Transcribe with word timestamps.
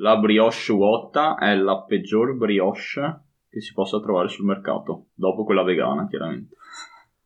La 0.00 0.16
brioche 0.16 0.72
vuota 0.72 1.36
è 1.36 1.56
la 1.56 1.82
peggior 1.82 2.36
brioche 2.36 3.20
che 3.50 3.60
si 3.60 3.72
possa 3.72 3.98
trovare 4.00 4.28
sul 4.28 4.44
mercato, 4.44 5.06
dopo 5.14 5.44
quella 5.44 5.64
vegana, 5.64 6.06
chiaramente. 6.06 6.54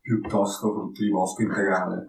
Piuttosto 0.00 0.72
frutti 0.72 1.04
di 1.04 1.10
bosco 1.10 1.42
integrale. 1.42 2.04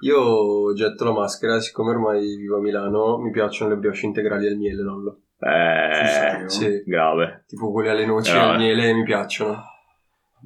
Io 0.00 0.72
getto 0.74 1.04
la 1.04 1.12
maschera, 1.12 1.60
siccome 1.60 1.90
ormai 1.90 2.36
vivo 2.36 2.58
a 2.58 2.60
Milano, 2.60 3.18
mi 3.18 3.30
piacciono 3.30 3.70
le 3.70 3.78
brioche 3.78 4.04
integrali 4.06 4.46
al 4.46 4.56
miele, 4.56 4.82
Lollo. 4.82 5.20
Sul 5.38 5.48
Eh? 5.48 6.48
Sì, 6.48 6.82
grave. 6.84 7.44
tipo 7.46 7.72
quelle 7.72 7.90
alle 7.90 8.06
noci 8.06 8.32
Eh, 8.32 8.38
al 8.38 8.58
miele 8.58 8.92
mi 8.92 9.02
piacciono. 9.02 9.62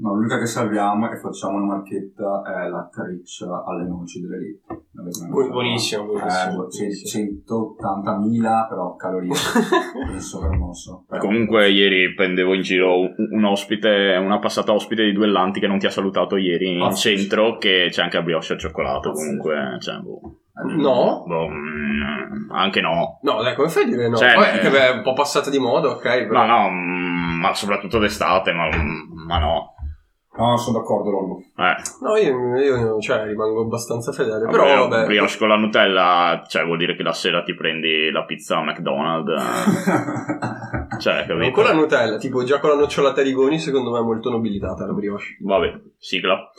No, 0.00 0.14
l'unica 0.14 0.38
che 0.38 0.46
salviamo 0.46 1.10
e 1.10 1.16
facciamo 1.18 1.56
una 1.56 1.74
marchetta 1.74 2.42
è 2.46 2.68
la 2.68 2.88
riccia 3.08 3.64
alle 3.66 3.84
noci 3.88 4.20
dell'elite. 4.20 4.60
Bu- 4.92 5.02
mangiata? 5.02 5.50
buonissimo, 5.52 6.04
buonissimo, 6.04 6.50
Eh, 6.50 6.54
buonissimo. 6.54 7.76
180.000 7.78 8.68
però 8.68 8.94
calorie. 8.96 9.30
Penso 10.06 10.38
per 10.40 10.50
mosso. 10.50 11.04
Però- 11.08 11.20
Comunque 11.20 11.68
ieri 11.70 12.14
prendevo 12.14 12.54
in 12.54 12.62
giro 12.62 13.00
un, 13.00 13.12
un 13.32 13.44
ospite, 13.44 14.16
una 14.22 14.38
passata 14.38 14.72
ospite 14.72 15.02
di 15.04 15.12
Duellanti 15.12 15.58
che 15.58 15.66
non 15.66 15.78
ti 15.78 15.86
ha 15.86 15.90
salutato 15.90 16.36
ieri 16.36 16.74
in 16.74 16.78
Pazzesco. 16.78 17.16
centro, 17.18 17.56
che 17.58 17.88
c'è 17.90 18.02
anche 18.02 18.18
la 18.18 18.22
brioche 18.22 18.52
al 18.52 18.58
cioccolato, 18.60 19.10
Pazzesco. 19.10 19.26
comunque, 19.26 19.76
cioè, 19.80 19.96
boh. 19.98 20.20
No? 20.76 21.22
Boh, 21.26 21.48
mm, 21.48 22.50
anche 22.50 22.80
no. 22.80 23.18
No, 23.22 23.42
dai, 23.42 23.54
come 23.54 23.68
fai 23.68 23.84
a 23.84 23.86
dire 23.86 24.08
no? 24.08 24.16
Cioè, 24.16 24.34
Poi 24.34 24.44
eh, 24.44 24.50
è 24.52 24.58
che 24.60 24.70
beh, 24.70 24.86
è 24.88 24.90
un 24.90 25.02
po' 25.02 25.12
passata 25.12 25.50
di 25.50 25.58
moda, 25.58 25.88
ok? 25.90 26.02
Però... 26.26 26.44
No, 26.44 26.46
no, 26.46 26.68
mm, 26.70 27.40
ma 27.40 27.54
soprattutto 27.54 27.98
d'estate, 27.98 28.52
ma, 28.52 28.68
ma 29.26 29.38
no. 29.38 29.74
No, 30.38 30.56
sono 30.56 30.78
d'accordo, 30.78 31.10
Lollo. 31.10 31.42
Eh, 31.56 31.74
No, 32.00 32.16
io, 32.16 32.56
io, 32.56 33.00
cioè, 33.00 33.24
rimango 33.26 33.62
abbastanza 33.62 34.12
fedele. 34.12 34.44
vabbè, 34.44 34.50
Però, 34.50 34.88
vabbè. 34.88 35.06
brioche 35.06 35.36
con 35.36 35.48
la 35.48 35.56
Nutella, 35.56 36.44
cioè 36.46 36.64
vuol 36.64 36.78
dire 36.78 36.94
che 36.94 37.02
la 37.02 37.12
sera 37.12 37.42
ti 37.42 37.54
prendi 37.54 38.10
la 38.12 38.24
pizza 38.24 38.60
McDonald's. 38.62 39.42
eh. 39.42 40.66
Cioè, 40.98 41.14
Ma 41.20 41.26
capito? 41.26 41.50
con 41.52 41.64
la 41.64 41.72
Nutella, 41.74 42.16
tipo 42.16 42.42
già 42.42 42.58
con 42.58 42.70
la 42.70 42.76
nocciolata 42.76 43.22
Rigoni, 43.22 43.58
secondo 43.60 43.92
me 43.92 43.98
è 44.00 44.02
molto 44.02 44.30
nobilitata 44.30 44.84
la 44.86 44.92
brioche. 44.92 45.36
Vabbè, 45.40 45.78
sigla. 45.96 46.50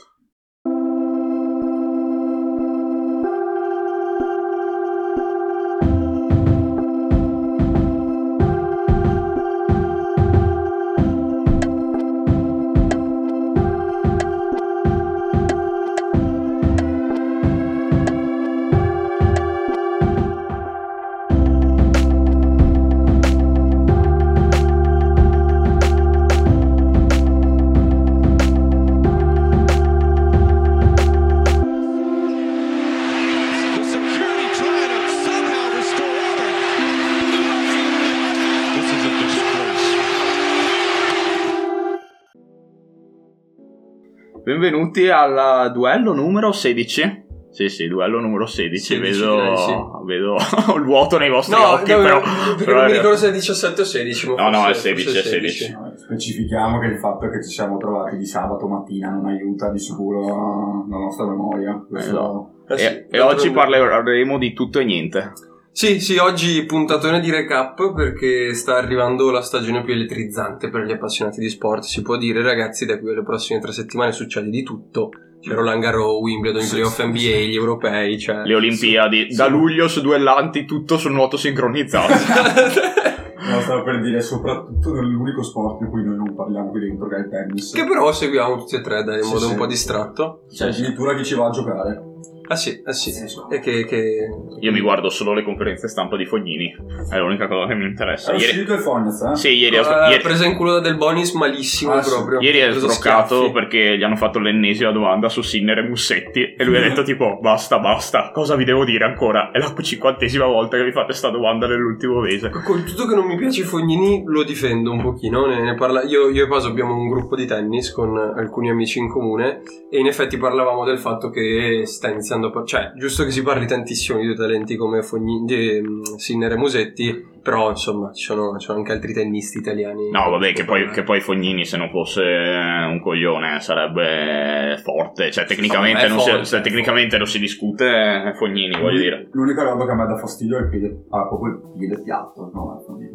Benvenuti 44.59 45.07
al 45.07 45.71
duello 45.71 46.13
numero 46.13 46.51
16. 46.51 47.27
Sì, 47.49 47.69
sì, 47.69 47.87
duello 47.87 48.19
numero 48.19 48.45
16. 48.45 48.95
16, 48.95 49.19
vedo, 49.21 49.35
direi 49.35 49.57
sì. 49.57 49.73
vedo 50.03 50.35
il 50.75 50.83
vuoto 50.83 51.17
nei 51.17 51.29
vostri 51.29 51.55
No, 51.55 51.69
occhi, 51.69 51.91
no, 51.93 52.01
però, 52.01 52.19
perché 52.19 52.63
però 52.65 52.77
non 52.81 52.85
mi 52.87 52.91
ricordo 52.91 53.15
se 53.15 53.29
è 53.29 53.31
17 53.31 53.79
o 53.81 53.83
16. 53.85 54.27
ma 54.27 54.49
No, 54.49 54.49
no, 54.49 54.67
è 54.67 54.73
16, 54.73 55.05
forse 55.05 55.19
è 55.21 55.23
16. 55.23 55.71
No, 55.71 55.93
Specifichiamo 55.95 56.79
che 56.79 56.87
il 56.87 56.97
fatto 56.97 57.29
che 57.29 57.41
ci 57.41 57.51
siamo 57.51 57.77
trovati 57.77 58.17
di 58.17 58.25
sabato 58.25 58.67
mattina 58.67 59.09
non 59.11 59.27
aiuta 59.27 59.71
di 59.71 59.79
sicuro 59.79 60.85
la 60.89 60.97
nostra 60.97 61.25
memoria. 61.25 61.81
Questo- 61.87 62.09
Esatto. 62.09 62.49
Eh 62.67 62.77
sì, 62.77 62.85
E, 62.85 63.07
e 63.11 63.19
oggi 63.21 63.51
parleremo 63.51 64.37
di 64.37 64.51
tutto 64.51 64.79
e 64.79 64.83
niente. 64.83 65.31
Sì, 65.71 65.99
sì, 66.01 66.17
oggi 66.17 66.65
puntatone 66.65 67.21
di 67.21 67.31
recap 67.31 67.93
perché 67.93 68.53
sta 68.53 68.75
arrivando 68.75 69.31
la 69.31 69.41
stagione 69.41 69.81
più 69.83 69.93
elettrizzante 69.93 70.69
per 70.69 70.83
gli 70.83 70.91
appassionati 70.91 71.39
di 71.39 71.47
sport. 71.49 71.83
Si 71.83 72.01
può 72.01 72.17
dire, 72.17 72.41
ragazzi, 72.41 72.85
da 72.85 72.99
qui 72.99 73.11
alle 73.11 73.23
prossime 73.23 73.59
tre 73.61 73.71
settimane 73.71 74.11
succede 74.11 74.49
di 74.49 74.63
tutto. 74.63 75.09
C'è 75.39 75.53
Roland 75.53 75.81
Garros, 75.81 76.19
Wimbledon, 76.19 76.63
i 76.63 76.67
playoff 76.67 77.01
NBA, 77.01 77.17
gli 77.47 77.55
europei, 77.55 78.19
cioè... 78.19 78.43
Le 78.43 78.55
Olimpiadi. 78.55 79.27
Da 79.33 79.47
luglio 79.47 79.87
su 79.87 80.01
duellanti 80.01 80.65
tutto 80.65 80.97
sul 80.97 81.13
nuoto 81.13 81.37
sincronizzato. 81.37 82.13
No, 83.49 83.61
stavo 83.61 83.81
per 83.83 83.99
dire 84.01 84.21
soprattutto 84.21 84.93
nell'unico 84.93 85.41
sport 85.41 85.81
in 85.81 85.87
cui 85.89 86.03
noi 86.03 86.17
non 86.17 86.35
parliamo 86.35 86.69
qui 86.69 86.81
dentro 86.81 87.07
che 87.07 87.15
è 87.15 87.19
il 87.19 87.29
tennis. 87.29 87.71
che 87.71 87.83
però 87.87 88.11
seguiamo 88.11 88.57
tutti 88.57 88.75
e 88.75 88.81
tre, 88.81 89.03
dai, 89.03 89.19
in 89.19 89.23
Sì, 89.23 89.29
modo 89.31 89.45
sì. 89.45 89.51
un 89.51 89.57
po' 89.57 89.65
distratto. 89.65 90.43
C'è 90.53 90.67
addirittura 90.67 91.15
chi 91.15 91.23
ci 91.23 91.33
va 91.33 91.47
a 91.47 91.49
giocare. 91.49 92.03
Ah 92.49 92.55
sì, 92.55 92.81
ah 92.83 92.91
sì. 92.91 93.11
Sì, 93.11 93.27
sì. 93.27 93.37
E 93.49 93.59
che... 93.59 93.85
che... 93.85 94.27
Io 94.59 94.71
mi 94.71 94.81
guardo 94.81 95.09
solo 95.09 95.33
le 95.33 95.43
conferenze 95.43 95.87
stampa 95.87 96.17
di 96.17 96.25
Fognini. 96.25 96.75
È 97.09 97.17
l'unica 97.17 97.47
cosa 97.47 97.67
che 97.67 97.75
mi 97.75 97.85
interessa. 97.85 98.33
È 98.33 98.37
Ieri, 98.37 98.59
il 98.59 98.67
Fognez, 98.79 99.21
eh? 99.21 99.35
sì, 99.35 99.49
ieri, 99.53 99.77
ha 99.77 99.87
Ah, 99.87 100.09
ieri- 100.09 100.21
presa 100.23 100.45
in 100.45 100.55
culo 100.55 100.73
da 100.73 100.79
Del 100.81 100.97
Bonis 100.97 101.33
malissimo 101.33 101.91
Ah, 101.93 102.01
sì. 102.01 102.11
proprio. 102.13 102.39
ieri 102.41 102.59
è 102.59 102.71
sbroccato 102.71 103.51
perché 103.51 103.97
gli 103.97 104.03
hanno 104.03 104.15
fatto 104.15 104.39
l'ennesima 104.39 104.91
domanda 104.91 105.29
su 105.29 105.41
Sinner 105.41 105.77
e 105.79 105.87
Mussetti 105.87 106.53
e 106.57 106.63
lui 106.63 106.77
ha 106.77 106.81
detto 106.81 107.03
tipo 107.03 107.37
basta 107.41 107.79
basta 107.79 108.31
cosa 108.33 108.55
vi 108.55 108.63
devo 108.65 108.83
dire 108.85 109.05
ancora 109.05 109.51
è 109.51 109.57
la 109.59 109.73
cinquantesima 109.79 110.45
volta 110.45 110.77
che 110.77 110.83
vi 110.83 110.91
fate 110.91 111.13
sta 111.13 111.29
domanda 111.29 111.67
nell'ultimo 111.67 112.19
mese 112.21 112.49
Con 112.49 112.83
tutto 112.83 113.05
che 113.07 113.15
non 113.15 113.25
mi 113.25 113.37
piace 113.37 113.63
Fognini 113.63 114.23
lo 114.25 114.43
difendo 114.43 114.91
un 114.91 115.01
pochino, 115.01 115.45
ne, 115.45 115.61
ne 115.61 115.75
parla- 115.75 116.03
io, 116.03 116.29
io 116.29 116.45
e 116.45 116.47
Paso 116.47 116.67
abbiamo 116.67 116.95
un 116.95 117.09
gruppo 117.09 117.35
di 117.35 117.45
tennis 117.45 117.91
con 117.91 118.17
alcuni 118.17 118.69
amici 118.69 118.99
in 118.99 119.07
comune 119.09 119.61
e 119.89 119.99
in 119.99 120.07
effetti 120.07 120.37
parlavamo 120.37 120.83
del 120.85 120.97
fatto 120.99 121.29
che 121.29 121.83
sta 121.85 122.09
par- 122.49 122.65
cioè 122.65 122.93
giusto 122.95 123.25
che 123.25 123.31
si 123.31 123.41
parli 123.43 123.67
tantissimo 123.67 124.19
di 124.19 124.25
due 124.25 124.35
talenti 124.35 124.75
come 124.77 125.01
Fogni- 125.03 125.43
di, 125.45 125.81
mm, 125.81 126.15
Sinner 126.15 126.53
e 126.53 126.57
Musetti, 126.57 127.25
però 127.41 127.69
insomma 127.69 128.11
ci 128.13 128.23
sono, 128.23 128.57
ci 128.57 128.65
sono 128.65 128.79
anche 128.79 128.91
altri 128.91 129.13
tennisti 129.13 129.57
italiani. 129.59 130.09
no 130.11 130.29
vabbè 130.29 130.53
che 130.53 130.65
poi, 130.65 130.83
Eh. 130.83 130.89
che 130.89 131.03
poi 131.03 131.19
Fognini 131.21 131.65
se 131.65 131.77
non 131.77 131.89
fosse 131.89 132.21
un 132.21 132.99
coglione 133.01 133.59
sarebbe 133.59 134.77
forte 134.83 135.31
cioè 135.31 135.45
tecnicamente, 135.45 136.05
È 136.05 136.09
non 136.09 136.19
si, 136.19 136.29
forte, 136.29 136.45
se 136.45 136.61
tecnicamente 136.61 137.17
non 137.17 137.27
si 137.27 137.39
discute 137.39 137.87
è 137.87 138.33
Fognini 138.35 138.79
voglio 138.79 138.99
dire 138.99 139.27
L'unica 139.31 139.63
roba 139.63 139.85
che 139.85 139.93
me 139.93 140.05
dà 140.07 140.17
fastidio 140.17 140.57
è 140.57 140.61
il 140.61 140.69
piede, 140.69 141.05
ah, 141.09 141.27
proprio 141.27 141.53
il 141.53 141.61
piede 141.77 142.01
piatto, 142.03 142.49
no? 142.53 142.67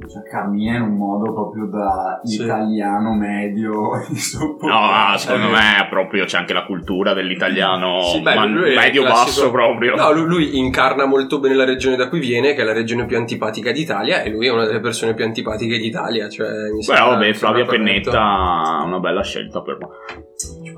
Cioè 0.09 0.23
cammina 0.31 0.77
in 0.77 0.83
un 0.83 0.97
modo 0.97 1.33
proprio 1.33 1.67
da 1.67 2.21
Sì. 2.23 2.43
italiano 2.43 3.15
medio 3.15 3.73
No, 4.61 4.79
ah, 4.91 5.17
secondo 5.17 5.49
me 5.49 5.79
è 5.85 5.89
proprio 5.89 6.25
c'è 6.25 6.39
anche 6.39 6.53
la 6.53 6.65
cultura 6.65 7.12
dell'italiano 7.15 8.01
Sì, 8.03 8.21
beh, 8.21 8.35
ma- 8.35 8.45
lui 8.47 8.69
è 8.69 8.73
il 8.73 8.77
medio-basso 8.79 9.23
classico- 9.25 9.51
proprio. 9.51 9.95
No, 9.97 10.12
lui, 10.12 10.27
lui 10.27 10.59
incarna 10.59 11.06
molto 11.06 11.39
bene 11.41 11.55
la 11.55 11.65
regione 11.65 11.97
da 11.97 12.09
cui 12.09 12.21
viene, 12.21 12.55
che 12.55 12.62
è 12.62 12.65
la 12.65 12.73
regione 12.73 13.06
più 13.06 13.17
antipatica 13.17 13.73
d'Italia, 13.73 14.14
e 14.23 14.31
lui 14.31 14.47
è 14.47 14.51
una 14.51 14.67
delle 14.67 14.81
persone 14.81 15.15
più 15.15 15.25
antipatiche 15.25 15.79
d'Italia. 15.79 16.29
Cioè, 16.29 16.49
mi 16.71 16.85
Beh, 16.87 16.95
vabbè, 16.95 17.33
Flavia. 17.35 17.65
Pennetta 17.65 18.83
una 18.85 19.01
bella 19.01 19.23
scelta 19.23 19.63
per 19.63 19.79
me. 19.79 19.89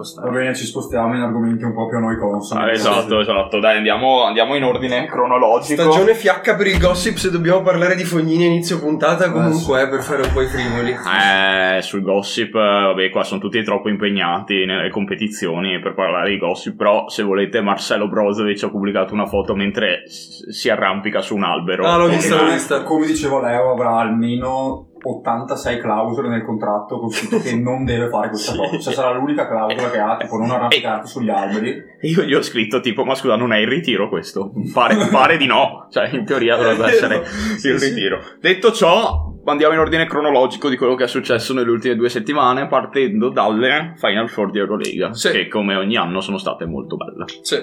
Ci 0.04 0.14
può 0.14 0.22
Va 0.22 0.30
bene, 0.30 0.54
ci 0.54 0.64
spostiamo 0.64 1.14
in 1.14 1.22
argomenti 1.22 1.64
un 1.64 1.72
po' 1.72 1.86
più 1.88 1.96
a 1.96 2.00
noi 2.00 2.18
consoni. 2.18 2.62
Ah, 2.62 2.70
esatto, 2.70 3.20
esatto. 3.20 3.58
Dai, 3.60 3.76
andiamo, 3.76 4.24
andiamo 4.24 4.54
in 4.54 4.64
ordine 4.64 5.06
cronologico. 5.06 5.80
Stagione 5.80 6.14
fiacca 6.14 6.54
per 6.54 6.66
il 6.66 6.78
gossip 6.78 7.16
se 7.16 7.30
dobbiamo 7.30 7.62
parlare 7.62 7.94
di 7.94 8.04
Fognini 8.04 8.44
a 8.44 8.46
inizio 8.48 8.78
puntata 8.78 9.30
comunque 9.30 9.82
eh, 9.82 9.88
per 9.88 10.02
fare 10.02 10.22
un 10.22 10.32
po' 10.32 10.42
i 10.42 10.46
frivoli. 10.46 10.90
Eh, 10.90 11.82
sul 11.82 12.02
gossip, 12.02 12.54
eh, 12.54 12.58
vabbè, 12.58 13.10
qua 13.10 13.24
sono 13.24 13.40
tutti 13.40 13.62
troppo 13.62 13.88
impegnati 13.88 14.64
nelle 14.64 14.90
competizioni 14.90 15.80
per 15.80 15.94
parlare 15.94 16.30
di 16.30 16.38
gossip. 16.38 16.76
Però, 16.76 17.08
se 17.08 17.22
volete, 17.22 17.60
Marcelo 17.60 18.08
Brozovic 18.08 18.62
ha 18.64 18.68
pubblicato 18.68 19.14
una 19.14 19.26
foto 19.26 19.54
mentre 19.54 20.02
si 20.06 20.68
arrampica 20.68 21.20
su 21.20 21.34
un 21.34 21.44
albero. 21.44 21.86
Ah, 21.86 21.96
l'ho 21.96 22.08
vista, 22.08 22.36
l'ho 22.36 22.50
vista. 22.50 22.82
Come 22.82 23.06
dicevo 23.06 23.40
Leo, 23.40 23.72
avrà 23.72 23.96
almeno 23.96 24.88
86 25.14 25.78
clausole 25.80 26.28
nel 26.28 26.44
contratto 26.44 26.98
con 26.98 27.10
scritto 27.10 27.38
che 27.42 27.54
non 27.56 27.84
deve 27.84 28.08
fare 28.08 28.28
questa 28.28 28.54
cosa. 28.56 28.78
Cioè 28.78 28.92
sarà 28.92 29.12
l'unica 29.12 29.46
clausola 29.46 29.90
che 29.90 29.98
ha, 29.98 30.16
tipo 30.16 30.36
non 30.36 30.50
arrampicarti 30.50 31.08
sugli 31.08 31.30
alberi. 31.30 31.82
Io 32.02 32.22
gli 32.22 32.34
ho 32.34 32.42
scritto 32.42 32.80
tipo, 32.80 33.04
ma 33.04 33.14
scusa, 33.14 33.36
non 33.36 33.52
è 33.52 33.58
il 33.58 33.68
ritiro 33.68 34.08
questo? 34.08 34.52
Pare, 34.72 34.96
pare 35.10 35.36
di 35.36 35.46
no. 35.46 35.86
Cioè, 35.90 36.08
in 36.14 36.24
teoria 36.24 36.56
dovrebbe 36.56 36.86
essere 36.86 37.24
Sì, 37.24 37.68
il 37.68 37.78
sì. 37.78 37.88
ritiro. 37.88 38.20
Detto 38.40 38.72
ciò, 38.72 39.32
andiamo 39.44 39.74
in 39.74 39.80
ordine 39.80 40.06
cronologico 40.06 40.68
di 40.68 40.76
quello 40.76 40.94
che 40.94 41.04
è 41.04 41.08
successo 41.08 41.52
nelle 41.54 41.70
ultime 41.70 41.96
due 41.96 42.08
settimane, 42.08 42.66
partendo 42.66 43.30
dalle 43.30 43.94
Final 43.96 44.28
Four 44.28 44.50
di 44.50 44.58
Eurolega, 44.58 45.12
Sì. 45.14 45.30
che 45.30 45.48
come 45.48 45.74
ogni 45.76 45.96
anno 45.96 46.20
sono 46.20 46.38
state 46.38 46.66
molto 46.66 46.96
belle. 46.96 47.24
Sì. 47.42 47.56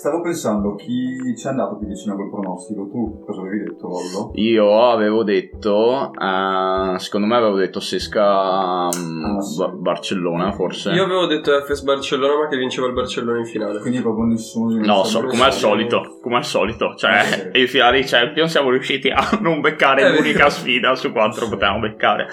Stavo 0.00 0.22
pensando, 0.22 0.76
chi 0.76 1.36
ci 1.36 1.46
è 1.46 1.50
andato 1.50 1.76
più 1.76 1.86
vicino 1.86 2.16
col 2.16 2.30
pronostico? 2.30 2.88
Tu 2.88 3.22
cosa 3.22 3.42
avevi 3.42 3.64
detto, 3.64 3.86
Lollo? 3.86 4.30
Io 4.36 4.88
avevo 4.90 5.22
detto, 5.24 6.10
eh, 6.14 6.98
secondo 6.98 7.26
me 7.26 7.36
avevo 7.36 7.56
detto 7.56 7.80
Sesca 7.80 8.86
mm, 8.86 9.24
Ah, 9.36 9.40
sì. 9.42 9.58
Ba- 9.58 9.68
Barcellona 9.68 10.52
forse. 10.52 10.92
Io 10.92 11.04
avevo 11.04 11.26
detto 11.26 11.52
FS 11.52 11.82
Barcellona, 11.82 12.32
ma 12.44 12.48
che 12.48 12.56
vinceva 12.56 12.86
il 12.86 12.94
Barcellona 12.94 13.40
in 13.40 13.44
finale. 13.44 13.78
Quindi 13.80 14.00
proprio 14.00 14.24
nessuno 14.24 14.74
No, 14.82 15.04
so- 15.04 15.22
come 15.26 15.42
al 15.44 15.52
solito, 15.52 16.16
come 16.22 16.36
al 16.36 16.46
solito, 16.46 16.94
cioè 16.96 17.18
Eh, 17.18 17.50
sì. 17.52 17.60
in 17.60 17.68
finale 17.68 18.00
di 18.00 18.06
Champions 18.06 18.50
siamo 18.52 18.70
riusciti 18.70 19.10
a 19.10 19.20
non 19.42 19.60
beccare 19.60 20.00
È 20.04 20.08
l'unica 20.16 20.38
vero. 20.44 20.48
sfida 20.50 20.94
su 20.94 21.12
quattro 21.12 21.44
Sì. 21.44 21.50
potevamo 21.50 21.80
beccare. 21.80 22.26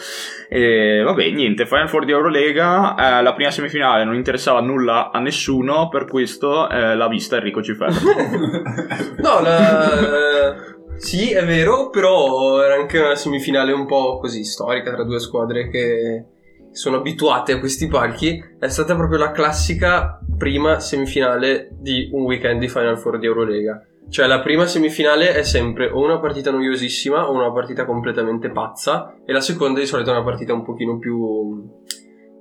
E 0.48 1.02
vabbè, 1.04 1.30
niente, 1.32 1.66
Final 1.66 1.90
Four 1.90 2.06
di 2.06 2.14
Eurolega, 2.14 2.96
eh, 3.20 3.22
la 3.22 3.34
prima 3.34 3.52
semifinale 3.52 4.06
non 4.06 4.16
interessava 4.16 4.62
nulla 4.62 5.12
a 5.12 5.20
nessuno, 5.20 5.90
per 5.90 6.06
questo 6.06 6.70
eh, 6.70 6.96
l'ha 6.96 7.08
vista 7.10 7.36
Enrico 7.36 7.56
Ciferro. 7.62 7.94
No, 9.22 9.42
la... 9.42 10.56
sì, 10.98 11.32
è 11.32 11.46
vero, 11.46 11.90
però 11.90 12.62
era 12.62 12.76
anche 12.76 13.00
una 13.00 13.16
semifinale 13.16 13.72
un 13.72 13.86
po' 13.86 14.20
così 14.20 14.44
storica 14.44 14.94
tra 14.94 15.04
due 15.04 15.20
squadre 15.20 15.70
che 15.70 16.26
sono 16.72 16.98
abituate 16.98 17.54
a 17.54 17.60
questi 17.60 17.88
palchi. 17.88 18.44
È 18.60 18.68
stata 18.68 18.96
proprio 18.96 19.20
la 19.20 19.32
classica 19.32 20.20
prima 20.38 20.80
semifinale 20.80 21.70
di 21.72 22.10
un 22.14 22.24
weekend 22.24 22.60
di 22.60 22.68
Final 22.68 23.00
Four 23.00 23.20
di 23.20 23.26
Eurolega. 23.26 23.82
Cioè 24.10 24.26
la 24.26 24.40
prima 24.40 24.66
semifinale 24.66 25.34
è 25.34 25.44
sempre 25.44 25.90
o 25.90 26.02
una 26.02 26.20
partita 26.20 26.50
noiosissima 26.50 27.30
o 27.30 27.34
una 27.34 27.52
partita 27.52 27.84
completamente 27.84 28.50
pazza 28.52 29.18
e 29.26 29.34
la 29.34 29.42
seconda 29.42 29.82
di 29.82 29.86
solito 29.86 30.12
è 30.12 30.14
una 30.14 30.24
partita 30.24 30.54
un 30.54 30.64
pochino 30.64 30.98
più, 30.98 31.70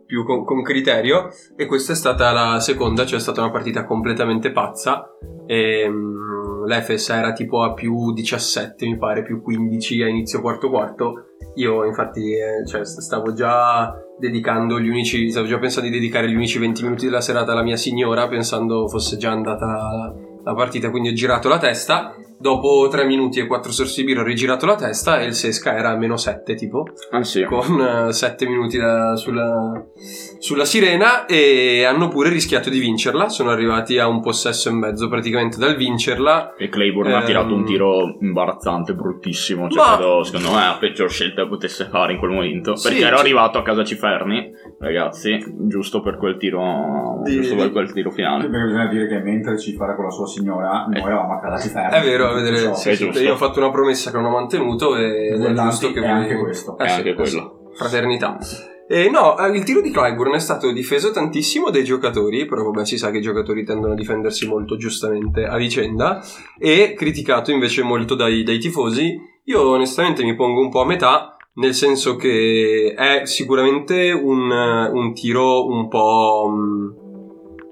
più 0.07 0.25
con, 0.25 0.45
con 0.45 0.63
criterio 0.63 1.31
e 1.57 1.67
questa 1.67 1.93
è 1.93 1.97
stata 1.97 2.31
la 2.33 2.61
seconda, 2.61 3.05
cioè 3.05 3.19
è 3.19 3.23
stata 3.23 3.43
una 3.43 3.51
partita 3.51 3.85
completamente 3.85 4.53
pazza 4.53 5.11
e 5.47 5.89
mm, 5.89 6.65
l'Efes 6.67 7.09
era 7.11 7.33
tipo 7.33 7.63
a 7.63 7.73
più 7.73 8.13
17 8.13 8.87
mi 8.87 8.97
pare, 8.97 9.23
più 9.23 9.43
15 9.43 10.03
a 10.03 10.09
inizio 10.09 10.41
quarto 10.41 10.71
quarto. 10.71 11.27
Io 11.57 11.85
infatti 11.85 12.33
eh, 12.33 12.67
cioè, 12.67 12.85
st- 12.85 13.01
stavo 13.01 13.33
già 13.33 13.95
dedicando 14.19 14.81
gli 14.81 14.89
unici, 14.89 15.31
stavo 15.31 15.47
già 15.47 15.59
pensando 15.59 15.89
di 15.89 15.95
dedicare 15.95 16.29
gli 16.29 16.35
unici 16.35 16.59
20 16.59 16.83
minuti 16.83 17.05
della 17.07 17.21
serata 17.21 17.53
alla 17.53 17.63
mia 17.63 17.77
signora 17.77 18.29
pensando 18.29 18.89
fosse 18.89 19.17
già 19.17 19.31
andata 19.31 19.67
la, 19.67 20.15
la 20.45 20.55
partita, 20.55 20.91
quindi 20.91 21.11
ho 21.11 21.15
girato 21.15 21.49
la 21.49 21.59
testa. 21.59 22.15
Dopo 22.39 22.87
3 22.91 23.05
minuti 23.07 23.41
e 23.41 23.47
4 23.47 23.73
sorsi 23.73 24.01
di 24.01 24.07
birra 24.09 24.21
ho 24.21 24.25
rigirato 24.25 24.67
la 24.67 24.75
testa 24.77 25.21
e 25.21 25.25
il 25.27 25.35
Sesca 25.35 25.75
era 25.77 25.91
a 25.91 25.97
meno 25.97 26.17
7 26.19 26.55
tipo 26.55 26.85
ah 27.11 27.23
sì. 27.25 27.43
con 27.45 28.09
7 28.13 28.47
minuti 28.47 28.77
da- 28.77 29.17
sulla, 29.17 29.83
sulla 30.39 30.65
sirena 30.67 31.25
e 31.25 31.85
hanno 31.85 32.09
pure 32.09 32.29
rischiato 32.29 32.69
di 32.69 32.79
vincerla. 32.79 33.31
Sono 33.31 33.51
arrivati 33.51 33.99
a 33.99 34.07
un 34.07 34.21
possesso 34.21 34.69
e 34.69 34.73
mezzo 34.73 35.09
praticamente 35.09 35.57
dal 35.59 35.77
vincerla. 35.77 36.55
E 36.57 36.69
Claiborne 36.69 37.15
ha 37.15 37.21
Ehm, 37.21 37.25
tirato 37.27 37.55
un 37.55 37.65
tiro 37.65 38.17
imbarazzante, 38.21 38.95
bruttissimo. 38.95 39.69
Cioè, 39.71 39.85
Ma- 39.89 39.97
credo, 39.97 40.23
secondo 40.23 40.51
me, 40.51 40.57
la 40.57 40.77
peggior 40.79 41.11
scelta 41.11 41.43
che 41.43 41.49
potesse 41.49 41.87
fare 41.87 42.13
in 42.13 42.19
quel 42.19 42.33
momento. 42.33 42.77
Sì, 42.77 42.89
Perché 42.89 43.05
ero 43.05 43.17
cioè- 43.17 43.25
arrivato 43.25 43.59
a 43.59 43.63
casa 43.63 43.83
Ciferni, 43.83 44.51
ragazzi, 44.79 45.43
giusto 45.69 46.03
per 46.03 46.19
quel 46.19 46.37
tiro, 46.37 47.21
Di- 47.25 47.33
giusto 47.33 47.55
di- 47.55 47.61
per 47.61 47.73
quel 47.73 47.93
tiro 47.93 48.11
finale. 48.11 48.47
Perché 48.49 48.67
bisogna 48.67 48.87
dire 48.89 49.09
che 49.09 49.19
mentre 49.21 49.59
ci 49.59 49.73
fare 49.75 49.95
con 49.97 50.05
la 50.05 50.11
sua 50.11 50.27
signora, 50.27 50.85
noi 50.87 51.01
eravamo 51.01 51.33
a 51.33 51.41
casa 51.41 51.67
di 51.67 51.73
fermo. 51.73 51.91
È 51.97 52.03
vero, 52.03 52.26
a 52.31 52.35
vedere. 52.35 52.59
Ciò. 52.59 52.75
sì, 52.75 52.95
sì, 52.95 53.05
io 53.05 53.33
ho 53.33 53.37
fatto 53.37 53.59
una 53.59 53.71
promessa 53.71 54.11
che 54.11 54.17
non 54.17 54.27
ho 54.27 54.31
mantenuto 54.31 54.97
e 54.97 55.29
è 55.29 55.53
giusto 55.53 55.93
che 55.93 56.01
è 56.01 56.07
anche 56.07 56.37
questo. 56.37 56.77
Eh 56.79 56.85
È 56.85 56.91
anche 56.91 57.11
eh 57.11 57.15
quello. 57.15 57.71
Fraternità. 57.75 58.39
E 58.89 59.11
no, 59.11 59.37
eh, 59.37 59.49
il 59.49 59.65
tiro 59.65 59.81
di 59.81 59.91
Clyburn 59.91 60.35
è 60.35 60.39
stato 60.39 60.71
difeso 60.71 61.11
tantissimo 61.11 61.71
dai 61.71 61.83
giocatori, 61.83 62.47
però 62.47 62.63
vabbè 62.65 62.85
si 62.85 62.97
sa 62.97 63.11
che 63.11 63.19
i 63.19 63.23
giocatori 63.23 63.65
tendono 63.65 63.95
a 63.95 63.97
difendersi 63.97 64.47
molto 64.47 64.77
giustamente 64.77 65.45
a 65.45 65.57
vicenda, 65.57 66.23
e 66.59 66.95
criticato 66.97 67.51
invece 67.51 67.83
molto 67.83 68.15
dai, 68.15 68.45
dai 68.45 68.59
tifosi. 68.59 69.19
Io 69.45 69.71
onestamente 69.71 70.23
mi 70.23 70.37
pongo 70.37 70.61
un 70.61 70.71
po' 70.71 70.83
a 70.83 70.87
metà, 70.87 71.37
nel 71.55 71.75
senso 71.75 72.15
che 72.17 72.95
è 72.97 73.23
sicuramente 73.25 74.13
un, 74.13 74.51
un 74.51 75.13
tiro 75.15 75.67
un 75.67 75.89
po'... 75.89 76.49
mh, 76.49 77.05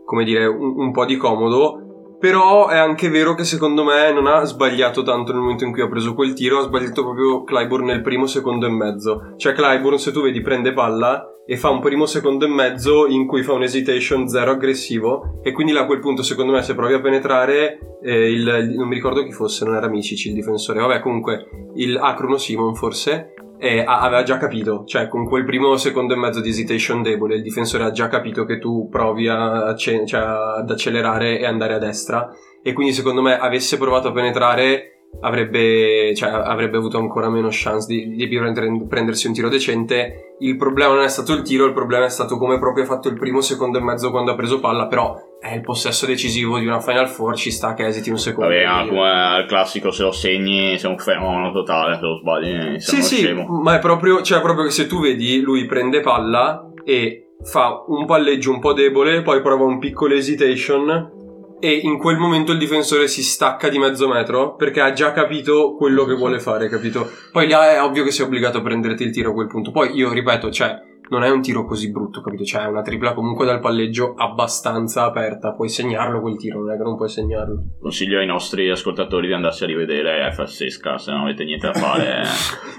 come 0.05 0.25
dire, 0.25 0.47
un, 0.47 0.75
un 0.77 0.93
po' 0.93 1.05
di 1.05 1.17
comodo, 1.17 1.83
però 2.25 2.69
è 2.69 2.79
anche 2.79 3.11
vero 3.11 3.35
che 3.35 3.44
secondo 3.44 3.85
me 3.85 4.11
non 4.11 4.26
ha 4.26 4.44
sbagliato 4.44 5.03
tanto 5.03 5.32
nel 5.32 5.43
momento 5.43 5.65
in 5.65 5.73
cui 5.73 5.82
ha 5.82 5.88
preso 5.91 6.15
quel 6.15 6.32
tiro, 6.32 6.61
ha 6.61 6.62
sbagliato 6.62 7.03
proprio 7.03 7.44
Clyburn 7.44 7.85
nel 7.85 8.00
primo 8.00 8.25
secondo 8.25 8.65
e 8.65 8.71
mezzo. 8.71 9.35
Cioè 9.37 9.53
Clyburn, 9.53 9.99
se 9.99 10.11
tu 10.11 10.23
vedi, 10.23 10.41
prende 10.41 10.73
palla 10.73 11.23
e 11.44 11.59
fa 11.59 11.69
un 11.69 11.81
primo 11.81 12.06
secondo 12.06 12.47
e 12.47 12.49
mezzo 12.49 13.06
in 13.06 13.26
cui 13.26 13.43
fa 13.43 13.53
un 13.53 13.65
hesitation 13.65 14.26
zero 14.26 14.53
aggressivo 14.53 15.41
e 15.43 15.53
quindi 15.53 15.75
là 15.75 15.82
a 15.82 15.85
quel 15.85 15.99
punto 15.99 16.23
secondo 16.23 16.53
me 16.53 16.62
se 16.62 16.75
provi 16.75 16.94
a 16.94 17.00
penetrare 17.03 17.99
eh, 18.03 18.31
il, 18.32 18.73
non 18.75 18.88
mi 18.88 18.94
ricordo 18.94 19.23
chi 19.23 19.31
fosse, 19.31 19.67
non 19.67 19.75
era 19.75 19.91
Micic 19.91 20.25
il 20.25 20.32
difensore, 20.32 20.81
vabbè 20.81 21.00
comunque 21.00 21.70
il 21.75 21.99
Acrono 21.99 22.38
Simon 22.38 22.75
forse 22.75 23.33
e 23.64 23.81
a- 23.81 24.00
aveva 24.00 24.22
già 24.22 24.37
capito, 24.37 24.84
cioè 24.84 25.08
con 25.08 25.26
quel 25.26 25.46
primo 25.46 25.76
secondo 25.78 26.12
e 26.12 26.19
mezzo 26.19 26.43
di 26.43 26.50
hesitation 26.50 27.00
debole 27.00 27.37
il 27.37 27.43
difensore 27.43 27.84
ha 27.84 27.90
già 27.93 28.08
capito 28.08 28.44
che 28.44 28.58
tu 28.58 28.90
provi 28.90 29.26
a 29.26 29.75
cioè, 29.75 30.05
ad 30.05 30.70
accelerare 30.70 31.38
e 31.38 31.46
andare 31.46 31.72
a 31.72 31.78
destra. 31.78 32.28
E 32.62 32.75
quindi 32.75 32.93
secondo 32.93 33.22
me 33.22 33.38
avesse 33.38 33.78
provato 33.78 34.08
a 34.08 34.12
penetrare 34.12 34.94
avrebbe, 35.20 36.14
cioè, 36.14 36.31
avrebbe 36.31 36.76
avuto 36.76 36.99
ancora 36.99 37.28
meno 37.31 37.49
chance 37.50 37.87
di, 37.87 38.14
di 38.14 38.38
prendere- 38.38 38.87
prendersi 38.88 39.26
un 39.26 39.32
tiro 39.32 39.49
decente. 39.49 40.34
Il 40.40 40.56
problema 40.56 40.94
non 40.94 41.05
è 41.05 41.08
stato 41.08 41.32
il 41.32 41.43
tiro, 41.43 41.64
il 41.64 41.72
problema 41.72 42.05
è 42.05 42.11
stato 42.11 42.37
come 42.37 42.58
proprio 42.58 42.84
ha 42.84 42.87
fatto 42.87 43.08
il 43.08 43.19
primo 43.19 43.40
secondo 43.40 43.78
e 43.78 43.82
mezzo 43.82 44.11
quando 44.11 44.32
ha 44.32 44.34
preso 44.34 44.61
palla, 44.61 44.87
però 44.87 45.16
è 45.40 45.55
il 45.55 45.61
possesso 45.61 46.06
decisivo 46.06 46.58
di 46.58 46.66
una 46.66 46.81
Final 46.81 47.08
Four, 47.08 47.37
ci 47.37 47.50
sta 47.50 47.75
che 47.75 47.87
esiti 47.87 48.11
un 48.11 48.19
secondo. 48.19 48.50
Vabbè, 48.50 48.66
ma 48.66 48.87
come 48.87 49.11
al 49.11 49.46
classico, 49.46 49.90
se 49.90 50.02
lo 50.02 50.12
segni, 50.12 50.78
sei 50.78 50.90
un 50.90 50.99
fenomeno 50.99 51.52
totale, 51.52 51.94
se 51.96 52.00
lo 52.02 52.19
sbagli, 52.19 52.81
sei 52.81 52.81
Sì, 52.81 53.02
sì, 53.02 53.17
scemo. 53.22 53.46
ma 53.62 53.76
è 53.76 53.78
proprio, 53.78 54.22
cioè 54.22 54.40
proprio 54.40 54.64
che 54.64 54.70
se 54.72 54.87
tu 54.87 55.00
vedi, 55.00 55.40
lui 55.40 55.67
prende 55.67 56.00
palla 56.00 56.70
e 56.84 57.20
fa 57.43 57.84
un 57.88 58.06
palleggio 58.06 58.50
un 58.50 58.58
po' 58.58 58.72
debole, 58.72 59.22
poi 59.22 59.40
prova 59.43 59.64
un 59.64 59.78
piccolo 59.78 60.14
hesitation 60.14 61.22
e 61.64 61.81
in 61.82 61.96
quel 61.96 62.19
momento 62.19 62.52
il 62.52 62.58
difensore 62.58 63.08
si 63.08 63.22
stacca 63.22 63.70
di 63.70 63.78
mezzo 63.78 64.06
metro 64.06 64.55
perché 64.55 64.82
ha 64.82 64.93
già 64.93 65.12
capito 65.12 65.75
quello 65.76 66.05
che 66.05 66.12
vuole 66.12 66.38
fare, 66.38 66.69
capito? 66.69 67.11
Poi 67.32 67.49
là 67.49 67.72
è 67.72 67.82
ovvio 67.82 68.05
che 68.05 68.11
sei 68.11 68.26
obbligato 68.26 68.58
a 68.58 68.61
prenderti 68.61 69.02
il 69.02 69.11
tiro 69.11 69.31
a 69.31 69.32
quel 69.32 69.46
punto. 69.46 69.70
Poi 69.70 69.94
io 69.94 70.12
ripeto, 70.12 70.50
cioè, 70.50 70.78
non 71.08 71.22
è 71.22 71.31
un 71.31 71.40
tiro 71.40 71.64
così 71.64 71.90
brutto, 71.90 72.20
capito? 72.20 72.44
Cioè, 72.44 72.64
è 72.64 72.66
una 72.66 72.82
tripla 72.82 73.14
comunque 73.14 73.46
dal 73.46 73.61
palleggio 73.61 74.12
abbastanza 74.14 75.05
aperta. 75.05 75.52
Puoi 75.55 75.70
segnarlo 75.70 76.20
quel 76.20 76.37
tiro, 76.37 76.58
non 76.61 76.72
è 76.72 76.76
che 76.76 76.82
non 76.82 76.96
puoi 76.96 77.08
segnarlo. 77.08 77.62
Consiglio 77.81 78.19
ai 78.19 78.26
nostri 78.26 78.69
ascoltatori 78.69 79.28
di 79.28 79.32
andarsi 79.32 79.64
a 79.64 79.67
rivedere 79.67 80.31
FSSK 80.32 81.00
se 81.00 81.12
non 81.12 81.22
avete 81.22 81.44
niente 81.44 81.69
da 81.69 81.72
fare 81.81 82.25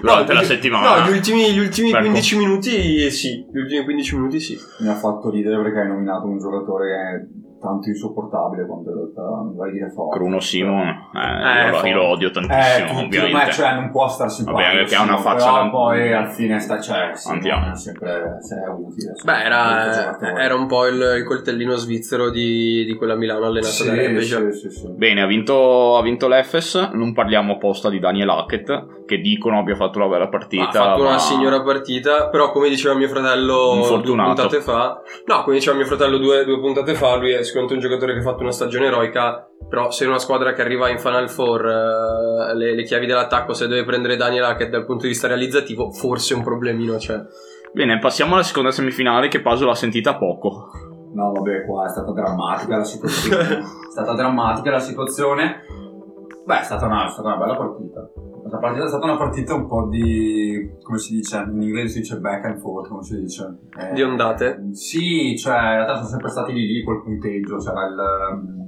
durante 0.00 0.32
No, 0.32 0.38
la 0.38 0.44
settimana. 0.44 1.00
No, 1.00 1.10
gli 1.10 1.12
ultimi, 1.12 1.50
gli 1.50 1.58
ultimi 1.58 1.90
Per 1.90 2.02
15 2.02 2.36
minuti 2.38 3.10
sì, 3.10 3.44
gli 3.52 3.58
ultimi 3.58 3.82
15 3.82 4.14
minuti 4.14 4.38
sì. 4.38 4.56
Mi 4.78 4.88
ha 4.88 4.94
fatto 4.94 5.28
ridere 5.28 5.60
perché 5.60 5.80
hai 5.80 5.88
nominato 5.88 6.28
un 6.28 6.38
giocatore 6.38 6.86
che 6.86 6.94
è 6.94 7.45
tanto 7.60 7.88
insopportabile 7.88 8.66
quanto 8.66 8.90
in 8.90 8.96
realtà 8.96 9.22
vai 9.56 9.68
a 9.68 9.72
dire 9.72 9.90
forte. 9.90 10.18
Bruno 10.18 10.40
Simon, 10.40 10.86
eh, 10.88 11.64
Eh, 11.64 11.64
io, 11.66 11.70
lo- 11.70 11.86
io 11.86 11.94
lo 11.94 12.04
odio 12.08 12.28
Eh, 12.28 12.32
tantissimo, 12.32 12.88
tutti, 12.88 13.04
ovviamente. 13.04 13.32
ma 13.36 13.50
cioè 13.50 13.74
non 13.74 13.90
può 13.90 14.08
star 14.08 14.30
simpatico. 14.30 14.62
Vabbè, 14.62 14.76
perché 14.78 14.94
ha 14.94 15.02
una 15.02 15.16
faccia 15.16 15.50
però 15.52 15.62
da- 15.64 15.70
poi 15.70 16.12
al 16.12 16.28
fine 16.30 16.58
sta, 16.60 16.80
cioè, 16.80 17.10
è 17.10 17.14
sempre 17.14 18.36
se 18.40 18.56
è 18.56 18.68
utile. 18.68 19.12
Beh, 19.24 19.32
molto 19.32 19.46
era, 19.46 20.40
era 20.42 20.54
un 20.54 20.66
po' 20.66 20.86
il, 20.86 21.14
il 21.18 21.24
coltellino 21.24 21.74
svizzero 21.76 22.30
di, 22.30 22.84
di 22.84 22.94
quella 22.94 23.14
Milano 23.14 23.46
allenata 23.46 23.72
sì, 23.72 23.86
da 23.86 23.94
Repeja. 23.94 24.38
sì, 24.50 24.58
sì, 24.58 24.70
sì. 24.70 24.92
Bene, 24.96 25.22
ha 25.22 25.26
vinto, 25.26 25.96
ha 25.96 26.02
vinto 26.02 26.28
l'Efes, 26.28 26.74
non 26.92 27.12
parliamo 27.12 27.54
apposta 27.54 27.88
di 27.88 27.98
Daniel 27.98 28.28
Hackett, 28.28 29.04
che 29.06 29.18
dicono 29.18 29.58
abbia 29.58 29.74
fatto 29.76 29.98
una 29.98 30.08
bella 30.08 30.28
partita. 30.28 30.68
Ha 30.68 30.72
fatto 30.72 31.02
ma- 31.02 31.08
una 31.10 31.18
signora 31.18 31.62
partita, 31.62 32.28
però 32.28 32.50
come 32.52 32.68
diceva 32.68 32.94
mio 32.94 33.08
fratello 33.08 34.00
due 34.02 34.14
puntate 34.16 34.60
fa, 34.60 35.00
no, 35.26 35.42
come 35.42 35.56
diceva 35.56 35.76
mio 35.76 35.86
fratello 35.86 36.18
due, 36.18 36.44
due 36.44 36.60
puntate 36.60 36.94
fa, 36.94 37.16
lui 37.16 37.32
è 37.32 37.42
sicuramente 37.46 37.74
un 37.74 37.88
giocatore 37.88 38.12
che 38.12 38.18
ha 38.18 38.22
fatto 38.22 38.42
una 38.42 38.52
stagione 38.52 38.86
eroica, 38.86 39.48
però 39.68 39.90
se 39.90 40.04
una 40.04 40.18
squadra 40.18 40.52
che 40.52 40.60
arriva 40.60 40.90
in 40.90 40.98
Final 40.98 41.30
Four, 41.30 41.66
eh, 41.66 42.54
le, 42.54 42.74
le 42.74 42.82
chiavi 42.82 43.06
dell'attacco, 43.06 43.54
se 43.54 43.66
deve 43.66 43.84
prendere 43.84 44.16
Daniel 44.16 44.44
Hackett 44.44 44.70
dal 44.70 44.84
punto 44.84 45.02
di 45.02 45.08
vista 45.08 45.26
realizzativo, 45.26 45.90
forse 45.90 46.34
un 46.34 46.42
problemino 46.42 46.96
c'è. 46.96 47.18
Bene, 47.72 47.98
passiamo 47.98 48.34
alla 48.34 48.42
seconda 48.42 48.70
semifinale 48.70 49.28
che 49.28 49.40
Paso 49.40 49.64
l'ha 49.64 49.74
sentita 49.74 50.16
poco. 50.16 50.70
No, 51.14 51.32
vabbè, 51.32 51.64
qua 51.64 51.86
è 51.86 51.88
stata 51.88 52.12
drammatica 52.12 52.76
la 52.76 52.84
situazione. 52.84 53.58
è 53.58 53.90
stata 53.90 54.14
drammatica 54.14 54.70
la 54.70 54.80
situazione. 54.80 55.62
Beh, 56.44 56.60
è 56.60 56.64
stata 56.64 56.86
una, 56.86 57.06
è 57.06 57.10
stata 57.10 57.28
una 57.28 57.38
bella 57.38 57.56
partita. 57.56 58.08
Questa 58.56 58.58
partita 58.58 58.84
è 58.84 58.88
stata 58.88 59.04
una 59.04 59.16
partita 59.16 59.54
un 59.54 59.66
po' 59.66 59.88
di. 59.88 60.70
come 60.82 60.98
si 60.98 61.14
dice? 61.16 61.44
In 61.50 61.60
inglese 61.62 61.88
si 61.88 61.98
dice 62.00 62.18
back 62.18 62.44
and 62.46 62.58
forth, 62.58 62.88
come 62.88 63.02
si 63.02 63.20
dice? 63.20 63.58
Eh, 63.78 63.92
Di 63.92 64.02
ondate? 64.02 64.68
Sì, 64.72 65.36
cioè, 65.36 65.54
in 65.56 65.60
realtà 65.74 65.94
sono 65.96 66.08
sempre 66.08 66.30
stati 66.30 66.52
lì 66.52 66.66
lì 66.66 66.82
col 66.82 67.02
punteggio. 67.02 67.56
C'era 67.58 67.86
il. 67.86 68.64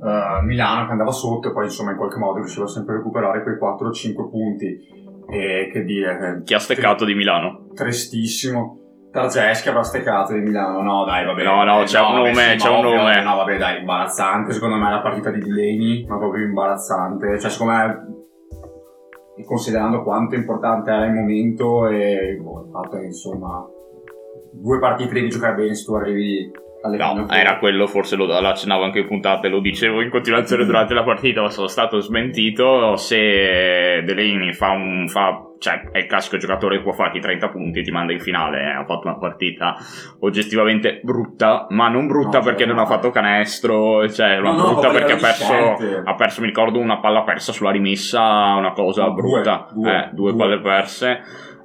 eh, 0.00 0.42
Milano 0.44 0.86
che 0.86 0.92
andava 0.92 1.10
sotto 1.10 1.48
e 1.48 1.52
poi 1.52 1.64
insomma 1.64 1.90
in 1.90 1.96
qualche 1.96 2.18
modo 2.18 2.38
riusciva 2.38 2.66
sempre 2.68 2.94
a 2.94 2.96
recuperare 2.98 3.42
quei 3.42 3.56
4-5 3.56 4.30
punti. 4.30 4.96
E 5.30 5.68
che 5.72 5.82
dire, 5.84 6.42
Chi 6.44 6.54
ha 6.54 6.58
steccato 6.58 7.04
di 7.04 7.14
Milano? 7.14 7.66
tristissimo. 7.74 8.77
Targeschi 9.10 9.68
avrà 9.68 9.82
steccato 9.82 10.32
di 10.34 10.40
Milano. 10.40 10.82
No, 10.82 11.04
dai, 11.04 11.24
vabbè. 11.24 11.42
No, 11.42 11.64
no, 11.64 11.80
Eh, 11.80 11.84
c'è 11.84 12.00
un 12.00 12.14
vabbè, 12.14 12.28
nome, 12.28 12.42
sì, 12.50 12.56
c'è 12.56 12.68
un 12.68 12.84
ovvio, 12.84 12.96
nome. 12.96 13.22
No, 13.22 13.36
vabbè, 13.36 13.56
dai, 13.56 13.78
imbarazzante. 13.78 14.52
Secondo 14.52 14.76
me 14.76 14.90
la 14.90 15.00
partita 15.00 15.30
di 15.30 15.40
Delaney, 15.40 16.06
ma 16.06 16.18
proprio 16.18 16.44
imbarazzante. 16.44 17.38
Cioè, 17.38 17.50
secondo 17.50 17.72
me, 17.72 19.44
considerando 19.44 20.02
quanto 20.02 20.34
importante 20.34 20.90
era 20.90 21.06
il 21.06 21.12
momento 21.12 21.88
e 21.88 22.38
boh, 22.40 22.64
il 22.66 22.70
fatto 22.70 22.98
che, 22.98 23.04
insomma, 23.06 23.66
due 24.52 24.78
partite 24.78 25.14
devi 25.14 25.28
giocare 25.30 25.54
bene 25.54 25.74
se 25.74 25.84
tu 25.84 25.94
arrivi 25.94 26.50
No, 26.80 27.28
era 27.30 27.58
quello, 27.58 27.86
forse 27.88 28.14
lo, 28.14 28.26
lo 28.26 28.34
accennavo 28.36 28.84
anche 28.84 29.00
in 29.00 29.08
puntate, 29.08 29.48
lo 29.48 29.58
dicevo 29.60 30.00
in 30.00 30.10
continuazione 30.10 30.64
durante 30.64 30.94
la 30.94 31.02
partita, 31.02 31.42
ma 31.42 31.50
sono 31.50 31.66
stato 31.66 31.98
smentito. 31.98 32.94
Se 32.96 33.16
Delaney 34.04 34.52
fa 34.52 34.70
un. 34.70 35.08
Fa, 35.08 35.42
cioè, 35.58 35.88
è 35.90 35.98
il 35.98 36.06
classico 36.06 36.36
giocatore 36.36 36.76
che 36.76 36.84
può 36.84 36.92
farti 36.92 37.18
30 37.18 37.48
punti, 37.48 37.82
ti 37.82 37.90
manda 37.90 38.12
in 38.12 38.20
finale. 38.20 38.60
eh, 38.62 38.70
Ha 38.70 38.84
fatto 38.84 39.08
una 39.08 39.18
partita 39.18 39.74
oggettivamente 40.20 41.00
brutta, 41.02 41.66
ma 41.70 41.88
non 41.88 42.06
brutta 42.06 42.38
No, 42.38 42.44
perché 42.44 42.60
certo. 42.64 42.74
non 42.74 42.82
ha 42.84 42.86
fatto 42.86 43.10
canestro, 43.10 44.08
cioè, 44.08 44.38
No, 44.38 44.54
brutta 44.54 44.90
perché 44.90 45.12
ha 45.14 45.16
perso, 45.16 45.76
ha 46.04 46.14
perso, 46.14 46.40
mi 46.40 46.46
ricordo, 46.46 46.78
una 46.78 47.00
palla 47.00 47.22
persa 47.22 47.52
sulla 47.52 47.70
rimessa, 47.72 48.20
una 48.56 48.72
cosa 48.72 49.02
due, 49.04 49.14
brutta. 49.14 49.68
due, 49.74 49.90
eh, 49.90 50.08
due 50.12 50.30
due. 50.32 50.38
palle 50.40 50.60
perse. 50.60 51.20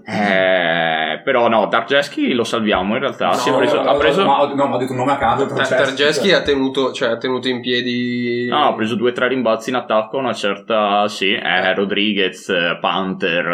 Eh, 0.05 1.21
però 1.23 1.47
no, 1.47 1.67
Dargeschi 1.67 2.33
lo 2.33 2.43
salviamo 2.43 2.93
in 2.95 2.99
realtà. 2.99 3.27
No, 3.27 3.33
si 3.33 3.49
è 3.49 3.55
preso- 3.55 3.81
no, 3.81 3.89
ha 3.89 3.95
preso, 3.95 4.23
no, 4.23 4.67
ma 4.67 4.75
ho 4.75 4.77
detto 4.77 4.91
un 4.91 4.97
nome 4.97 5.13
a 5.13 5.17
caso. 5.17 5.45
Targeschi 5.47 6.31
ha 6.31 6.41
tenuto, 6.41 6.91
cioè, 6.91 7.09
ha 7.09 7.17
tenuto 7.17 7.47
in 7.47 7.61
piedi. 7.61 8.47
No, 8.49 8.67
ha 8.67 8.73
preso 8.73 8.95
due 8.95 9.11
o 9.11 9.13
tre 9.13 9.27
rimbalzi 9.29 9.69
in 9.69 9.75
attacco, 9.75 10.17
una 10.17 10.33
certa, 10.33 11.07
sì, 11.07 11.31
eh, 11.33 11.73
Rodriguez, 11.73 12.49
eh, 12.49 12.77
Panther 12.81 13.45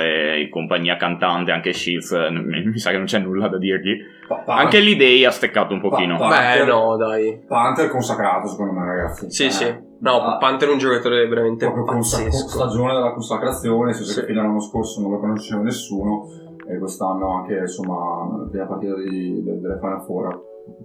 eh, 0.00 0.42
e 0.42 0.48
compagnia 0.48 0.96
cantante, 0.96 1.50
anche 1.50 1.72
Shields, 1.72 2.12
mi, 2.30 2.64
mi 2.66 2.78
sa 2.78 2.90
che 2.90 2.96
non 2.98 3.06
c'è 3.06 3.18
nulla 3.18 3.48
da 3.48 3.58
dirgli. 3.58 3.96
Anche 4.46 4.80
l'idea 4.80 5.28
ha 5.28 5.32
steccato 5.32 5.72
un 5.74 5.80
pochino. 5.80 6.16
Pa- 6.16 6.28
Beh, 6.28 6.34
Panther- 6.34 6.66
no, 6.66 6.96
dai. 6.96 7.44
Panther 7.46 7.88
consacrato, 7.88 8.48
secondo 8.48 8.72
me, 8.72 8.84
ragazzi. 8.86 9.30
Sì, 9.30 9.44
Eh, 9.46 9.50
sì. 9.50 9.74
No, 9.98 10.20
ah, 10.20 10.36
Panther 10.38 10.68
è 10.68 10.72
un 10.72 10.78
giocatore 10.78 11.26
veramente 11.26 11.64
proprio 11.64 11.84
pazzesco. 11.84 12.48
stagione 12.48 12.92
della 12.92 13.12
consacrazione, 13.12 13.92
senso 13.94 14.20
Sì. 14.20 14.26
fino 14.26 14.40
all'anno 14.40 14.60
scorso 14.60 15.00
non 15.00 15.12
lo 15.12 15.18
conosceva 15.18 15.62
nessuno 15.62 16.28
e 16.68 16.78
quest'anno 16.78 17.30
anche 17.36 17.56
insomma 17.58 18.46
la 18.52 18.66
partita 18.66 18.94
di, 18.96 19.42
de- 19.42 19.60
delle 19.60 19.78
Final 19.78 20.02
Four 20.04 20.26
ha 20.26 20.40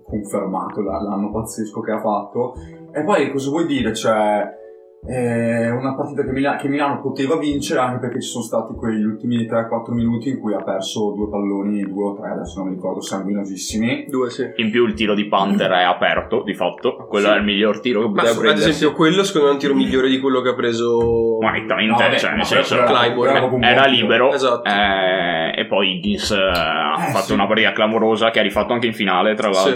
confermato 0.06 0.82
la- 0.82 1.01
l'anno 1.01 1.32
pazzesco 1.32 1.82
che 1.82 1.91
ha 1.91 2.00
fatto 2.00 2.53
e 2.91 3.03
poi 3.03 3.32
cosa 3.32 3.50
vuoi 3.50 3.65
dire 3.65 3.94
cioè 3.94 4.60
è 5.03 5.70
una 5.72 5.96
partita 5.96 6.24
che, 6.24 6.31
Mila- 6.31 6.58
che 6.58 6.67
Milano 6.67 7.01
poteva 7.01 7.36
vincere 7.38 7.79
anche 7.79 8.00
perché 8.00 8.22
ci 8.22 8.29
sono 8.29 8.43
stati 8.43 8.74
quegli 8.75 9.03
ultimi 9.03 9.48
3-4 9.48 9.91
minuti 9.93 10.29
in 10.29 10.39
cui 10.39 10.53
ha 10.53 10.62
perso 10.62 11.12
due 11.15 11.27
palloni, 11.27 11.81
due 11.81 12.03
o 12.05 12.13
tre, 12.15 12.29
adesso 12.29 12.60
non 12.60 12.70
mi 12.70 12.75
ricordo, 12.75 13.01
sanguinosissimi. 13.01 14.05
Due, 14.08 14.29
sì. 14.29 14.51
In 14.58 14.70
più 14.70 14.86
il 14.86 14.93
tiro 14.93 15.15
di 15.15 15.25
Panther 15.27 15.72
è 15.72 15.81
aperto, 15.84 16.43
di 16.43 16.53
fatto. 16.53 16.96
Quello 17.10 17.27
Sì. 17.29 17.34
è 17.34 17.38
il 17.38 17.43
miglior 17.43 17.79
tiro 17.79 18.01
che 18.01 18.08
poteva 18.10 18.27
su- 18.31 18.39
ad 18.46 18.58
esempio, 18.58 18.93
quello 18.96 19.24
secondo 19.24 19.46
me 19.48 19.51
è 19.51 19.55
un 19.55 19.62
tiro 19.62 19.74
migliore 19.74 20.08
di 20.08 20.20
quello 20.20 20.41
che 20.41 20.50
ha 20.50 20.53
preso. 20.55 21.38
Ma 21.41 21.51
nettamente, 21.51 21.91
No, 22.10 22.17
cioè, 22.17 22.36
nel 22.36 22.46
senso, 22.46 22.75
Clyburn 22.84 23.63
era 23.63 23.86
libero 23.88 24.31
Esatto. 24.34 24.70
eh, 24.70 25.60
e 25.60 25.65
poi 25.65 25.96
Higgins 25.96 26.29
eh, 26.31 26.38
ha 26.38 27.08
Eh, 27.08 27.12
fatto 27.12 27.25
sì. 27.25 27.34
una 27.34 27.48
partita 27.48 27.72
clamorosa 27.72 28.29
che 28.29 28.39
ha 28.39 28.43
rifatto 28.43 28.72
anche 28.74 28.86
in 28.86 28.93
finale 28.93 29.34
tra 29.34 29.51
Sì. 29.51 29.70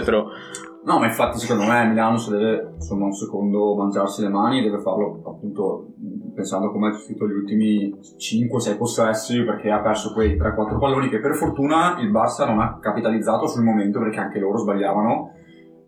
No, 0.86 1.00
ma 1.00 1.06
infatti 1.06 1.38
secondo 1.38 1.64
me 1.68 1.84
Milano 1.88 2.16
se 2.16 2.30
deve 2.30 2.74
insomma 2.76 3.06
un 3.06 3.12
secondo 3.12 3.74
mangiarsi 3.74 4.22
le 4.22 4.28
mani 4.28 4.62
deve 4.62 4.78
farlo 4.78 5.20
appunto 5.26 5.94
pensando 6.32 6.70
come 6.70 6.88
ha 6.88 6.92
gestito 6.92 7.26
gli 7.26 7.32
ultimi 7.32 7.92
5-6 7.92 8.76
possessi 8.76 9.42
perché 9.42 9.68
ha 9.68 9.80
perso 9.80 10.12
quei 10.12 10.36
3-4 10.36 10.78
palloni 10.78 11.08
che 11.08 11.18
per 11.18 11.34
fortuna 11.34 11.98
il 11.98 12.12
Barça 12.12 12.46
non 12.46 12.60
ha 12.60 12.78
capitalizzato 12.78 13.48
sul 13.48 13.64
momento 13.64 13.98
perché 13.98 14.20
anche 14.20 14.38
loro 14.38 14.58
sbagliavano 14.58 15.32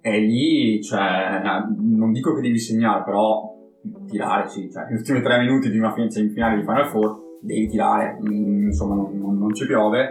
e 0.01 0.19
lì 0.19 0.83
cioè 0.83 1.43
non 1.79 2.11
dico 2.11 2.35
che 2.35 2.41
devi 2.41 2.59
segnare 2.59 3.05
però 3.05 3.55
tirare 4.09 4.49
sì, 4.49 4.69
cioè 4.69 4.85
negli 4.87 4.99
ultimi 4.99 5.23
3 5.23 5.39
minuti 5.39 5.71
di 5.71 5.79
una 5.79 5.93
fin- 5.93 6.11
semifinale 6.11 6.57
di 6.57 6.63
Final 6.63 6.89
Four 6.89 7.27
devi 7.41 7.69
tirare, 7.69 8.19
mh, 8.21 8.67
insomma 8.67 8.95
non, 8.97 9.17
non- 9.17 9.39
non 9.39 9.55
ci 9.55 9.65
piove. 9.65 10.11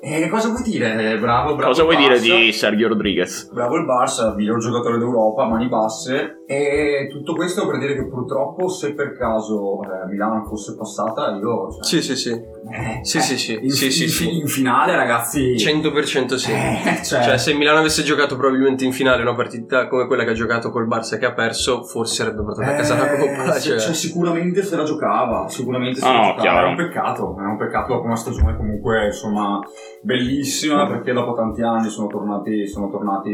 E 0.00 0.20
che 0.20 0.28
cosa 0.28 0.48
vuoi 0.48 0.62
dire? 0.62 1.12
Eh, 1.12 1.18
Bravo, 1.18 1.54
bravo. 1.54 1.70
cosa 1.70 1.82
vuoi 1.82 1.96
dire 1.96 2.16
Barça. 2.16 2.20
di 2.36 2.52
Sergio 2.52 2.88
Rodriguez? 2.88 3.50
Bravo 3.52 3.76
il 3.76 3.84
Barça, 3.84 4.34
miglior 4.34 4.58
giocatore 4.58 4.98
d'Europa, 4.98 5.44
mani 5.46 5.68
basse. 5.68 6.42
E 6.46 7.08
tutto 7.10 7.34
questo 7.34 7.66
per 7.66 7.78
dire 7.78 7.94
che 7.94 8.06
purtroppo, 8.08 8.68
se 8.68 8.94
per 8.94 9.12
caso 9.16 9.82
eh, 9.82 10.06
Milano 10.08 10.44
fosse 10.44 10.74
passata, 10.76 11.36
io. 11.36 11.70
Cioè, 11.72 11.82
Sì, 11.84 12.02
sì, 12.02 12.16
sì. 12.16 12.30
eh, 12.30 13.00
Sì, 13.02 13.18
eh, 13.18 13.20
sì, 13.20 13.36
sì. 13.38 13.58
In, 13.60 13.70
Sì, 13.70 13.84
in- 14.02 14.08
sì. 14.08 14.38
in 14.40 14.46
finale, 14.46 14.96
ragazzi. 14.96 15.54
100% 15.56 16.34
sì. 16.36 16.52
Eh, 16.52 17.00
cioè, 17.04 17.22
Cioè, 17.22 17.38
se 17.38 17.52
Milano 17.54 17.80
avesse 17.80 18.02
giocato 18.02 18.36
probabilmente 18.36 18.84
in 18.84 18.92
finale 18.92 19.22
una 19.22 19.34
partita 19.34 19.88
come 19.88 20.06
quella 20.06 20.24
che 20.24 20.30
ha 20.30 20.34
giocato 20.34 20.70
col 20.70 20.86
Barça 20.88 21.18
che 21.18 21.26
ha 21.26 21.32
perso, 21.34 21.82
forse 21.84 22.22
avrebbe 22.22 22.42
portato 22.44 22.70
a 22.70 22.74
casa 22.74 22.96
la 22.96 23.10
eh, 23.12 23.18
coppa. 23.18 23.58
Cioè. 23.60 23.78
cioè, 23.78 23.94
sicuramente 23.94 24.62
se 24.62 24.76
la 24.76 24.84
giocava. 24.84 25.48
Sicuramente 25.48 26.00
se 26.00 26.06
Ah, 26.06 26.12
la 26.12 26.16
no, 26.18 26.22
giocava. 26.28 26.40
chiaro. 26.40 26.66
È 26.66 26.70
un 26.70 26.76
peccato. 26.76 27.36
È 27.38 27.42
un 27.44 27.56
peccato 27.58 27.92
dopo 27.92 28.06
una 28.06 28.16
stagione 28.16 28.56
comunque, 28.56 29.04
insomma, 29.06 29.60
bellissima. 30.02 30.86
Perché 30.86 31.12
dopo 31.12 31.32
tanti 31.34 31.62
anni 31.62 31.88
sono 31.88 32.08
tornati, 32.08 32.66
sono 32.66 32.90
tornati 32.90 33.32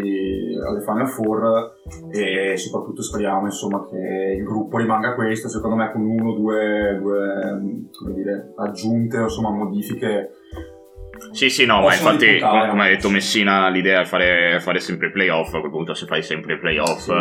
alle 0.66 0.80
Final 0.80 1.08
Four. 1.08 1.72
E 2.10 2.56
soprattutto 2.56 3.02
speriamo, 3.02 3.46
insomma, 3.46 3.86
che 3.88 4.36
il 4.38 4.44
gruppo 4.44 4.78
rimanga 4.78 5.14
questo. 5.14 5.48
Secondo 5.48 5.76
me, 5.76 5.92
con 5.92 6.02
uno 6.02 6.30
o 6.30 6.34
due, 6.34 6.98
due 7.00 7.58
come 7.98 8.14
dire, 8.14 8.52
aggiunte, 8.56 9.18
o 9.18 9.22
insomma, 9.24 9.50
modifiche. 9.50 10.30
Sì, 11.30 11.48
sì, 11.48 11.64
no, 11.64 11.80
ma 11.80 11.92
infatti, 11.92 12.26
ripuntare, 12.26 12.68
come, 12.68 12.84
ha 12.86 12.88
detto 12.88 13.08
Messina, 13.08 13.68
l'idea 13.68 14.00
è 14.00 14.04
fare, 14.04 14.58
fare 14.60 14.80
sempre 14.80 15.08
i 15.08 15.12
playoff. 15.12 15.54
A 15.54 15.60
quel 15.60 15.70
punto, 15.70 15.94
se 15.94 16.06
fai 16.06 16.22
sempre 16.22 16.54
i 16.54 16.58
playoff, 16.58 17.04
Sì. 17.04 17.12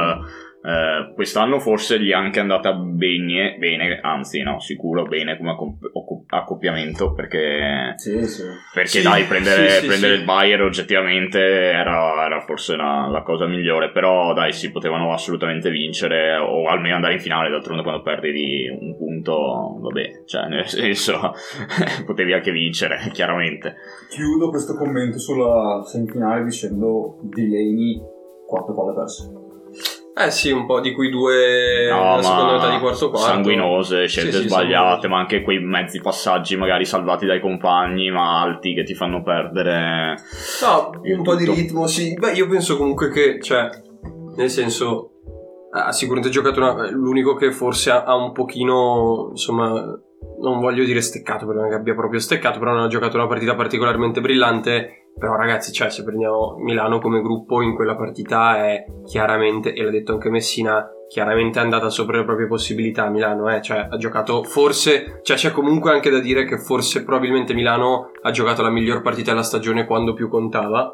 Eh, 0.65 1.13
quest'anno 1.13 1.59
forse 1.59 1.99
gli 1.99 2.11
è 2.11 2.13
anche 2.13 2.39
andata 2.39 2.71
bene, 2.73 3.57
bene, 3.59 3.99
anzi, 4.01 4.41
no, 4.43 4.61
sicuro 4.61 5.03
bene 5.03 5.35
come 5.37 5.51
accop- 5.51 6.23
accoppiamento. 6.27 7.11
Perché, 7.11 7.93
Sì, 7.97 8.25
sì. 8.25 8.43
perché 8.73 8.87
Sì, 8.99 9.01
dai, 9.01 9.25
prendere, 9.25 9.69
sì, 9.69 9.79
sì, 9.81 9.87
prendere 9.87 10.13
sì. 10.13 10.19
il 10.19 10.25
Bayer 10.25 10.61
oggettivamente 10.61 11.39
era, 11.39 12.25
era 12.25 12.39
forse 12.41 12.77
la, 12.77 13.07
la 13.11 13.23
cosa 13.23 13.45
migliore. 13.45 13.91
Però, 13.91 14.33
dai, 14.33 14.53
si 14.53 14.71
potevano 14.71 15.11
assolutamente 15.11 15.69
vincere, 15.69 16.37
o 16.37 16.67
almeno 16.69 16.95
andare 16.95 17.15
in 17.15 17.19
finale. 17.19 17.49
D'altronde, 17.49 17.83
quando 17.83 18.01
perdi 18.01 18.31
di 18.31 18.69
un 18.69 18.95
punto, 18.95 19.79
vabbè, 19.81 20.23
cioè, 20.25 20.47
nel 20.47 20.65
senso, 20.67 21.33
potevi 22.05 22.31
anche 22.31 22.51
vincere, 22.51 23.09
chiaramente. 23.11 23.75
Chiudo 24.09 24.49
questo 24.49 24.75
commento 24.75 25.19
sulla 25.19 25.81
semifinale 25.83 26.45
dicendo 26.45 27.19
Delaney, 27.23 27.99
quattro 28.47 28.73
palle 28.73 28.93
perse. 28.93 29.42
Eh 30.15 30.29
sì, 30.29 30.51
un 30.51 30.67
po' 30.67 30.79
di 30.79 30.93
cui 30.93 31.09
due 31.09 31.89
No, 31.89 32.21
seconda 32.21 32.51
metà 32.53 32.69
di 32.69 32.77
quarto 32.79 33.09
quarto. 33.09 33.27
sanguinose, 33.27 34.07
scelte 34.07 34.31
Sì, 34.31 34.41
sì, 34.43 34.47
sbagliate, 34.47 34.71
sanguinose. 35.01 35.07
ma 35.07 35.17
anche 35.17 35.41
quei 35.41 35.59
mezzi 35.59 36.01
passaggi 36.01 36.55
magari 36.55 36.85
salvati 36.85 37.25
dai 37.25 37.39
compagni, 37.39 38.11
ma 38.11 38.39
alti 38.41 38.75
che 38.75 38.83
ti 38.83 38.93
fanno 38.93 39.23
perdere. 39.23 40.15
No, 40.61 40.91
un 41.01 41.23
po' 41.23 41.35
di 41.35 41.45
ritmo, 41.45 41.87
sì. 41.87 42.13
Beh, 42.13 42.33
io 42.33 42.47
penso 42.47 42.77
comunque 42.77 43.09
che, 43.09 43.39
cioè, 43.41 43.69
nel 44.37 44.49
senso, 44.51 45.09
ha 45.71 45.91
sicuramente 45.91 46.31
giocato 46.31 46.59
una- 46.59 46.91
l'unico 46.91 47.33
che 47.33 47.51
forse 47.51 47.89
ha, 47.89 48.03
ha 48.03 48.15
un 48.15 48.33
pochino, 48.33 49.29
insomma, 49.31 49.71
non 50.41 50.59
voglio 50.59 50.83
dire 50.83 51.01
steccato, 51.01 51.45
perché 51.47 51.59
non 51.61 51.69
è 51.69 51.73
che 51.73 51.79
abbia 51.79 51.95
proprio 51.95 52.19
steccato, 52.19 52.59
però 52.59 52.73
non 52.73 52.83
ha 52.83 52.87
giocato 52.87 53.17
una 53.17 53.25
partita 53.27 53.55
particolarmente 53.55 54.21
brillante. 54.21 55.02
Però 55.17 55.35
ragazzi, 55.35 55.71
cioè, 55.71 55.89
se 55.89 56.03
prendiamo 56.03 56.55
Milano 56.57 56.99
come 56.99 57.21
gruppo 57.21 57.61
in 57.61 57.75
quella 57.75 57.95
partita 57.95 58.65
è 58.65 58.85
chiaramente, 59.05 59.73
e 59.73 59.83
l'ha 59.83 59.91
detto 59.91 60.13
anche 60.13 60.29
Messina, 60.29 60.89
chiaramente 61.07 61.59
è 61.59 61.61
andata 61.61 61.89
sopra 61.89 62.17
le 62.17 62.25
proprie 62.25 62.47
possibilità 62.47 63.07
Milano, 63.07 63.47
eh. 63.55 63.61
cioè 63.61 63.87
ha 63.89 63.97
giocato 63.97 64.41
forse, 64.43 65.19
cioè 65.21 65.37
c'è 65.37 65.51
comunque 65.51 65.91
anche 65.91 66.09
da 66.09 66.19
dire 66.19 66.43
che 66.43 66.57
forse 66.57 67.03
probabilmente 67.03 67.53
Milano 67.53 68.09
ha 68.23 68.31
giocato 68.31 68.63
la 68.63 68.71
miglior 68.71 69.03
partita 69.03 69.29
della 69.29 69.43
stagione 69.43 69.85
quando 69.85 70.13
più 70.13 70.27
contava. 70.27 70.91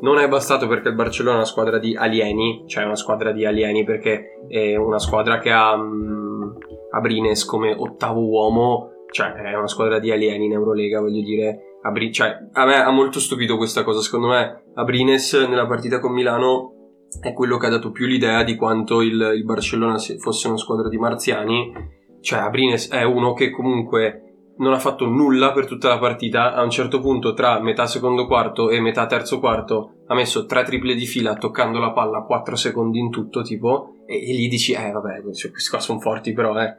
Non 0.00 0.18
è 0.18 0.26
bastato 0.26 0.66
perché 0.66 0.88
il 0.88 0.96
Barcellona 0.96 1.36
è 1.36 1.38
una 1.38 1.46
squadra 1.46 1.78
di 1.78 1.94
alieni, 1.94 2.64
cioè 2.66 2.84
una 2.84 2.96
squadra 2.96 3.30
di 3.30 3.46
alieni 3.46 3.84
perché 3.84 4.40
è 4.48 4.74
una 4.74 4.98
squadra 4.98 5.38
che 5.38 5.52
ha 5.52 5.76
mm, 5.76 6.50
Abrines 6.90 7.44
come 7.44 7.72
ottavo 7.72 8.26
uomo, 8.26 9.04
cioè 9.12 9.32
è 9.34 9.54
una 9.54 9.68
squadra 9.68 10.00
di 10.00 10.10
alieni 10.10 10.46
in 10.46 10.52
Eurolega, 10.52 11.00
voglio 11.00 11.22
dire. 11.22 11.69
Abri- 11.82 12.12
cioè, 12.12 12.36
a 12.52 12.64
me 12.66 12.82
ha 12.82 12.90
molto 12.90 13.18
stupito 13.20 13.56
questa 13.56 13.82
cosa, 13.84 14.00
secondo 14.00 14.28
me 14.28 14.64
Abrines 14.74 15.32
nella 15.48 15.66
partita 15.66 15.98
con 15.98 16.12
Milano 16.12 16.74
è 17.20 17.32
quello 17.32 17.56
che 17.56 17.66
ha 17.66 17.70
dato 17.70 17.90
più 17.90 18.06
l'idea 18.06 18.44
di 18.44 18.54
quanto 18.54 19.00
il, 19.00 19.32
il 19.34 19.44
Barcellona 19.44 19.98
se- 19.98 20.18
fosse 20.18 20.48
una 20.48 20.58
squadra 20.58 20.88
di 20.88 20.98
marziani. 20.98 21.72
Cioè, 22.20 22.40
Abrines 22.40 22.90
è 22.90 23.02
uno 23.02 23.32
che 23.32 23.50
comunque 23.50 24.30
non 24.58 24.74
ha 24.74 24.78
fatto 24.78 25.06
nulla 25.06 25.52
per 25.52 25.66
tutta 25.66 25.88
la 25.88 25.98
partita. 25.98 26.54
A 26.54 26.62
un 26.62 26.70
certo 26.70 27.00
punto, 27.00 27.32
tra 27.32 27.60
metà 27.60 27.86
secondo 27.86 28.26
quarto 28.26 28.70
e 28.70 28.80
metà 28.80 29.06
terzo 29.06 29.40
quarto, 29.40 29.99
ha 30.10 30.14
messo 30.14 30.44
tre 30.44 30.64
triple 30.64 30.96
di 30.96 31.06
fila 31.06 31.34
toccando 31.34 31.78
la 31.78 31.92
palla 31.92 32.22
4 32.22 32.56
secondi 32.56 32.98
in 32.98 33.10
tutto, 33.10 33.42
tipo. 33.42 33.94
E, 34.08 34.28
e 34.28 34.34
lì 34.34 34.48
dici, 34.48 34.72
eh 34.72 34.90
vabbè, 34.90 35.22
cioè, 35.32 35.52
questi 35.52 35.70
qua 35.70 35.78
sono 35.78 36.00
forti 36.00 36.32
però, 36.32 36.60
eh. 36.60 36.74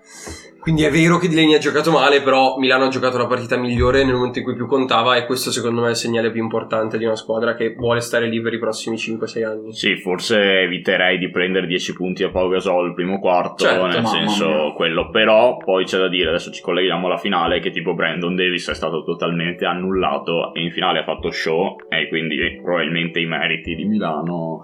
Quindi 0.59 0.83
è 0.83 0.91
vero 0.91 1.17
che 1.17 1.27
Delaney 1.27 1.55
ha 1.55 1.59
giocato 1.59 1.89
male, 1.91 2.21
però 2.21 2.57
Milano 2.59 2.83
ha 2.83 2.89
giocato 2.89 3.17
la 3.17 3.25
partita 3.25 3.57
migliore 3.57 4.03
nel 4.03 4.13
momento 4.13 4.37
in 4.37 4.43
cui 4.43 4.53
più 4.53 4.67
contava 4.67 5.15
e 5.15 5.25
questo 5.25 5.49
secondo 5.49 5.81
me 5.81 5.87
è 5.87 5.89
il 5.91 5.95
segnale 5.95 6.29
più 6.29 6.39
importante 6.43 6.99
di 6.99 7.05
una 7.05 7.15
squadra 7.15 7.55
che 7.55 7.73
vuole 7.73 7.99
stare 7.99 8.27
lì 8.27 8.39
per 8.41 8.53
i 8.53 8.59
prossimi 8.59 8.95
5-6 8.95 9.43
anni. 9.43 9.73
Sì, 9.73 9.95
forse 9.95 10.39
eviterei 10.59 11.17
di 11.17 11.31
prendere 11.31 11.65
10 11.65 11.93
punti 11.95 12.23
a 12.23 12.29
Pau 12.29 12.47
Gasol 12.49 12.89
il 12.89 12.93
primo 12.93 13.19
quarto, 13.19 13.63
Certo, 13.63 13.87
nel 13.87 14.05
senso 14.05 14.47
mia. 14.47 14.73
quello. 14.73 15.09
Però 15.09 15.57
poi 15.57 15.85
c'è 15.85 15.97
da 15.97 16.09
dire, 16.09 16.29
adesso 16.29 16.51
ci 16.51 16.61
colleghiamo 16.61 17.07
alla 17.07 17.17
finale, 17.17 17.59
che 17.59 17.71
tipo 17.71 17.95
Brandon 17.95 18.35
Davis 18.35 18.69
è 18.69 18.75
stato 18.75 19.03
totalmente 19.03 19.65
annullato 19.65 20.53
e 20.53 20.61
in 20.61 20.71
finale 20.71 20.99
ha 20.99 21.03
fatto 21.03 21.31
show 21.31 21.77
e 21.89 22.07
quindi 22.09 22.59
probabilmente 22.61 23.19
i 23.21 23.25
meriti 23.25 23.75
di 23.75 23.85
Milano 23.85 24.63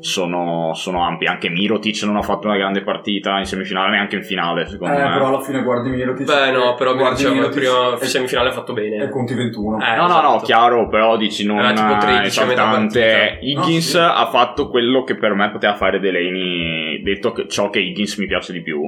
sono, 0.00 0.72
sono 0.74 1.02
ampi. 1.04 1.26
Anche 1.26 1.48
Mirotic 1.48 2.02
non 2.04 2.16
ha 2.16 2.22
fatto 2.22 2.46
una 2.46 2.56
grande 2.56 2.82
partita 2.82 3.38
in 3.38 3.44
semifinale, 3.44 3.90
neanche 3.90 4.16
in 4.16 4.22
finale, 4.22 4.66
secondo 4.66 4.96
Eh, 4.98 5.02
me. 5.02 5.12
però 5.12 5.26
alla 5.28 5.40
fine 5.40 5.62
guardi 5.62 5.90
Mirotic. 5.90 6.26
Beh 6.26 6.50
no, 6.52 6.74
però 6.74 6.94
guardi 6.94 7.16
diceva 7.16 7.34
Mirotic 7.34 7.58
prima 7.58 7.98
e- 7.98 8.04
semifinale 8.06 8.48
ha 8.48 8.52
fatto 8.52 8.72
bene. 8.72 9.04
E 9.04 9.08
conti 9.08 9.34
21. 9.34 9.78
Eh, 9.80 9.96
No, 9.96 10.06
no, 10.06 10.20
no, 10.20 10.28
esatto. 10.30 10.44
chiaro, 10.44 10.88
però 10.88 11.16
dici 11.16 11.44
non 11.46 11.58
Era 11.58 11.72
tipo 11.72 11.96
13 11.98 12.40
a 12.40 12.44
metà 12.44 12.62
esaltante. 12.62 13.38
Higgins 13.40 13.94
No, 13.94 14.00
sì. 14.00 14.12
ha 14.14 14.26
fatto 14.26 14.68
quello 14.68 15.02
che 15.04 15.16
per 15.16 15.34
me 15.34 15.50
poteva 15.50 15.74
fare 15.74 15.98
Delaney, 16.00 17.02
detto 17.02 17.32
che 17.32 17.48
ciò 17.48 17.70
che 17.70 17.80
Higgins 17.80 18.16
mi 18.18 18.26
piace 18.26 18.52
di 18.52 18.62
più 18.62 18.82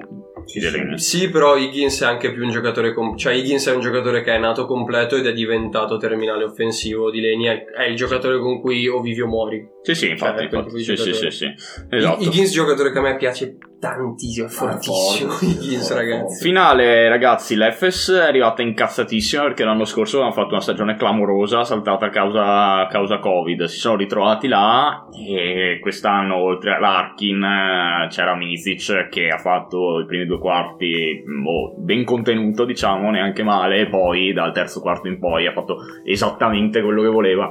di 0.52 0.60
Delaney. 0.60 0.98
Sì, 0.98 1.28
però 1.30 1.56
Higgins 1.56 2.02
è 2.02 2.06
anche 2.06 2.32
più 2.32 2.44
un 2.44 2.50
giocatore. 2.50 2.92
com- 2.94 3.16
cioè, 3.16 3.34
Higgins 3.34 3.66
è 3.68 3.74
un 3.74 3.80
giocatore 3.80 4.22
che 4.22 4.34
è 4.34 4.38
nato 4.38 4.66
completo 4.66 5.16
ed 5.16 5.26
è 5.26 5.32
diventato 5.32 5.96
terminale 5.96 6.44
offensivo. 6.44 7.10
Di 7.10 7.20
Leni 7.20 7.44
è, 7.46 7.64
è 7.64 7.84
il 7.84 7.96
giocatore 7.96 8.38
con 8.38 8.60
cui 8.60 8.86
o 8.88 9.00
vivi 9.00 9.20
o 9.20 9.26
muori. 9.26 9.66
Sì, 9.82 9.94
sì, 9.94 10.08
infatti, 10.10 10.48
Cioè, 10.48 10.58
infatti. 10.58 10.74
di 10.76 10.82
Sì, 10.82 10.96
sì, 10.96 11.04
giocatore. 11.10 11.30
sì, 11.30 11.36
sì. 11.36 11.54
Esatto. 11.90 12.22
Higgins, 12.22 12.52
giocatore 12.52 12.92
che 12.92 12.98
a 12.98 13.02
me 13.02 13.16
piace 13.16 13.56
tantissimo, 13.78 14.46
è 14.46 14.50
fortissimo. 14.50 15.30
forte, 15.30 15.44
Higgins, 15.64 15.92
ragazzi. 15.94 16.42
Finale, 16.42 17.08
ragazzi, 17.08 17.54
l'Efes 17.56 18.10
è 18.10 18.26
arrivata 18.26 18.62
incazzatissima 18.62 19.42
perché 19.42 19.64
l'anno 19.64 19.84
scorso 19.84 20.16
avevano 20.16 20.34
fatto 20.34 20.52
una 20.54 20.62
stagione 20.62 20.96
clamorosa, 20.96 21.62
saltata 21.64 22.06
a 22.06 22.10
causa, 22.10 22.80
a 22.80 22.86
causa 22.88 23.18
Covid. 23.18 23.64
Si 23.64 23.78
sono 23.78 23.96
ritrovati 23.96 24.48
là 24.48 25.06
e 25.16 25.78
quest'anno, 25.80 26.36
oltre 26.36 26.74
a 26.74 26.78
Larkin, 26.80 27.42
eh, 27.44 28.08
c'era 28.08 28.34
Misic 28.34 29.08
che 29.08 29.28
ha 29.28 29.38
fatto 29.38 30.00
i 30.00 30.06
primi 30.06 30.26
due 30.26 30.35
quarti 30.38 31.22
boh, 31.24 31.74
ben 31.78 32.04
contenuto, 32.04 32.64
diciamo, 32.64 33.10
neanche 33.10 33.42
male, 33.42 33.80
e 33.80 33.88
poi 33.88 34.32
dal 34.32 34.52
terzo 34.52 34.80
quarto 34.80 35.08
in 35.08 35.18
poi 35.18 35.46
ha 35.46 35.52
fatto 35.52 35.78
esattamente 36.04 36.82
quello 36.82 37.02
che 37.02 37.08
voleva. 37.08 37.50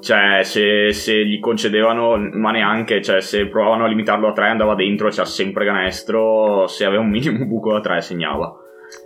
Cioè, 0.00 0.42
se, 0.44 0.92
se 0.92 1.24
gli 1.26 1.40
concedevano, 1.40 2.16
ma 2.34 2.52
neanche, 2.52 3.02
cioè, 3.02 3.20
se 3.20 3.48
provavano 3.48 3.84
a 3.84 3.88
limitarlo 3.88 4.28
a 4.28 4.32
tre 4.32 4.48
andava 4.48 4.74
dentro, 4.74 5.08
c'era 5.08 5.24
sempre 5.24 5.64
canestro, 5.64 6.66
se 6.66 6.84
aveva 6.84 7.02
un 7.02 7.10
minimo 7.10 7.44
buco 7.46 7.72
da 7.72 7.80
tre 7.80 8.00
segnava. 8.00 8.54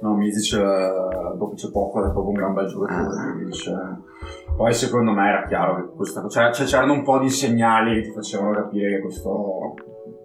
No, 0.00 0.14
Misic 0.14 0.58
eh, 0.58 1.36
dopo 1.36 1.54
c'è 1.54 1.70
poco, 1.70 2.00
è 2.00 2.12
proprio 2.12 2.28
un 2.28 2.34
gran 2.34 2.54
bel 2.54 2.66
giocatore. 2.66 3.42
Eh. 3.42 4.54
Poi 4.56 4.72
secondo 4.72 5.12
me 5.12 5.28
era 5.28 5.44
chiaro 5.46 5.76
che 5.76 5.94
questa 5.96 6.28
cioè, 6.28 6.52
cioè, 6.52 6.66
c'erano 6.66 6.92
un 6.92 7.02
po' 7.02 7.18
di 7.18 7.28
segnali 7.28 7.94
che 7.94 8.02
ti 8.02 8.12
facevano 8.12 8.52
capire 8.52 8.90
che 8.90 9.00
questo 9.00 9.74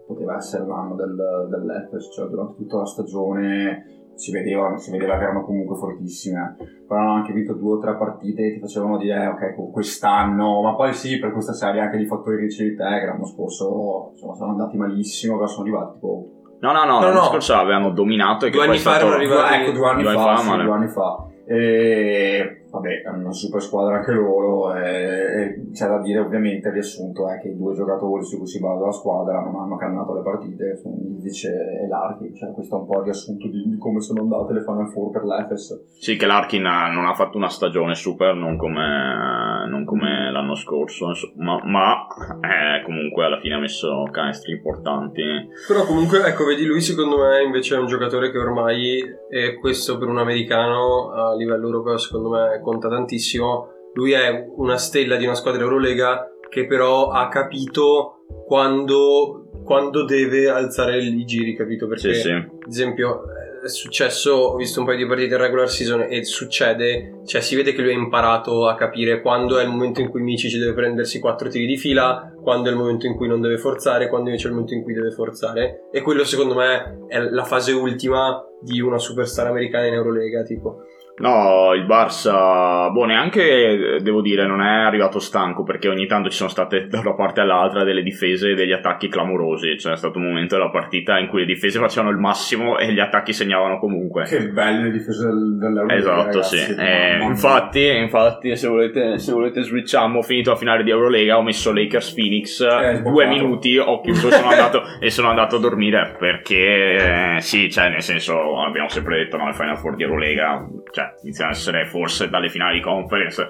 poteva 0.07 0.37
essere 0.37 0.65
l'anno 0.65 0.95
del, 0.95 1.15
dell'Efes, 1.49 2.11
cioè 2.13 2.27
durante 2.29 2.55
tutta 2.55 2.77
la 2.77 2.85
stagione 2.85 3.85
si 4.15 4.31
vedeva, 4.31 4.75
si 4.77 4.89
vedeva 4.89 5.17
che 5.17 5.23
erano 5.25 5.43
comunque 5.43 5.75
fortissime. 5.75 6.55
Poi 6.87 6.97
hanno 6.97 7.11
anche 7.13 7.33
vinto 7.33 7.53
due 7.53 7.73
o 7.73 7.79
tre 7.79 7.95
partite 7.97 8.47
e 8.47 8.53
ti 8.53 8.59
facevano 8.59 8.97
dire, 8.97 9.21
eh, 9.23 9.27
ok, 9.27 9.55
con 9.55 9.71
quest'anno, 9.71 10.61
ma 10.61 10.73
poi 10.75 10.93
sì, 10.93 11.19
per 11.19 11.31
questa 11.33 11.53
serie 11.53 11.81
anche 11.81 11.97
di 11.97 12.07
fattori 12.07 12.37
che 12.37 12.43
dicevi 12.45 12.75
te, 12.75 12.99
che 12.99 13.05
l'anno 13.05 13.25
scorso 13.25 14.09
insomma, 14.13 14.33
sono 14.33 14.51
andati 14.51 14.77
malissimo, 14.77 15.35
però 15.35 15.45
sono 15.47 15.63
arrivati 15.63 15.93
tipo 15.95 16.31
No, 16.59 16.71
no, 16.71 16.85
no, 16.85 16.93
No, 16.93 16.99
l'anno 17.01 17.13
no. 17.19 17.25
scorso 17.25 17.53
avevano 17.53 17.91
dominato 17.91 18.47
e 18.47 18.49
che 18.49 18.55
Due 18.57 18.65
poi 18.65 18.73
anni 18.75 18.83
fa 18.83 18.89
stato... 18.89 19.05
erano 19.05 19.21
arrivati- 19.21 19.47
Due, 19.57 19.63
ecco, 19.67 19.71
due 19.77 19.87
anni 19.89 20.01
due 20.01 20.11
fa, 20.13 20.23
anni 20.23 20.37
fa, 20.37 20.41
sì, 20.57 20.63
due 20.63 20.73
anni 20.73 20.87
fa. 20.87 21.25
E 21.45 22.56
vabbè, 22.69 23.03
hanno 23.05 23.23
una 23.23 23.33
super 23.33 23.61
squadra 23.61 23.97
anche 23.97 24.11
loro. 24.11 24.75
E, 24.75 24.83
e 24.83 25.71
c'è 25.71 25.87
da 25.87 25.99
dire, 25.99 26.19
ovviamente, 26.19 26.67
il 26.67 26.73
riassunto 26.73 27.29
è 27.29 27.39
che 27.39 27.49
i 27.49 27.57
due 27.57 27.73
giocatori 27.73 28.23
su 28.23 28.37
cui 28.37 28.47
si 28.47 28.59
basa 28.59 28.85
la 28.85 28.91
squadra 28.91 29.39
non 29.41 29.55
hanno 29.55 29.77
cannato 29.77 30.13
le 30.13 30.21
partite, 30.21 30.77
sono 30.77 30.95
Mizic 30.99 31.45
e 31.45 31.87
Larkin. 31.87 32.35
Cioè, 32.35 32.51
questo 32.53 32.75
è 32.75 32.79
un 32.79 32.85
po' 32.85 32.99
il 32.99 33.03
riassunto 33.05 33.47
di, 33.47 33.63
di 33.67 33.77
come 33.77 34.01
sono 34.01 34.21
andate 34.21 34.53
le 34.53 34.63
Final 34.63 34.89
Four 34.89 35.11
per 35.11 35.23
l'Efes. 35.23 35.85
Sì, 35.99 36.15
che 36.15 36.25
Larkin 36.25 36.65
ha- 36.65 36.91
non 36.91 37.05
ha 37.05 37.13
fatto 37.13 37.37
una 37.37 37.49
stagione 37.49 37.95
super, 37.95 38.35
non 38.35 38.57
come, 38.57 39.67
non 39.69 39.85
come 39.85 40.31
l'anno 40.31 40.55
scorso, 40.55 41.07
insomma, 41.07 41.59
ma 41.63 42.07
eh, 42.41 42.83
comunque 42.83 43.25
alla 43.25 43.39
fine 43.39 43.55
ha 43.55 43.59
messo 43.59 44.07
canestri 44.11 44.53
importanti. 44.53 45.21
Però 45.67 45.85
comunque, 45.85 46.23
ecco, 46.25 46.45
vedi, 46.45 46.65
lui 46.65 46.81
secondo 46.81 47.17
me 47.17 47.43
invece 47.43 47.75
è 47.75 47.79
un 47.79 47.87
giocatore 47.87 48.31
che 48.31 48.37
ormai, 48.37 48.99
e 49.29 49.55
questo 49.59 49.97
per 49.97 50.07
un 50.07 50.17
americano 50.17 51.11
a 51.11 51.35
livello 51.35 51.67
europeo 51.67 51.97
secondo 51.97 52.29
me 52.29 52.56
conta 52.59 52.89
tantissimo, 52.89 53.69
lui 53.93 54.11
è 54.11 54.47
una 54.55 54.77
stella 54.77 55.15
di 55.15 55.25
una 55.25 55.35
squadra 55.35 55.63
Eurolega 55.63 56.31
che 56.49 56.65
però 56.65 57.09
ha 57.09 57.27
capito 57.27 58.25
quando, 58.45 59.49
quando 59.63 60.05
deve 60.05 60.49
alzare 60.49 60.97
i 61.03 61.25
giri, 61.25 61.55
capito? 61.55 61.87
Perché 61.87 62.13
Sì, 62.13 62.21
sì. 62.21 62.31
ad 62.31 62.67
esempio 62.67 63.23
è 63.63 63.69
successo, 63.69 64.33
ho 64.33 64.55
visto 64.55 64.79
un 64.79 64.85
paio 64.85 64.97
di 64.97 65.05
partite 65.05 65.33
in 65.33 65.41
regular 65.41 65.69
season 65.69 66.05
e 66.09 66.23
succede, 66.23 67.21
cioè 67.25 67.41
si 67.41 67.55
vede 67.55 67.73
che 67.73 67.81
lui 67.81 67.91
ha 67.91 67.97
imparato 67.97 68.67
a 68.67 68.75
capire 68.75 69.21
quando 69.21 69.57
è 69.57 69.63
il 69.63 69.69
momento 69.69 69.99
in 69.99 70.09
cui 70.09 70.21
Mici 70.21 70.55
deve 70.57 70.73
prendersi 70.73 71.19
quattro 71.19 71.49
tiri 71.49 71.65
di 71.65 71.77
fila, 71.77 72.33
quando 72.41 72.69
è 72.69 72.71
il 72.71 72.77
momento 72.77 73.07
in 73.07 73.15
cui 73.15 73.27
non 73.27 73.41
deve 73.41 73.57
forzare, 73.57 74.07
quando 74.07 74.29
invece 74.29 74.45
è 74.45 74.49
il 74.49 74.55
momento 74.55 74.75
in 74.75 74.83
cui 74.83 74.93
deve 74.93 75.11
forzare 75.11 75.87
e 75.91 76.01
quello 76.01 76.23
secondo 76.23 76.55
me 76.55 77.05
è 77.07 77.19
la 77.19 77.43
fase 77.43 77.71
ultima 77.73 78.41
di 78.61 78.79
una 78.79 78.97
superstar 78.97 79.47
americana 79.47 79.87
in 79.87 79.93
Eurolega 79.93 80.43
tipo. 80.43 80.83
No, 81.19 81.73
il 81.73 81.85
Barça, 81.85 82.91
boh, 82.91 83.05
neanche 83.05 83.95
eh, 83.95 83.99
devo 84.01 84.21
dire, 84.21 84.45
non 84.45 84.61
è 84.61 84.83
arrivato 84.85 85.17
stanco 85.17 85.63
perché 85.63 85.87
ogni 85.87 86.05
tanto 86.05 86.29
ci 86.29 86.37
sono 86.37 86.49
state 86.49 86.87
da 86.87 86.99
una 86.99 87.15
parte 87.15 87.41
all'altra 87.41 87.83
delle 87.83 88.03
difese 88.03 88.51
e 88.51 88.53
degli 88.53 88.71
attacchi 88.71 89.07
clamorosi. 89.07 89.75
C'è 89.77 89.97
stato 89.97 90.19
un 90.19 90.25
momento 90.25 90.55
della 90.55 90.69
partita 90.69 91.17
in 91.17 91.27
cui 91.27 91.39
le 91.39 91.45
difese 91.45 91.79
facevano 91.79 92.11
il 92.11 92.19
massimo 92.19 92.77
e 92.77 92.93
gli 92.93 92.99
attacchi 92.99 93.33
segnavano 93.33 93.79
comunque. 93.79 94.25
Che 94.25 94.49
belle 94.49 94.91
difese 94.91 95.25
del, 95.25 95.57
dell'Eurolega. 95.57 95.95
Esatto, 95.95 96.25
ragazzi. 96.27 96.57
sì. 96.57 96.75
Eh, 96.75 97.17
infatti, 97.23 97.87
infatti, 97.87 98.55
se 98.55 98.67
volete, 98.67 99.17
se 99.17 99.31
volete 99.31 99.61
switchiamo, 99.63 100.19
ho 100.19 100.23
finito 100.23 100.51
la 100.51 100.55
finale 100.55 100.83
di 100.83 100.91
Eurolega, 100.91 101.37
ho 101.37 101.43
messo 101.43 101.73
Lakers 101.73 102.13
Phoenix, 102.13 102.61
Eh, 102.61 103.01
due 103.01 103.25
minuti, 103.25 103.75
ho 103.77 104.01
chiuso 104.01 104.27
e 104.27 104.31
sono 104.33 104.49
andato, 104.49 104.83
e 104.99 105.09
sono 105.09 105.29
andato 105.29 105.55
a 105.55 105.59
dormire 105.59 106.15
perché, 106.19 107.35
eh, 107.35 107.41
sì, 107.41 107.71
cioè, 107.71 107.89
nel 107.89 108.03
senso, 108.03 108.61
abbiamo 108.61 108.87
sempre 108.87 109.17
detto, 109.17 109.37
no, 109.37 109.47
le 109.47 109.53
Final 109.53 109.77
Four 109.77 109.95
di 109.95 110.03
Eurolega, 110.03 110.63
cioè, 110.91 111.05
iniziano 111.23 111.51
a 111.51 111.53
essere 111.53 111.85
forse 111.85 112.29
dalle 112.29 112.49
finali 112.49 112.75
di 112.75 112.81
conference, 112.81 113.47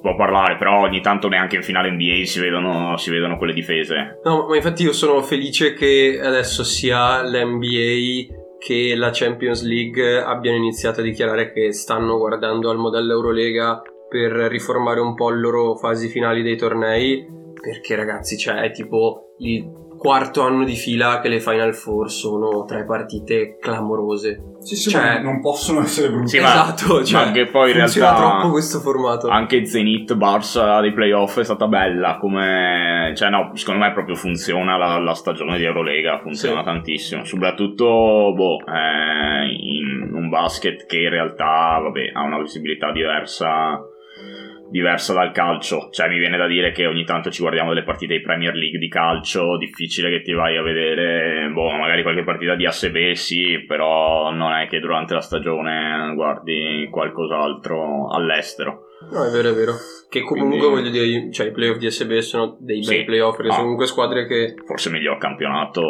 può 0.00 0.14
parlare, 0.16 0.56
però 0.56 0.80
ogni 0.80 1.00
tanto 1.00 1.28
neanche 1.28 1.56
in 1.56 1.62
finale 1.62 1.90
NBA 1.90 2.24
si 2.24 2.40
vedono, 2.40 2.96
si 2.96 3.10
vedono 3.10 3.38
quelle 3.38 3.52
difese. 3.52 4.20
No, 4.24 4.46
ma 4.46 4.56
infatti 4.56 4.82
io 4.82 4.92
sono 4.92 5.22
felice 5.22 5.72
che 5.74 6.20
adesso 6.22 6.62
sia 6.62 7.22
l'NBA 7.22 8.42
che 8.58 8.94
la 8.96 9.10
Champions 9.12 9.62
League 9.62 10.22
abbiano 10.22 10.56
iniziato 10.56 11.00
a 11.00 11.02
dichiarare 11.02 11.52
che 11.52 11.72
stanno 11.72 12.16
guardando 12.16 12.70
al 12.70 12.78
modello 12.78 13.12
Eurolega 13.12 13.82
per 14.08 14.32
riformare 14.32 15.00
un 15.00 15.14
po' 15.14 15.30
le 15.30 15.38
loro 15.38 15.74
fasi 15.76 16.08
finali 16.08 16.42
dei 16.42 16.56
tornei. 16.56 17.26
Perché 17.60 17.94
ragazzi, 17.94 18.36
cioè, 18.36 18.56
è 18.56 18.70
tipo 18.72 19.34
il 19.38 19.83
quarto 20.04 20.42
anno 20.42 20.64
di 20.64 20.74
fila 20.76 21.20
che 21.20 21.28
le 21.28 21.40
Final 21.40 21.74
Four 21.74 22.10
sono 22.10 22.66
tre 22.66 22.84
partite 22.84 23.56
clamorose. 23.58 24.52
Sì, 24.60 24.76
sì, 24.76 24.90
Cioè- 24.90 25.02
ma 25.02 25.18
non 25.20 25.40
possono 25.40 25.80
essere 25.80 26.10
brutte. 26.10 26.26
Sì, 26.28 26.40
ma- 26.40 26.48
esatto, 26.48 27.02
cioè, 27.02 27.24
ma 27.24 27.30
che 27.32 27.46
poi 27.46 27.70
in 27.70 27.76
realtà- 27.76 28.14
troppo 28.14 28.50
questo 28.50 28.80
formato. 28.80 29.28
Anche 29.28 29.64
Zenith 29.64 30.14
Barça 30.14 30.82
dei 30.82 30.92
playoff 30.92 31.38
è 31.38 31.44
stata 31.44 31.66
bella 31.68 32.18
come 32.20 33.12
cioè 33.16 33.30
no 33.30 33.50
secondo 33.54 33.80
me 33.84 33.92
proprio 33.92 34.14
funziona 34.14 34.76
la, 34.76 34.98
la 34.98 35.14
stagione 35.14 35.56
di 35.56 35.64
Eurolega 35.64 36.18
funziona 36.20 36.58
Sì. 36.60 36.64
tantissimo 36.64 37.24
soprattutto 37.24 37.84
boh 38.34 38.58
eh, 38.66 39.46
in 39.48 40.10
un 40.12 40.28
basket 40.28 40.84
che 40.86 40.98
in 40.98 41.10
realtà 41.10 41.78
vabbè 41.82 42.10
ha 42.12 42.22
una 42.22 42.40
visibilità 42.40 42.90
diversa 42.92 43.80
diversa 44.74 45.12
dal 45.12 45.30
calcio. 45.30 45.88
Cioè 45.92 46.08
mi 46.08 46.18
viene 46.18 46.36
da 46.36 46.48
dire 46.48 46.72
che 46.72 46.86
ogni 46.86 47.04
tanto 47.04 47.30
ci 47.30 47.42
guardiamo 47.42 47.68
delle 47.68 47.84
partite 47.84 48.14
di 48.14 48.20
Premier 48.20 48.56
League 48.56 48.80
di 48.80 48.88
calcio 48.88 49.56
difficile 49.56 50.10
che 50.10 50.20
ti 50.22 50.32
vai 50.32 50.56
a 50.56 50.62
vedere 50.62 51.48
boh 51.52 51.76
magari 51.76 52.02
qualche 52.02 52.24
partita 52.24 52.56
di 52.56 52.66
ASB 52.66 53.12
sì 53.12 53.64
però 53.68 54.32
non 54.32 54.52
è 54.52 54.66
che 54.66 54.80
durante 54.80 55.14
la 55.14 55.20
stagione 55.20 56.12
guardi 56.16 56.88
qualcos'altro 56.90 58.08
all'estero 58.08 58.86
No, 59.10 59.24
è 59.24 59.30
vero, 59.30 59.50
è 59.50 59.54
vero. 59.54 59.72
Che 60.08 60.22
comunque 60.22 60.58
Quindi- 60.68 60.90
voglio 60.90 60.90
dire, 60.90 61.32
cioè 61.32 61.48
i 61.48 61.50
playoff 61.50 61.76
di 61.78 61.90
SB 61.90 62.18
sono 62.18 62.56
dei 62.60 62.76
bei 62.84 62.98
Sì. 62.98 63.04
playoff, 63.04 63.34
perché 63.34 63.48
Ah. 63.50 63.54
sono 63.54 63.62
comunque 63.64 63.86
squadre 63.86 64.26
che 64.26 64.54
forse 64.64 64.90
miglior 64.90 65.18
campionato 65.18 65.82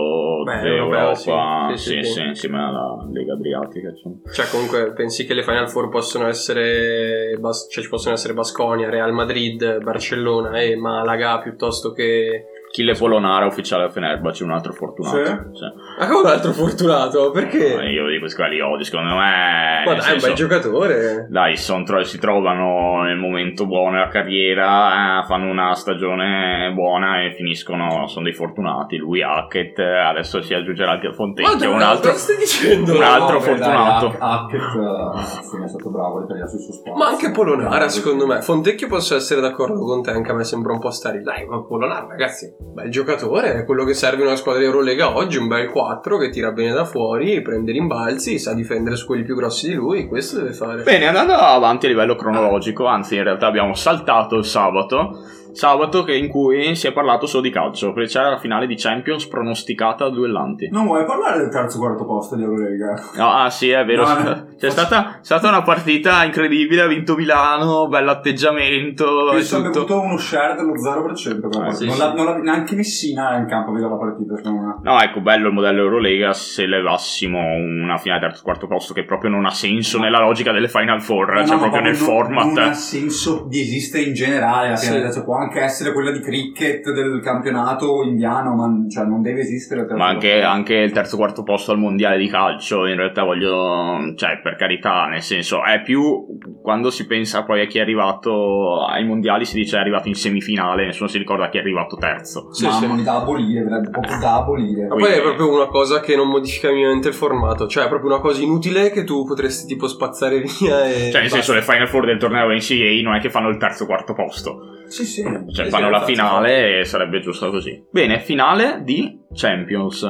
Beh, 0.45 0.61
d'Europa, 0.63 1.15
sì. 1.15 1.31
sì, 1.75 1.77
Sì, 1.77 2.03
sì, 2.03 2.03
sì, 2.05 2.13
sì. 2.13 2.23
insieme 2.23 2.59
alla 2.59 3.07
Lega 3.13 3.35
Adriatica. 3.35 3.89
insomma. 3.89 4.17
Cioè, 4.33 4.47
comunque, 4.51 4.93
pensi 4.95 5.27
che 5.27 5.35
le 5.35 5.43
Final 5.43 5.69
Four 5.69 5.91
possono 5.91 6.27
essere. 6.27 7.37
Bas- 7.39 7.69
cioè, 7.71 7.83
ci 7.83 7.91
possono 7.91 8.15
essere 8.15 8.33
Basconia, 8.33 8.89
Real 8.89 9.13
Madrid, 9.13 9.83
Barcellona 9.83 10.59
e 10.61 10.75
Malaga 10.77 11.41
piuttosto 11.41 11.93
che 11.93 12.47
Achille 12.75 12.95
Polonara, 12.97 13.47
ufficiale 13.47 13.85
a 13.85 13.89
Fenerbahce, 13.89 14.43
un 14.43 14.51
altro 14.51 14.73
fortunato. 14.73 15.17
Sì? 15.17 15.23
Sì. 15.25 15.73
Ma 15.97 16.07
come 16.09 16.19
un 16.19 16.27
altro 16.27 16.51
fortunato? 16.51 17.31
Perché? 17.31 17.77
Ma 17.77 17.89
Io 17.89 18.09
di 18.09 18.19
questi 18.19 18.37
qua 18.37 18.49
li 18.49 18.61
odio, 18.61 18.85
secondo 18.85 19.11
me. 19.11 19.83
Ma 19.85 19.85
dai, 19.85 19.95
è 19.95 19.95
un 19.95 20.01
senso- 20.01 20.27
bel 20.27 20.35
giocatore. 20.35 21.27
Dai, 21.31 21.57
son 21.57 21.85
tro- 21.85 22.03
si 22.03 22.19
trovano 22.19 23.03
nel 23.05 23.17
momento 23.17 23.67
buono 23.67 23.93
della 23.93 24.09
carriera, 24.09 25.21
eh, 25.21 25.25
fanno 25.27 25.49
una 25.53 25.73
stagione 25.77 26.73
buona 26.75 27.23
e 27.23 27.35
finiscono, 27.37 28.09
sono 28.09 28.25
dei 28.25 28.35
fortunati. 28.35 28.97
Lui, 28.97 29.23
Hackett, 29.23 29.79
eh, 29.79 29.85
adesso 29.85 30.43
si 30.43 30.53
aggiungerà 30.53 30.91
anche 30.91 31.13
Fontecchio, 31.13 31.73
un 31.73 31.81
altro, 31.81 32.11
stai 32.15 32.39
dicendo? 32.39 32.93
un 32.97 33.03
altro 33.05 33.39
No, 33.39 33.45
dai, 33.45 33.49
fortunato. 33.55 34.07
Hack- 34.07 34.17
Hackett 34.19 35.19
sì, 35.45 35.63
è 35.63 35.69
stato 35.69 35.91
bravo 35.91 36.27
a 36.27 36.47
sul 36.49 36.59
suo 36.59 36.73
spazio. 36.73 36.97
Ma 36.97 37.07
anche 37.07 37.31
Polonara, 37.31 37.89
secondo 37.89 38.27
me. 38.27 38.43
Fontecchio 38.43 38.89
posso 38.89 39.15
essere 39.15 39.41
d'accordo 39.41 39.79
con 39.85 40.03
te, 40.03 40.11
anche 40.11 40.33
a 40.33 40.35
me 40.35 40.43
sembra 40.43 40.73
un 40.73 40.81
po' 40.81 40.91
stare. 40.91 41.21
Dai, 41.21 41.47
ma 41.47 41.63
Polonara, 41.63 42.07
ragazzi, 42.09 42.53
bel 42.73 42.91
giocatore, 42.91 43.55
è 43.55 43.65
quello 43.65 43.85
che 43.85 43.95
serve 43.95 44.23
in 44.23 44.29
una 44.29 44.37
squadra 44.37 44.61
di 44.61 44.67
Eurolega 44.67 45.17
oggi, 45.17 45.37
un 45.37 45.49
bel 45.49 45.69
4 45.71 46.19
che 46.19 46.31
tira 46.31 46.53
bene 46.53 46.73
da 46.73 46.85
fuori, 46.85 47.43
prende 47.43 47.73
rimbalzi, 47.73 48.39
sa 48.39 48.55
difendere 48.55 48.97
su 48.97 49.07
quelli 49.07 49.23
più 49.23 49.37
grossi 49.37 49.69
di 49.69 49.75
lui, 49.75 50.07
questo 50.07 50.39
deve 50.39 50.53
fare. 50.53 50.83
Bene, 50.83 51.07
andando 51.07 51.35
avanti 51.35 51.87
a 51.87 51.89
livello 51.89 52.17
cronologico, 52.17 52.87
anzi 52.87 53.17
in 53.17 53.23
realtà 53.23 53.47
abbiamo 53.47 53.75
saltato 53.75 54.37
il 54.37 54.45
sabato, 54.45 55.21
sabato 55.55 56.03
che- 56.05 56.17
in 56.17 56.29
cui 56.29 56.75
si 56.75 56.87
è 56.87 56.93
parlato 56.93 57.27
solo 57.27 57.43
di 57.43 57.51
calcio, 57.51 57.93
perché 57.93 58.11
c'era 58.11 58.31
la 58.31 58.39
finale 58.39 58.67
di 58.67 58.75
Champions 58.77 59.27
pronosticata 59.27 60.05
a 60.07 60.11
duellanti. 60.11 60.69
Non 60.71 60.85
vuoi 60.87 61.05
parlare 61.05 61.39
del 61.39 61.49
terzo 61.51 61.79
quarto 61.79 62.05
posto 62.05 62.37
di 62.37 62.43
Eurolega? 62.43 62.95
No, 63.17 63.31
ah 63.31 63.51
sì, 63.51 63.71
è 63.71 63.85
vero, 63.85 64.07
No, 64.07 64.23
no. 64.23 64.47
c'è 64.59 64.71
stata, 64.71 65.19
stata 65.23 65.49
una 65.49 65.63
partita 65.63 66.25
incredibile, 66.25 66.83
ha 66.83 66.87
vinto 66.87 67.15
Milano, 67.15 67.89
bell'atteggiamento 67.89 69.31
abbia 69.31 69.43
tutto. 69.43 69.79
avuto 69.81 70.01
uno 70.01 70.17
share 70.17 70.55
dello 70.57 70.75
0% 70.77 71.49
quella 71.49 71.67
Ah, 71.69 71.71
sì, 71.73 71.87
non, 71.87 71.95
sì. 71.95 72.01
l'ha- 72.01 72.13
non 72.13 72.25
l'ha- 72.25 72.37
neanche 72.39 72.75
Messina 72.75 73.37
in 73.37 73.47
campo 73.47 73.73
vede 73.73 73.89
la 73.89 73.97
partita, 73.97 74.35
me. 74.51 74.77
No, 74.83 75.01
ecco, 75.01 75.21
bello 75.21 75.49
il 75.49 75.55
modello 75.55 75.83
Eurolega 75.83 76.33
se 76.33 76.67
levassimo 76.67 77.39
una 77.39 77.97
finale 77.99 78.21
terzo 78.21 78.43
quarto 78.43 78.67
posto 78.67 78.93
che 78.95 79.05
proprio 79.05 79.31
non 79.31 79.45
ha 79.47 79.51
senso 79.51 79.99
nella 79.99 80.19
logica 80.21 80.53
delle 80.53 80.69
Final 80.69 81.01
Four, 81.01 81.35
No, 81.35 81.47
cioè 81.47 81.59
proprio 81.59 81.81
nel 81.81 81.93
non- 81.97 82.01
format. 82.03 82.45
Non 82.47 82.59
ha 82.59 82.73
senso 82.75 83.45
di 83.49 83.61
esistere 83.61 84.05
in 84.05 84.15
generale 84.15 84.71
la 84.71 84.77
Sì. 84.77 84.87
finale, 84.91 85.13
cioè, 85.13 85.25
può 85.25 85.37
anche 85.45 85.61
essere 85.61 85.93
quella 85.93 86.11
di 86.11 86.21
cricket 86.21 86.91
del 86.93 87.21
campionato 87.23 88.03
indiano, 88.03 88.55
ma 88.55 88.89
cioè, 88.89 89.05
non 89.05 89.23
deve 89.23 89.41
esistere 89.41 89.87
Ma 89.95 90.07
anche, 90.07 90.43
anche 90.43 90.75
il 90.75 90.93
terzo 90.93 91.17
quarto 91.17 91.43
posto 91.43 91.73
al 91.73 91.79
mondiale 91.79 92.19
di 92.19 92.29
calcio, 92.29 92.87
in 92.87 92.97
realtà 92.97 93.23
voglio, 93.23 94.15
cioè 94.17 94.41
per 94.43 94.57
carità, 94.57 95.07
nel 95.07 95.23
senso, 95.23 95.65
è 95.65 95.83
più 95.83 96.27
quando 96.63 96.91
si 96.91 97.07
pensa 97.07 97.45
poi 97.45 97.63
a 97.63 97.67
chi 97.67 97.79
è 97.79 97.83
arrivato 97.83 98.85
ai 98.87 99.05
mondiali, 99.05 99.45
si 99.45 99.57
dice 99.57 99.77
è 99.77 99.81
arrivato 99.81 100.09
in 100.09 100.15
semifinale, 100.15 100.87
nessuno 100.87 101.09
si 101.09 101.19
ricorda 101.19 101.49
chi 101.49 101.59
è 101.59 101.61
arrivato 101.61 101.97
terzo. 101.97 102.53
Sì, 102.53 102.65
Mamma, 102.67 102.97
sì. 102.97 103.03
da 103.03 103.17
abolire, 103.17 103.65
proprio 103.91 104.19
da 104.19 104.37
abolire. 104.37 104.87
Ma 104.87 104.97
poi 104.97 105.13
è 105.13 105.21
proprio 105.21 105.53
una 105.53 105.67
cosa 105.67 106.01
che 106.01 106.17
non 106.17 106.29
modifica 106.29 106.71
minimamente 106.71 107.09
il 107.09 107.15
formato, 107.15 107.67
cioè 107.67 107.85
è 107.85 107.89
proprio 107.89 108.11
una 108.11 108.21
cosa 108.21 108.43
inutile 108.43 108.91
che 108.91 109.05
tu 109.05 109.25
potresti 109.25 109.67
tipo 109.67 109.87
spazzare 109.87 110.41
via 110.41 110.85
e... 110.87 111.11
Cioè, 111.11 111.21
nel 111.21 111.29
basta. 111.29 111.29
senso, 111.29 111.53
le 111.55 111.63
Final 111.63 111.89
Four 111.89 112.07
del 112.07 112.19
torneo 112.19 112.49
NCAA 112.49 113.03
non 113.03 113.15
è 113.15 113.21
che 113.21 113.31
fanno 113.31 113.49
il 113.49 113.57
terzo 113.57 113.87
quarto 113.87 114.15
posto, 114.15 114.74
Sì, 114.95 115.05
sì. 115.05 115.25
cioè 115.53 115.67
fanno 115.67 115.91
la 115.91 116.05
finale 116.05 116.79
e 116.79 116.85
sarebbe 116.85 117.19
giusto 117.19 117.51
così. 117.51 117.85
Bene, 117.91 118.21
finale 118.21 118.83
di 118.85 119.19
Champions. 119.33 120.07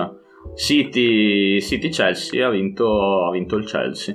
City, 0.54 1.58
City 1.62 1.88
Chelsea 1.88 2.46
ha 2.46 2.50
vinto, 2.50 3.24
ha 3.24 3.30
vinto 3.30 3.56
il 3.56 3.64
Chelsea. 3.64 4.14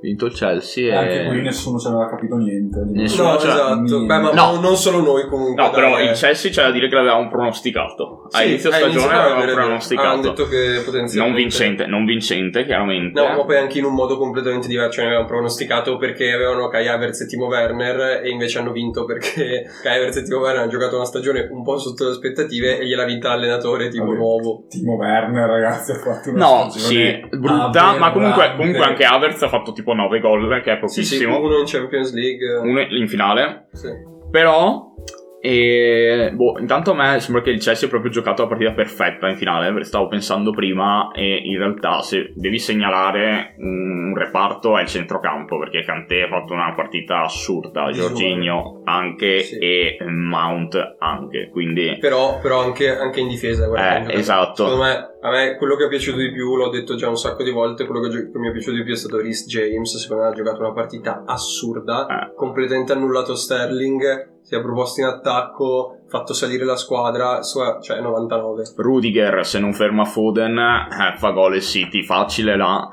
Vinto 0.00 0.26
il 0.26 0.32
Chelsea 0.32 0.92
E 0.92 0.96
anche 0.96 1.26
qui 1.26 1.40
nessuno 1.40 1.76
ci 1.78 1.88
aveva 1.88 2.08
capito 2.08 2.36
niente. 2.36 2.80
Nessuno 2.92 3.32
No, 3.32 3.38
cioè- 3.38 3.50
esatto. 3.50 3.74
niente. 3.80 4.06
Beh, 4.06 4.18
ma 4.18 4.30
No. 4.30 4.60
non 4.60 4.76
solo 4.76 5.00
noi 5.00 5.26
comunque. 5.26 5.60
No, 5.60 5.70
però 5.70 5.98
eh. 5.98 6.04
il 6.04 6.10
Chelsea 6.16 6.50
c'è 6.52 6.62
da 6.62 6.70
dire 6.70 6.88
che 6.88 6.94
l'avevamo 6.94 7.28
pronosticato. 7.28 8.28
A 8.30 8.38
Sì, 8.38 8.48
inizio 8.48 8.70
a 8.70 8.78
inizio 8.78 9.00
stagione 9.00 9.18
avevano 9.18 9.40
l'avevamo 9.40 9.64
pronosticato. 9.66 10.08
Hanno 10.08 10.20
detto 10.22 10.46
che 10.46 10.82
potenzialmente... 10.84 11.18
Non 11.18 11.34
vincente, 11.34 11.86
non 11.86 12.04
vincente, 12.04 12.64
chiaramente. 12.64 13.20
No, 13.20 13.28
ma 13.36 13.44
poi 13.44 13.56
anche 13.56 13.78
in 13.78 13.84
un 13.86 13.94
modo 13.94 14.16
completamente 14.18 14.68
diverso. 14.68 14.92
Cioè, 14.92 15.02
ne 15.02 15.08
avevano 15.10 15.28
pronosticato 15.28 15.96
perché 15.96 16.32
avevano 16.32 16.68
Kai 16.68 16.86
Havertz 16.86 17.20
e 17.22 17.26
Timo 17.26 17.46
Werner 17.46 18.20
e 18.24 18.30
invece 18.30 18.58
hanno 18.60 18.70
vinto 18.70 19.04
perché 19.04 19.64
Kai 19.82 19.96
Havertz 19.96 20.16
e 20.18 20.22
Timo 20.22 20.38
Werner 20.38 20.60
hanno 20.62 20.70
giocato 20.70 20.94
una 20.94 21.04
stagione 21.06 21.48
un 21.50 21.64
po' 21.64 21.76
sotto 21.78 22.04
le 22.04 22.10
aspettative 22.10 22.78
e 22.78 22.86
gliel'ha 22.86 23.04
vinta 23.04 23.30
l'allenatore 23.30 23.88
tipo 23.88 24.04
Vabbè. 24.06 24.16
nuovo. 24.16 24.64
Timo 24.68 24.94
Werner, 24.94 25.48
ragazzi, 25.48 25.90
ha 25.90 25.96
fatto 25.96 26.30
una 26.30 26.38
No, 26.38 26.70
sì, 26.70 26.78
stagione 26.78 27.28
brutta, 27.30 27.96
ma 27.98 28.12
comunque, 28.12 28.54
comunque 28.56 28.84
anche 28.84 29.04
Havertz 29.04 29.42
ha 29.42 29.48
fatto 29.48 29.72
tipo 29.72 29.87
9 29.94 30.20
gol, 30.20 30.60
che 30.62 30.72
è 30.78 30.78
Sì, 30.86 31.02
sì, 31.04 31.16
pochissimo. 31.16 31.40
uno 31.40 31.58
in 31.58 31.64
Champions 31.66 32.12
League. 32.12 32.54
Uno 32.56 32.80
in 32.80 33.08
finale. 33.08 33.68
Sì. 33.72 33.88
Però, 34.30 34.94
e, 35.40 36.30
boh, 36.34 36.58
intanto 36.58 36.92
a 36.92 36.94
me 36.94 37.20
sembra 37.20 37.42
che 37.42 37.50
il 37.50 37.60
Chelsea 37.60 37.86
abbia 37.86 38.00
proprio 38.00 38.10
giocato 38.10 38.42
la 38.42 38.48
partita 38.48 38.72
perfetta 38.72 39.28
in 39.28 39.36
finale, 39.36 39.68
perché 39.68 39.84
stavo 39.84 40.08
pensando 40.08 40.50
prima 40.52 41.10
e 41.12 41.40
in 41.44 41.58
realtà 41.58 42.00
se 42.00 42.32
devi 42.34 42.58
segnalare 42.58 43.54
un 43.58 44.14
reparto 44.16 44.76
è 44.78 44.82
il 44.82 44.88
centrocampo, 44.88 45.58
perché 45.58 45.84
Kanté 45.84 46.22
ha 46.22 46.28
fatto 46.28 46.52
una 46.54 46.72
partita 46.74 47.22
assurda. 47.22 47.90
Jorginho 47.90 48.82
anche 48.84 49.40
Sì. 49.40 49.58
e 49.58 49.96
Mount 50.08 50.96
anche, 50.98 51.48
quindi... 51.50 51.96
Però, 52.00 52.38
però 52.40 52.60
anche, 52.62 52.88
anche 52.96 53.20
in 53.20 53.28
difesa, 53.28 53.66
guarda, 53.66 54.10
Eh, 54.10 54.18
esatto. 54.18 54.64
Secondo 54.64 54.82
me, 54.84 55.08
a 55.20 55.30
me 55.30 55.56
quello 55.56 55.76
che 55.76 55.84
è 55.86 55.88
piaciuto 55.88 56.18
di 56.18 56.32
più, 56.32 56.56
l'ho 56.56 56.68
detto 56.68 56.94
già 56.96 57.08
un 57.08 57.16
sacco 57.16 57.42
di 57.42 57.50
volte, 57.50 57.84
quello 57.86 58.00
che, 58.00 58.08
gio- 58.08 58.30
che 58.30 58.38
mi 58.38 58.48
è 58.48 58.52
piaciuto 58.52 58.76
di 58.76 58.84
più 58.84 58.94
è 58.94 58.96
stato 58.96 59.18
Rhys 59.20 59.46
James. 59.46 59.96
Secondo 59.96 60.22
me 60.24 60.28
ha 60.30 60.32
giocato 60.34 60.60
una 60.60 60.72
partita 60.72 61.22
assurda, 61.26 62.06
Eh. 62.06 62.34
completamente 62.34 62.92
annullato 62.92 63.34
Sterling, 63.34 64.36
si 64.48 64.54
è 64.54 64.62
proposto 64.62 65.02
in 65.02 65.06
attacco, 65.06 65.98
fatto 66.08 66.32
salire 66.32 66.64
la 66.64 66.76
squadra, 66.76 67.42
cioè 67.42 68.00
99. 68.00 68.62
Rudiger 68.76 69.44
se 69.44 69.58
non 69.58 69.74
ferma 69.74 70.06
Foden 70.06 70.56
eh, 70.56 71.18
fa 71.18 71.32
gol 71.32 71.56
il 71.56 71.60
City 71.60 72.02
facile 72.02 72.56
là. 72.56 72.88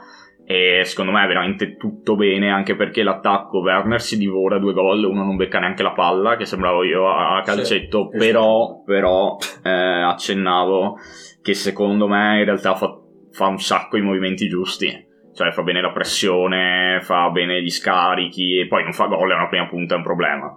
E 0.46 0.82
secondo 0.84 1.14
me 1.14 1.24
è 1.24 1.28
veramente 1.28 1.78
tutto 1.78 2.18
bene 2.18 2.52
anche 2.52 2.76
perché 2.76 3.04
l'attacco 3.04 3.60
Werner 3.60 4.02
si 4.02 4.18
divora 4.18 4.60
due 4.60 4.74
gol 4.74 5.06
uno 5.06 5.24
non 5.24 5.38
becca 5.38 5.60
neanche 5.60 5.82
la 5.82 5.94
palla 5.94 6.36
che 6.36 6.44
sembravo 6.44 6.84
io 6.84 7.08
a 7.08 7.38
a 7.38 7.42
calcetto. 7.42 8.10
Sì, 8.12 8.18
però, 8.18 8.82
però 8.86 9.38
eh, 9.64 9.70
accennavo 9.70 10.98
che 11.42 11.54
secondo 11.54 12.10
me 12.10 12.40
in 12.40 12.46
realtà 12.46 12.76
fa, 12.76 13.00
fa 13.32 13.48
un 13.48 13.60
sacco 13.60 13.96
i 13.96 14.02
movimenti 14.02 14.50
giusti. 14.50 15.14
Cioè 15.34 15.52
fa 15.52 15.64
bene 15.64 15.80
la 15.80 15.94
pressione 15.94 17.00
fa 17.02 17.30
bene 17.30 17.62
gli 17.62 17.70
scarichi 17.70 18.60
e 18.60 18.68
poi 18.68 18.84
non 18.84 18.92
fa 18.92 19.06
gol 19.06 19.32
è 19.32 19.36
una 19.36 19.48
prima 19.48 19.68
punta 19.68 19.94
è 19.94 19.98
un 19.98 20.04
problema 20.04 20.54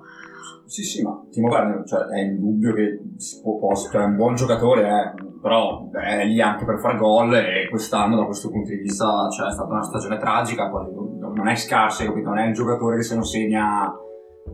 Sì, 0.68 0.82
sì, 0.82 1.02
ma 1.02 1.18
Timo 1.30 1.48
Werner 1.48 1.82
cioè, 1.86 2.00
è 2.04 2.20
indubbio 2.20 2.74
che 2.74 3.00
può, 3.42 3.56
può- 3.58 3.74
cioè, 3.74 4.02
è 4.02 4.04
un 4.04 4.16
buon 4.16 4.34
giocatore, 4.34 4.86
eh, 4.86 5.14
però 5.40 5.88
è 5.90 6.26
lì 6.26 6.42
anche 6.42 6.66
per 6.66 6.78
far 6.78 6.96
gol 6.98 7.34
e 7.34 7.68
quest'anno 7.70 8.16
da 8.16 8.26
questo 8.26 8.50
punto 8.50 8.68
di 8.68 8.76
vista 8.76 9.28
cioè, 9.30 9.48
è 9.48 9.52
stata 9.52 9.72
una 9.72 9.82
stagione 9.82 10.18
tragica, 10.18 10.68
poi 10.68 10.92
non 11.18 11.48
è 11.48 11.54
scarsa, 11.54 12.04
capito? 12.04 12.28
Non 12.28 12.38
è 12.38 12.48
il 12.48 12.52
giocatore 12.52 12.96
che 12.96 13.02
se 13.02 13.14
non 13.14 13.24
segna 13.24 13.90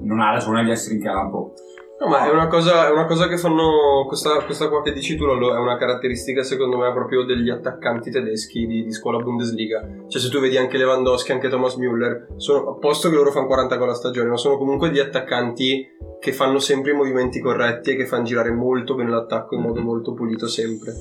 non 0.02 0.20
ha 0.20 0.30
ragione 0.30 0.62
di 0.62 0.70
essere 0.70 0.94
in 0.94 1.02
campo. 1.02 1.54
No, 2.00 2.08
ma 2.08 2.26
è 2.26 2.30
una 2.30 2.48
cosa, 2.48 2.88
è 2.88 2.90
una 2.90 3.06
cosa 3.06 3.28
che 3.28 3.38
fanno. 3.38 4.04
Questa, 4.06 4.42
questa 4.44 4.68
qua 4.68 4.82
che 4.82 4.92
dici 4.92 5.16
tu, 5.16 5.24
Lollo, 5.26 5.54
è 5.54 5.58
una 5.58 5.76
caratteristica 5.76 6.42
secondo 6.42 6.76
me 6.76 6.92
proprio 6.92 7.24
degli 7.24 7.50
attaccanti 7.50 8.10
tedeschi 8.10 8.66
di, 8.66 8.82
di 8.82 8.92
scuola 8.92 9.22
Bundesliga. 9.22 9.80
Cioè, 10.08 10.20
se 10.20 10.28
tu 10.28 10.40
vedi 10.40 10.56
anche 10.56 10.76
Lewandowski, 10.76 11.32
anche 11.32 11.48
Thomas 11.48 11.76
Müller, 11.76 12.34
sono, 12.36 12.70
a 12.70 12.78
posto 12.78 13.08
che 13.08 13.14
loro 13.14 13.30
fanno 13.30 13.46
40 13.46 13.76
gol 13.76 13.90
a 13.90 13.94
stagione, 13.94 14.28
ma 14.28 14.36
sono 14.36 14.58
comunque 14.58 14.88
degli 14.88 14.98
attaccanti 14.98 15.86
che 16.18 16.32
fanno 16.32 16.58
sempre 16.58 16.92
i 16.92 16.94
movimenti 16.94 17.40
corretti 17.40 17.90
e 17.90 17.96
che 17.96 18.06
fanno 18.06 18.24
girare 18.24 18.50
molto 18.50 18.94
bene 18.94 19.10
l'attacco 19.10 19.54
in 19.54 19.60
modo 19.60 19.80
molto 19.80 20.14
pulito 20.14 20.48
sempre. 20.48 20.94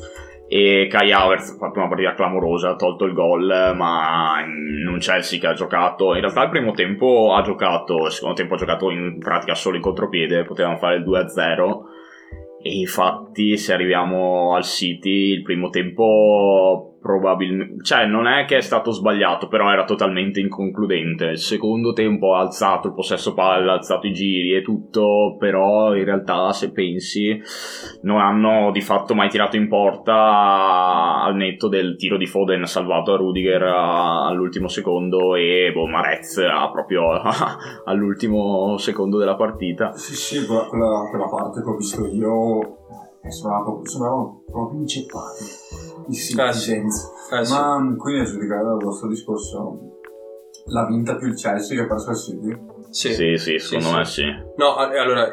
E 0.55 0.85
Kai 0.87 1.11
Havertz 1.11 1.49
ha 1.49 1.57
fatto 1.57 1.79
una 1.79 1.87
partita 1.87 2.13
clamorosa, 2.13 2.69
ha 2.69 2.75
tolto 2.75 3.05
il 3.05 3.13
gol, 3.13 3.73
ma 3.75 4.35
in 4.45 4.85
un 4.87 4.99
Chelsea 4.99 5.39
che 5.39 5.47
ha 5.47 5.53
giocato, 5.53 6.13
in 6.13 6.21
realtà 6.21 6.43
il 6.43 6.51
primo 6.51 6.73
tempo 6.73 7.33
ha 7.33 7.41
giocato, 7.41 8.05
il 8.05 8.11
secondo 8.11 8.35
tempo 8.35 8.53
ha 8.53 8.57
giocato 8.57 8.91
in 8.91 9.17
pratica 9.17 9.55
solo 9.55 9.77
in 9.77 9.81
contropiede, 9.81 10.43
potevano 10.43 10.77
fare 10.77 10.97
il 10.97 11.03
2-0 11.03 11.79
e 12.61 12.71
infatti 12.71 13.57
se 13.57 13.73
arriviamo 13.73 14.53
al 14.53 14.63
City 14.63 15.31
il 15.31 15.41
primo 15.41 15.69
tempo 15.69 16.92
probabilmente, 17.03 17.83
cioè 17.83 18.05
non 18.05 18.25
è 18.27 18.45
che 18.45 18.57
è 18.57 18.61
stato 18.61 18.91
sbagliato, 18.91 19.47
però 19.47 19.69
era 19.69 19.83
totalmente 19.83 20.39
inconcludente, 20.39 21.25
il 21.25 21.37
secondo 21.37 21.91
tempo 21.91 22.33
ha 22.33 22.39
alzato 22.39 22.87
il 22.87 22.93
possesso 22.93 23.33
palla, 23.33 23.73
ha 23.73 23.75
alzato 23.75 24.07
i 24.07 24.13
giri 24.13 24.55
e 24.55 24.61
tutto, 24.61 25.35
però 25.37 25.93
in 25.95 26.05
realtà 26.05 26.53
se 26.53 26.71
pensi 26.71 27.37
non 28.03 28.19
hanno 28.19 28.71
di 28.71 28.79
fatto 28.79 29.13
mai 29.13 29.27
tirato 29.27 29.57
in 29.57 29.67
porta 29.67 31.21
al 31.21 31.35
netto 31.35 31.67
del 31.67 31.97
tiro 31.97 32.17
di 32.17 32.25
Foden 32.25 32.65
salvato 32.65 33.13
a 33.13 33.17
Rudiger 33.17 33.63
all'ultimo 33.63 34.69
secondo 34.69 35.35
e 35.35 35.71
boh, 35.73 35.87
Marez 35.87 36.39
proprio 36.71 37.11
all'ultimo 37.85 38.77
secondo 38.77 39.17
della 39.17 39.35
partita. 39.35 39.91
Sì, 39.93 40.15
sì, 40.15 40.45
quella, 40.45 41.07
quella, 41.09 41.27
parte 41.29 41.61
che 41.61 41.69
ho 41.69 41.75
visto 41.75 42.07
io 42.07 42.61
eh, 43.21 43.29
sembrava 43.29 43.63
proprio, 43.63 43.89
sembravano 43.89 44.43
proprio 46.03 46.15
inceppati. 46.15 46.57
I 46.57 46.59
sì. 46.59 46.69
senza. 46.69 47.11
Eh, 47.31 47.45
sì. 47.45 47.53
Ma 47.53 47.95
quindi 47.97 48.21
a 48.21 48.25
giudicare 48.25 48.63
dal 48.63 48.77
vostro 48.77 49.07
discorso, 49.07 49.79
l'ha 50.65 50.85
vinta 50.85 51.15
più 51.15 51.27
il 51.27 51.35
Chelsea 51.35 51.77
che 51.77 51.83
ha 51.83 51.87
perso 51.87 52.11
il 52.11 52.17
City? 52.17 52.57
Sì. 52.89 53.13
Sì, 53.13 53.37
sì, 53.37 53.59
secondo 53.59 53.89
sì. 53.89 53.95
me 53.95 54.05
sì. 54.05 54.23
No, 54.57 54.75
allora, 54.75 55.27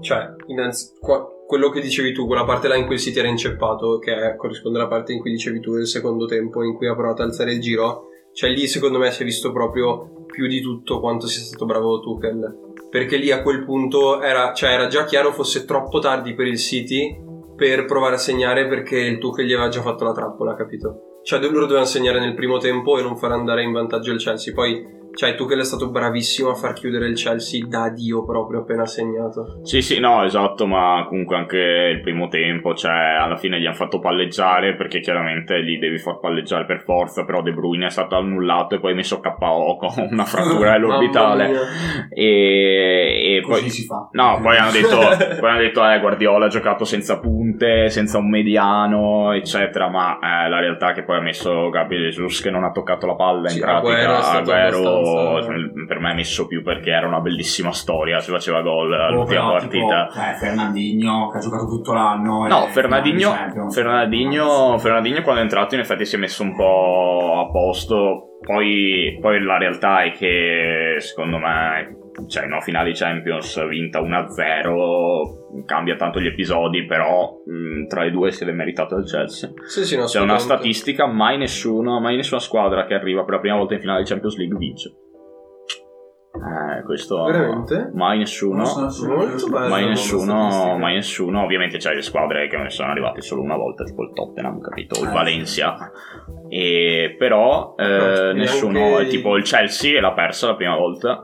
cioè, 0.00 0.34
innanzi- 0.46 0.92
qua- 1.00 1.26
quello 1.46 1.70
che 1.70 1.80
dicevi 1.80 2.12
tu, 2.12 2.26
quella 2.26 2.44
parte 2.44 2.68
là 2.68 2.76
in 2.76 2.86
cui 2.86 2.94
il 2.94 3.00
City 3.00 3.18
era 3.18 3.28
inceppato, 3.28 3.98
che 3.98 4.14
è- 4.14 4.36
corrisponde 4.36 4.78
alla 4.78 4.88
parte 4.88 5.12
in 5.12 5.20
cui 5.20 5.32
dicevi 5.32 5.60
tu 5.60 5.74
del 5.74 5.86
secondo 5.86 6.26
tempo, 6.26 6.62
in 6.62 6.74
cui 6.74 6.86
ha 6.86 6.94
provato 6.94 7.22
ad 7.22 7.28
alzare 7.28 7.52
il 7.52 7.60
giro, 7.60 8.08
cioè 8.32 8.50
lì 8.50 8.68
secondo 8.68 8.98
me 8.98 9.10
si 9.10 9.22
è 9.22 9.24
visto 9.24 9.50
proprio 9.50 10.24
più 10.26 10.46
di 10.46 10.60
tutto 10.60 11.00
quanto 11.00 11.26
sia 11.26 11.42
stato 11.42 11.66
bravo 11.66 11.98
Tuchel. 12.00 12.68
Perché 12.88 13.16
lì 13.16 13.30
a 13.30 13.42
quel 13.42 13.64
punto 13.64 14.20
era, 14.20 14.52
cioè 14.52 14.70
era 14.70 14.86
già 14.86 15.04
chiaro 15.04 15.32
fosse 15.32 15.64
troppo 15.64 15.98
tardi 15.98 16.34
per 16.34 16.46
il 16.46 16.58
City 16.58 17.28
per 17.60 17.84
provare 17.84 18.14
a 18.14 18.18
segnare 18.18 18.66
perché 18.66 18.98
il 18.98 19.18
Tuchel 19.18 19.44
gli 19.44 19.52
aveva 19.52 19.68
già 19.68 19.82
fatto 19.82 20.02
la 20.02 20.12
trappola, 20.12 20.54
capito? 20.54 21.20
Cioè 21.22 21.38
loro 21.40 21.66
dovevano 21.66 21.84
segnare 21.84 22.18
nel 22.18 22.32
primo 22.32 22.56
tempo 22.56 22.96
e 22.96 23.02
non 23.02 23.18
far 23.18 23.32
andare 23.32 23.62
in 23.62 23.70
vantaggio 23.70 24.12
il 24.12 24.18
Chelsea. 24.18 24.54
Poi, 24.54 24.82
cioè 25.14 25.34
Tuchel 25.34 25.60
è 25.60 25.64
stato 25.64 25.90
bravissimo 25.90 26.50
a 26.50 26.54
far 26.54 26.72
chiudere 26.72 27.06
il 27.06 27.16
Chelsea 27.16 27.66
da 27.66 27.88
Dio 27.90 28.24
proprio 28.24 28.60
appena 28.60 28.86
segnato. 28.86 29.60
Sì, 29.62 29.82
sì, 29.82 29.98
no, 29.98 30.24
esatto, 30.24 30.66
ma 30.66 31.04
comunque 31.08 31.36
anche 31.36 31.56
il 31.56 32.00
primo 32.00 32.28
tempo, 32.28 32.74
cioè 32.74 33.16
alla 33.18 33.36
fine 33.36 33.60
gli 33.60 33.66
hanno 33.66 33.74
fatto 33.74 33.98
palleggiare 33.98 34.74
perché 34.76 35.00
chiaramente 35.00 35.58
li 35.58 35.78
devi 35.78 35.98
far 35.98 36.18
palleggiare 36.20 36.64
per 36.64 36.82
forza, 36.82 37.24
però 37.24 37.42
De 37.42 37.52
Bruyne 37.52 37.86
è 37.86 37.90
stato 37.90 38.16
annullato 38.16 38.76
e 38.76 38.80
poi 38.80 38.94
messo 38.94 39.20
KO 39.20 39.76
con 39.76 40.08
una 40.10 40.24
frattura 40.24 40.78
mia. 41.48 41.60
e, 42.10 43.36
e 43.36 43.42
Così 43.42 43.60
poi... 43.60 43.70
si 43.70 43.84
fa. 43.84 44.08
No, 44.12 44.38
poi 44.42 44.56
hanno 44.56 44.70
detto, 44.70 44.96
poi 45.40 45.50
hanno 45.50 45.60
detto 45.60 45.88
eh, 45.88 46.00
Guardiola 46.00 46.46
ha 46.46 46.48
giocato 46.48 46.84
senza 46.84 47.18
punte, 47.18 47.88
senza 47.90 48.18
un 48.18 48.28
mediano, 48.28 49.32
eccetera, 49.32 49.88
ma 49.88 50.18
eh, 50.18 50.48
la 50.48 50.60
realtà 50.60 50.90
è 50.90 50.94
che 50.94 51.02
poi 51.02 51.16
ha 51.18 51.20
messo 51.20 51.68
Gabriel 51.70 52.10
Jesus 52.10 52.40
che 52.40 52.50
non 52.50 52.64
ha 52.64 52.70
toccato 52.70 53.06
la 53.06 53.14
palla 53.14 53.48
Sì, 53.48 53.56
in 53.58 53.62
pratica, 53.62 54.40
Agüero 54.40 54.99
è 55.00 55.04
stato 55.04 55.18
Agüero 55.20 55.30
abbastanza- 55.30 55.84
per 55.86 55.98
me 56.00 56.10
è 56.10 56.14
messo 56.14 56.46
più 56.46 56.62
perché 56.62 56.90
era 56.90 57.06
una 57.06 57.20
bellissima 57.20 57.72
storia, 57.72 58.20
si 58.20 58.30
faceva 58.30 58.60
gol 58.62 58.92
Oh, 58.92 59.04
all'ultima 59.06 59.40
però, 59.40 59.50
partita. 59.52 60.06
Tipo, 60.08 60.20
cioè, 60.20 60.34
Fernandinho 60.34 61.28
che 61.30 61.36
ha 61.38 61.40
giocato 61.40 61.66
tutto 61.66 61.92
l'anno. 61.92 62.46
No, 62.46 62.66
e 62.66 62.68
Fernandinho, 62.68 63.30
Champions. 63.30 63.74
Fernandinho, 63.74 64.78
Fernandinho 64.78 65.22
quando 65.22 65.40
è 65.40 65.44
entrato 65.44 65.74
in 65.74 65.80
effetti 65.80 66.04
si 66.04 66.16
è 66.16 66.18
messo 66.18 66.42
un 66.42 66.54
po' 66.54 67.40
a 67.46 67.50
posto, 67.50 68.38
poi, 68.40 69.18
poi 69.20 69.42
la 69.42 69.58
realtà 69.58 70.02
è 70.02 70.12
che 70.12 70.94
secondo 70.98 71.38
me, 71.38 71.96
cioè 72.28 72.46
no, 72.46 72.60
finale 72.60 72.92
Champions 72.92 73.66
vinta 73.68 74.00
1-0, 74.00 75.64
cambia 75.66 75.96
tanto 75.96 76.20
gli 76.20 76.26
episodi, 76.26 76.84
però 76.84 77.40
mh, 77.44 77.86
tra 77.86 78.02
le 78.02 78.10
due 78.10 78.30
se 78.30 78.44
l'è 78.44 78.52
meritato 78.52 78.96
il 78.96 79.04
Chelsea. 79.04 79.50
Sì, 79.66 79.84
sì, 79.84 79.96
no, 79.96 80.04
C'è 80.04 80.20
una 80.20 80.38
statistica, 80.38 81.06
mai 81.06 81.36
nessuno, 81.38 82.00
mai 82.00 82.16
nessuna 82.16 82.40
squadra 82.40 82.84
che 82.86 82.94
arriva 82.94 83.24
per 83.24 83.34
la 83.34 83.40
prima 83.40 83.56
volta 83.56 83.74
in 83.74 83.80
finale 83.80 84.02
di 84.02 84.08
Champions 84.08 84.36
League 84.36 84.56
vince. 84.56 84.94
Eh, 86.32 86.84
questo 86.84 87.24
Veramente? 87.24 87.90
mai 87.92 88.18
nessuno. 88.18 88.62
Mai 89.68 89.86
nessuno, 89.88 90.76
mai 90.78 90.94
nessuno, 90.94 91.42
ovviamente 91.42 91.78
c'è 91.78 91.92
le 91.92 92.02
squadre 92.02 92.46
che 92.48 92.56
ne 92.56 92.70
sono 92.70 92.90
arrivate 92.90 93.20
solo 93.20 93.42
una 93.42 93.56
volta, 93.56 93.82
tipo 93.84 94.04
il 94.04 94.12
Tottenham, 94.14 94.60
capito? 94.60 94.98
O 95.00 95.02
il 95.02 95.08
Eh, 95.08 95.12
Valencia. 95.12 95.90
E, 96.48 97.16
però 97.18 97.74
eh, 97.76 98.32
nessuno, 98.34 99.04
tipo 99.08 99.36
il 99.36 99.42
Chelsea 99.42 100.00
l'ha 100.00 100.12
persa 100.12 100.46
la 100.46 100.54
prima 100.54 100.76
volta. 100.76 101.20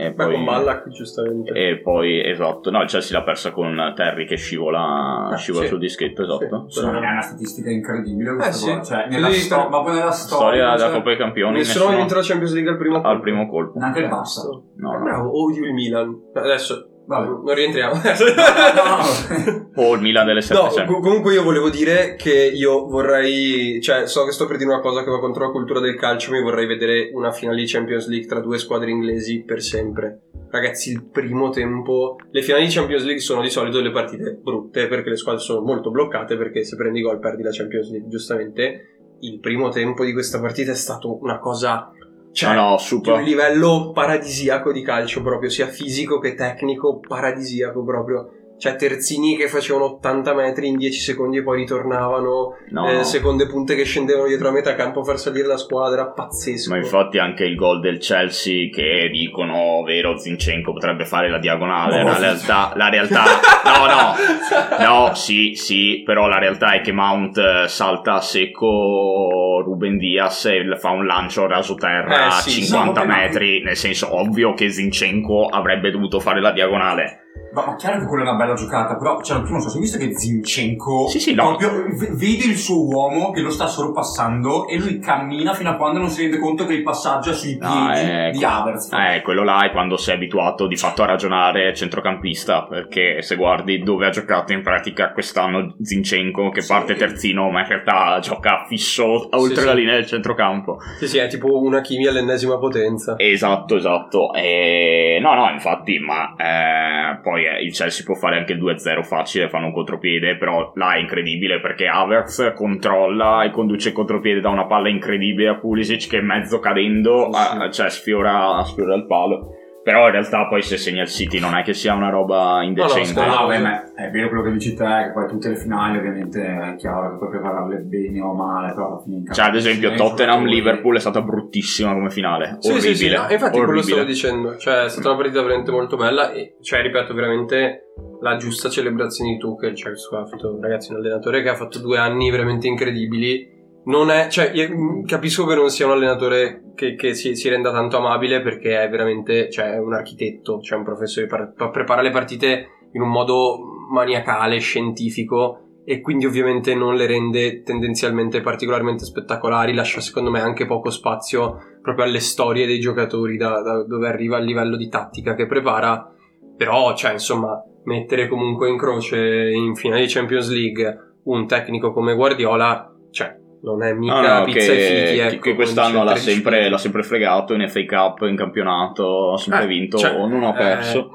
E 0.00 0.12
Beh, 0.12 0.24
poi, 0.24 0.34
con 0.34 0.44
Ballack, 0.44 0.88
giustamente. 0.90 1.52
e 1.52 1.78
poi, 1.80 2.24
esatto, 2.24 2.70
no, 2.70 2.82
il 2.82 2.88
Chelsea 2.88 3.18
l'ha 3.18 3.24
persa 3.24 3.50
con 3.50 3.92
Terry 3.96 4.26
che 4.26 4.36
scivola, 4.36 5.26
Ah, 5.30 5.34
scivola 5.36 5.64
sì. 5.64 5.70
sul 5.70 5.78
dischetto, 5.80 6.22
esatto. 6.22 6.66
Sì. 6.70 6.84
Me 6.84 6.92
è 7.00 7.10
una 7.10 7.20
statistica 7.20 7.68
incredibile 7.70 8.34
questa 8.36 8.50
Eh, 8.50 8.52
sì. 8.52 8.76
cosa. 8.76 8.82
Cioè, 9.00 9.08
nella 9.10 9.30
sì, 9.30 9.40
sto- 9.40 9.68
ma 9.68 9.82
poi 9.82 9.94
nella 9.94 10.10
Storia 10.12 10.46
storia. 10.46 10.70
da 10.70 10.78
cioè- 10.78 10.90
Coppa 10.92 11.08
dei 11.08 11.16
Campioni, 11.18 11.56
Nessuno 11.58 11.96
vinto 11.96 12.14
la 12.14 12.20
Champions 12.22 12.52
League 12.54 12.70
al 12.70 12.76
primo 12.78 12.96
al 12.96 13.02
colpo. 13.02 13.20
primo 13.20 13.48
colpo. 13.48 13.78
Neanche 13.80 14.00
il 14.00 14.06
Barça. 14.08 14.42
No, 14.76 14.94
Eh, 14.94 14.98
no. 14.98 15.02
Bravo, 15.02 15.44
odio 15.44 15.64
il 15.64 15.72
Milan. 15.74 16.16
Adesso 16.34 16.88
Vabbè. 17.08 17.26
non 17.26 17.54
rientriamo. 17.54 17.94
no. 17.94 19.82
O 19.82 19.94
il 19.94 20.00
Milan 20.02 20.26
delle 20.26 20.42
sette 20.42 20.60
No, 20.60 20.70
sempre. 20.70 20.94
co- 20.94 21.00
comunque 21.00 21.32
io 21.32 21.42
volevo 21.42 21.70
dire 21.70 22.16
che 22.16 22.50
io 22.52 22.86
vorrei, 22.86 23.80
cioè 23.80 24.06
so 24.06 24.24
che 24.26 24.32
sto 24.32 24.46
per 24.46 24.58
dire 24.58 24.68
una 24.70 24.80
cosa 24.80 25.02
che 25.02 25.10
va 25.10 25.18
contro 25.18 25.46
la 25.46 25.50
cultura 25.50 25.80
del 25.80 25.96
calcio, 25.96 26.32
mi 26.32 26.42
vorrei 26.42 26.66
vedere 26.66 27.10
una 27.14 27.32
finale 27.32 27.60
di 27.62 27.66
Champions 27.66 28.06
League 28.08 28.26
tra 28.28 28.40
due 28.40 28.58
squadre 28.58 28.90
inglesi 28.90 29.42
per 29.42 29.62
sempre. 29.62 30.20
Ragazzi, 30.50 30.90
il 30.92 31.04
primo 31.04 31.48
tempo, 31.50 32.16
le 32.30 32.42
finali 32.42 32.66
di 32.66 32.72
Champions 32.72 33.04
League 33.04 33.20
sono 33.22 33.40
di 33.42 33.50
solito 33.50 33.78
delle 33.78 33.90
partite 33.90 34.38
brutte 34.42 34.86
perché 34.86 35.08
le 35.10 35.16
squadre 35.16 35.40
sono 35.40 35.60
molto 35.62 35.90
bloccate 35.90 36.36
perché 36.36 36.62
se 36.64 36.76
prendi 36.76 37.00
gol 37.00 37.18
perdi 37.20 37.42
la 37.42 37.50
Champions 37.52 37.90
League, 37.90 38.08
giustamente. 38.08 38.92
Il 39.20 39.40
primo 39.40 39.68
tempo 39.70 40.04
di 40.04 40.12
questa 40.12 40.40
partita 40.40 40.70
è 40.70 40.76
stato 40.76 41.18
una 41.22 41.38
cosa 41.40 41.90
cioè, 42.38 42.54
No, 42.54 42.68
no, 42.70 42.76
di 42.76 42.82
super. 42.82 43.14
un 43.14 43.22
livello 43.24 43.90
paradisiaco 43.92 44.70
di 44.70 44.82
calcio 44.82 45.22
proprio, 45.22 45.50
sia 45.50 45.66
fisico 45.66 46.20
che 46.20 46.34
tecnico, 46.34 47.00
paradisiaco 47.00 47.82
proprio. 47.82 48.30
Cioè 48.58 48.76
terzini 48.76 49.36
che 49.36 49.48
facevano 49.48 49.84
80 49.96 50.34
metri 50.34 50.66
in 50.66 50.76
10 50.76 50.98
secondi 50.98 51.38
e 51.38 51.42
poi 51.42 51.58
ritornavano, 51.58 52.56
No, 52.70 52.90
eh, 52.90 53.04
seconde 53.04 53.46
punte 53.46 53.74
che 53.74 53.84
scendevano 53.84 54.26
dietro 54.26 54.48
a 54.48 54.52
metà 54.52 54.74
campo 54.74 55.00
a 55.00 55.04
far 55.04 55.18
salire 55.18 55.46
la 55.46 55.56
squadra, 55.56 56.08
pazzesco. 56.08 56.70
Ma 56.70 56.76
infatti 56.76 57.18
anche 57.18 57.44
il 57.44 57.54
gol 57.54 57.80
del 57.80 57.98
Chelsea 57.98 58.68
che 58.70 59.08
dicono, 59.12 59.82
vero, 59.84 60.16
Zinchenko 60.16 60.72
potrebbe 60.72 61.04
fare 61.04 61.30
la 61.30 61.38
diagonale. 61.38 62.02
No. 62.02 62.10
La 62.10 62.18
realtà, 62.18 62.72
la 62.74 62.88
realtà, 62.88 63.22
no, 63.64 63.86
no, 63.86 65.04
no, 65.06 65.14
sì, 65.14 65.54
sì, 65.54 66.02
però 66.04 66.26
la 66.26 66.38
realtà 66.38 66.72
è 66.72 66.80
che 66.80 66.92
Mount 66.92 67.38
eh, 67.38 67.68
salta 67.68 68.14
a 68.14 68.20
secco 68.20 69.62
Ruben 69.64 69.98
Diaz 69.98 70.46
e 70.46 70.64
fa 70.78 70.90
un 70.90 71.06
lancio 71.06 71.46
raso 71.46 71.74
terra 71.74 72.16
Eh, 72.18 72.26
a 72.26 72.30
sì, 72.30 72.62
50 72.62 72.84
no, 72.84 72.92
vabbè, 72.92 73.06
ma- 73.06 73.16
metri, 73.16 73.62
nel 73.62 73.76
senso 73.76 74.14
ovvio 74.16 74.54
che 74.54 74.68
Zinchenko 74.70 75.46
avrebbe 75.46 75.90
dovuto 75.90 76.20
fare 76.20 76.40
la 76.40 76.50
diagonale. 76.52 77.22
Ma, 77.58 77.66
ma 77.66 77.76
chiaro 77.76 77.98
che 78.00 78.06
quella 78.06 78.24
è 78.24 78.28
una 78.28 78.36
bella 78.36 78.54
giocata, 78.54 78.96
però 78.96 79.20
cioè, 79.22 79.42
tu 79.42 79.50
non 79.52 79.60
so, 79.60 79.72
hai 79.74 79.80
visto 79.80 79.98
che 79.98 80.16
Zinchenko 80.16 81.08
Sì, 81.08 81.18
sì, 81.20 81.34
no. 81.34 81.56
proprio 81.56 81.84
v- 81.88 82.12
vede 82.16 82.44
il 82.44 82.56
suo 82.56 82.84
uomo 82.86 83.30
che 83.32 83.40
lo 83.40 83.50
sta 83.50 83.66
sorpassando 83.66 84.66
e 84.68 84.78
lui 84.78 84.98
cammina 84.98 85.52
fino 85.54 85.70
a 85.70 85.76
quando 85.76 85.98
non 85.98 86.08
si 86.10 86.22
rende 86.22 86.38
conto 86.38 86.66
che 86.66 86.74
il 86.74 86.82
passaggio 86.82 87.30
è 87.30 87.34
sui 87.34 87.56
piedi 87.58 87.74
No, 87.74 87.92
eh, 87.94 88.30
di 88.32 88.44
Havertz. 88.44 88.92
Eh, 88.92 89.22
quello 89.22 89.42
là 89.44 89.64
è 89.64 89.70
quando 89.70 89.96
sei 89.96 90.14
abituato 90.14 90.66
di 90.66 90.76
fatto 90.76 91.02
a 91.02 91.06
ragionare 91.06 91.74
centrocampista, 91.74 92.64
perché 92.64 93.22
se 93.22 93.36
guardi 93.36 93.80
dove 93.82 94.06
ha 94.06 94.10
giocato 94.10 94.52
in 94.52 94.62
pratica 94.62 95.12
quest'anno 95.12 95.74
Zinchenko, 95.82 96.50
che 96.50 96.60
Sì. 96.60 96.72
parte 96.72 96.94
terzino, 96.94 97.50
ma 97.50 97.60
in 97.62 97.68
realtà 97.68 98.18
gioca 98.20 98.64
fisso 98.68 99.28
oltre 99.36 99.60
Sì, 99.60 99.66
la 99.66 99.72
sì. 99.72 99.78
linea 99.78 99.94
del 99.94 100.06
centrocampo. 100.06 100.78
Sì, 100.98 101.06
sì, 101.08 101.18
è 101.18 101.28
tipo 101.28 101.60
una 101.60 101.80
chimia 101.80 102.10
all'ennesima 102.10 102.58
potenza. 102.58 103.14
Esatto, 103.18 103.76
esatto. 103.76 104.32
E... 104.34 105.18
No, 105.20 105.34
no, 105.34 105.50
infatti, 105.50 105.98
ma 105.98 106.34
eh, 106.36 107.18
poi 107.22 107.44
eh, 107.56 107.62
il 107.62 107.72
Chelsea 107.72 108.04
può 108.04 108.14
fare 108.14 108.36
anche 108.36 108.52
il 108.52 108.62
2-0 108.62 109.02
facile, 109.02 109.48
fanno 109.48 109.66
un 109.66 109.72
contropiede, 109.72 110.36
però 110.36 110.72
là 110.74 110.94
è 110.94 110.98
incredibile 110.98 111.60
perché 111.60 111.86
Havertz 111.86 112.52
controlla 112.54 113.44
e 113.44 113.50
conduce 113.50 113.88
il 113.88 113.94
contropiede 113.94 114.40
da 114.40 114.50
una 114.50 114.66
palla 114.66 114.88
incredibile 114.88 115.48
a 115.48 115.58
Pulisic 115.58 116.08
che 116.08 116.20
mezzo 116.20 116.58
cadendo, 116.58 117.30
Sì, 117.32 117.72
cioè 117.72 117.90
sfiora, 117.90 118.62
sfiora 118.64 118.94
il 118.94 119.06
palo. 119.06 119.57
Però 119.88 120.04
in 120.04 120.12
realtà 120.12 120.46
poi 120.48 120.60
se 120.60 120.76
segna 120.76 121.00
il 121.00 121.08
City 121.08 121.40
non 121.40 121.56
è 121.56 121.62
che 121.62 121.72
sia 121.72 121.94
una 121.94 122.10
roba 122.10 122.62
indecente. 122.62 123.18
No, 123.18 123.26
No, 123.26 123.40
no, 123.40 123.46
beh, 123.46 123.58
ma 123.58 123.94
è 123.94 124.10
vero 124.10 124.28
quello 124.28 124.42
che 124.42 124.52
dici 124.52 124.74
te, 124.74 124.84
che 124.84 125.12
poi 125.14 125.26
tutte 125.26 125.48
le 125.48 125.56
finali 125.56 125.96
ovviamente 125.96 126.44
è 126.44 126.74
chiaro 126.76 127.12
che 127.12 127.16
puoi 127.16 127.30
prepararle 127.30 127.78
bene 127.78 128.20
o 128.20 128.34
male, 128.34 128.74
però 128.74 128.88
alla 128.88 129.00
fine... 129.00 129.22
Cioè, 129.32 129.46
ad 129.46 129.54
esempio, 129.54 129.94
Tottenham-Liverpool 129.94 130.96
è 130.96 131.00
stata 131.00 131.22
bruttissima 131.22 131.94
come 131.94 132.10
finale. 132.10 132.58
Sì, 132.60 132.68
Orribile. 132.68 132.94
sì, 132.94 133.06
sì, 133.06 133.14
no, 133.14 133.26
infatti 133.30 133.56
quello 133.56 133.68
orribile. 133.68 133.82
stavo 133.82 134.04
dicendo, 134.04 134.56
cioè 134.58 134.84
è 134.84 134.88
stata 134.90 135.08
una 135.08 135.16
partita 135.16 135.40
veramente 135.40 135.70
molto 135.70 135.96
bella 135.96 136.32
e, 136.32 136.56
cioè, 136.60 136.82
ripeto, 136.82 137.14
veramente 137.14 137.92
la 138.20 138.36
giusta 138.36 138.68
celebrazione 138.68 139.32
di 139.32 139.38
Tuchel, 139.38 139.74
cioè, 139.74 139.92
ha 139.92 140.26
fatto, 140.26 140.58
ragazzi, 140.60 140.92
un 140.92 140.98
allenatore 140.98 141.40
che 141.40 141.48
ha 141.48 141.54
fatto 141.54 141.78
due 141.78 141.96
anni 141.96 142.30
veramente 142.30 142.66
incredibili, 142.66 143.57
non 143.88 144.10
è, 144.10 144.28
cioè, 144.28 144.50
io 144.52 145.02
capisco 145.06 145.46
che 145.46 145.54
non 145.54 145.70
sia 145.70 145.86
un 145.86 145.92
allenatore 145.92 146.72
che, 146.74 146.94
che 146.94 147.14
si, 147.14 147.34
si 147.34 147.48
renda 147.48 147.72
tanto 147.72 147.96
amabile 147.96 148.40
perché 148.40 148.82
è 148.82 148.88
veramente, 148.88 149.50
cioè, 149.50 149.78
un 149.78 149.94
architetto, 149.94 150.60
cioè 150.60 150.78
un 150.78 150.84
professore, 150.84 151.26
par- 151.26 151.52
pa- 151.54 151.70
prepara 151.70 152.02
le 152.02 152.10
partite 152.10 152.68
in 152.92 153.00
un 153.00 153.08
modo 153.08 153.58
maniacale, 153.90 154.58
scientifico, 154.58 155.68
e 155.84 156.02
quindi 156.02 156.26
ovviamente 156.26 156.74
non 156.74 156.96
le 156.96 157.06
rende 157.06 157.62
tendenzialmente 157.62 158.42
particolarmente 158.42 159.06
spettacolari, 159.06 159.72
lascia 159.72 160.02
secondo 160.02 160.30
me 160.30 160.40
anche 160.40 160.66
poco 160.66 160.90
spazio 160.90 161.78
proprio 161.80 162.04
alle 162.04 162.20
storie 162.20 162.66
dei 162.66 162.78
giocatori 162.78 163.38
da, 163.38 163.62
da 163.62 163.84
dove 163.84 164.06
arriva 164.06 164.36
il 164.36 164.44
livello 164.44 164.76
di 164.76 164.90
tattica 164.90 165.34
che 165.34 165.46
prepara, 165.46 166.12
però 166.54 166.94
cioè 166.94 167.12
insomma 167.12 167.58
mettere 167.84 168.28
comunque 168.28 168.68
in 168.68 168.76
croce 168.76 169.48
in 169.48 169.74
finale 169.76 170.02
di 170.02 170.12
Champions 170.12 170.50
League 170.50 171.14
un 171.24 171.46
tecnico 171.46 171.90
come 171.94 172.14
Guardiola, 172.14 172.94
cioè 173.10 173.37
non 173.62 173.82
è 173.82 173.92
mica 173.92 174.20
No, 174.20 174.38
no, 174.38 174.44
pizza 174.44 174.72
che, 174.72 174.72
e 174.72 175.06
fichi, 175.06 175.16
che- 175.18 175.26
ecco, 175.26 175.40
che 175.42 175.54
quest'anno 175.54 176.04
l'ha 176.04 176.14
sempre, 176.16 176.68
l'ha 176.68 176.78
sempre 176.78 177.02
fregato 177.02 177.54
in 177.54 177.68
FA 177.68 177.84
Cup, 177.84 178.20
in 178.28 178.36
campionato, 178.36 179.32
ha 179.32 179.38
sempre 179.38 179.64
Eh, 179.64 179.66
vinto, 179.66 179.98
cioè, 179.98 180.16
non 180.16 180.42
ha 180.44 180.50
eh, 180.50 180.52
perso. 180.54 181.10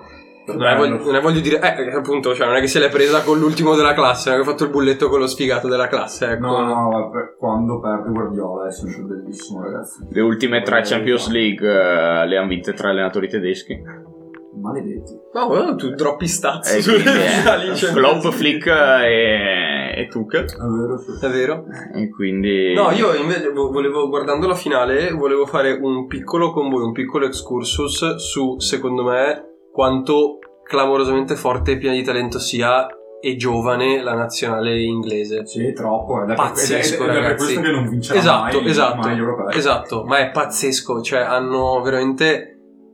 Non 0.45 0.62
è, 0.67 0.75
voglio, 0.75 0.97
non 0.97 1.15
è 1.15 1.21
voglio 1.21 1.39
dire, 1.39 1.58
eh, 1.62 1.95
appunto, 1.95 2.36
cioè 2.36 2.45
non 2.47 2.58
è 2.58 2.60
che 2.60 2.67
se 2.67 2.79
l'è 2.79 2.89
presa 2.89 3.23
con 3.23 3.39
l'ultimo 3.39 3.75
della 3.75 3.93
classe, 3.93 4.29
non 4.29 4.39
è 4.39 4.43
che 4.43 4.47
ha 4.49 4.51
fatto 4.51 4.65
il 4.65 4.71
bulletto 4.71 5.08
con 5.08 5.19
lo 5.19 5.27
sfigato 5.27 5.69
della 5.69 5.88
classe, 5.88 6.32
ecco. 6.32 6.45
No, 6.45 6.60
no, 6.65 7.12
quando 7.39 7.79
perde 7.79 8.10
Guardiola 8.10 8.67
è 8.67 8.71
sempre 8.73 9.03
bellissimo, 9.03 9.63
ragazzi. 9.63 10.06
Le 10.10 10.19
ultime 10.19 10.62
tre 10.62 10.79
Eh, 10.79 10.84
Champions. 10.84 11.29
League 11.29 11.65
eh, 11.65 12.27
le 12.27 12.38
hanno 12.38 12.47
vinte 12.49 12.73
tre 12.73 12.89
allenatori 12.89 13.29
tedeschi. 13.29 13.82
Maledetti. 14.61 15.17
Ma 15.33 15.45
guarda, 15.45 15.75
tu 15.75 15.89
droppi 15.91 16.27
stats 16.27 16.73
E 16.75 16.81
sulle 16.81 17.03
eh, 17.03 17.75
Flop, 17.75 18.29
Flick 18.31 18.65
e, 18.67 19.93
e 19.95 20.07
Tuchel. 20.07 20.45
È 20.45 20.55
vero, 20.57 20.97
sì. 20.97 21.25
È 21.25 21.29
vero? 21.29 21.65
E 21.95 22.09
quindi... 22.09 22.73
No, 22.73 22.91
io 22.91 23.13
invece 23.13 23.49
vo- 23.51 23.71
volevo, 23.71 24.07
guardando 24.09 24.47
la 24.47 24.55
finale, 24.55 25.11
volevo 25.11 25.45
fare 25.45 25.71
un 25.81 26.07
piccolo 26.07 26.51
con 26.51 26.69
voi, 26.69 26.83
un 26.83 26.91
piccolo 26.91 27.25
excursus 27.25 28.15
su, 28.15 28.59
secondo 28.59 29.03
me, 29.03 29.43
quanto 29.71 30.39
clamorosamente 30.63 31.35
forte 31.35 31.71
e 31.73 31.77
piena 31.77 31.95
di 31.95 32.03
talento 32.03 32.39
sia 32.39 32.87
e 33.21 33.35
giovane 33.37 34.01
la 34.01 34.13
nazionale 34.15 34.81
inglese. 34.81 35.45
Sì, 35.45 35.71
troppo. 35.71 36.21
È 36.21 36.25
per- 36.25 36.35
Pazzesco, 36.35 37.05
è- 37.05 37.31
è 37.31 37.35
questo 37.35 37.61
che 37.61 37.71
non 37.71 37.87
vincerà 37.87 38.19
Esatto, 38.19 38.59
mai, 38.59 38.69
esatto, 38.69 38.95
mai 38.97 39.15
gli 39.15 39.19
europei. 39.19 39.57
esatto, 39.57 40.03
ma 40.03 40.17
è 40.17 40.29
pazzesco, 40.31 41.01
cioè 41.01 41.19
hanno 41.21 41.81
veramente 41.81 42.52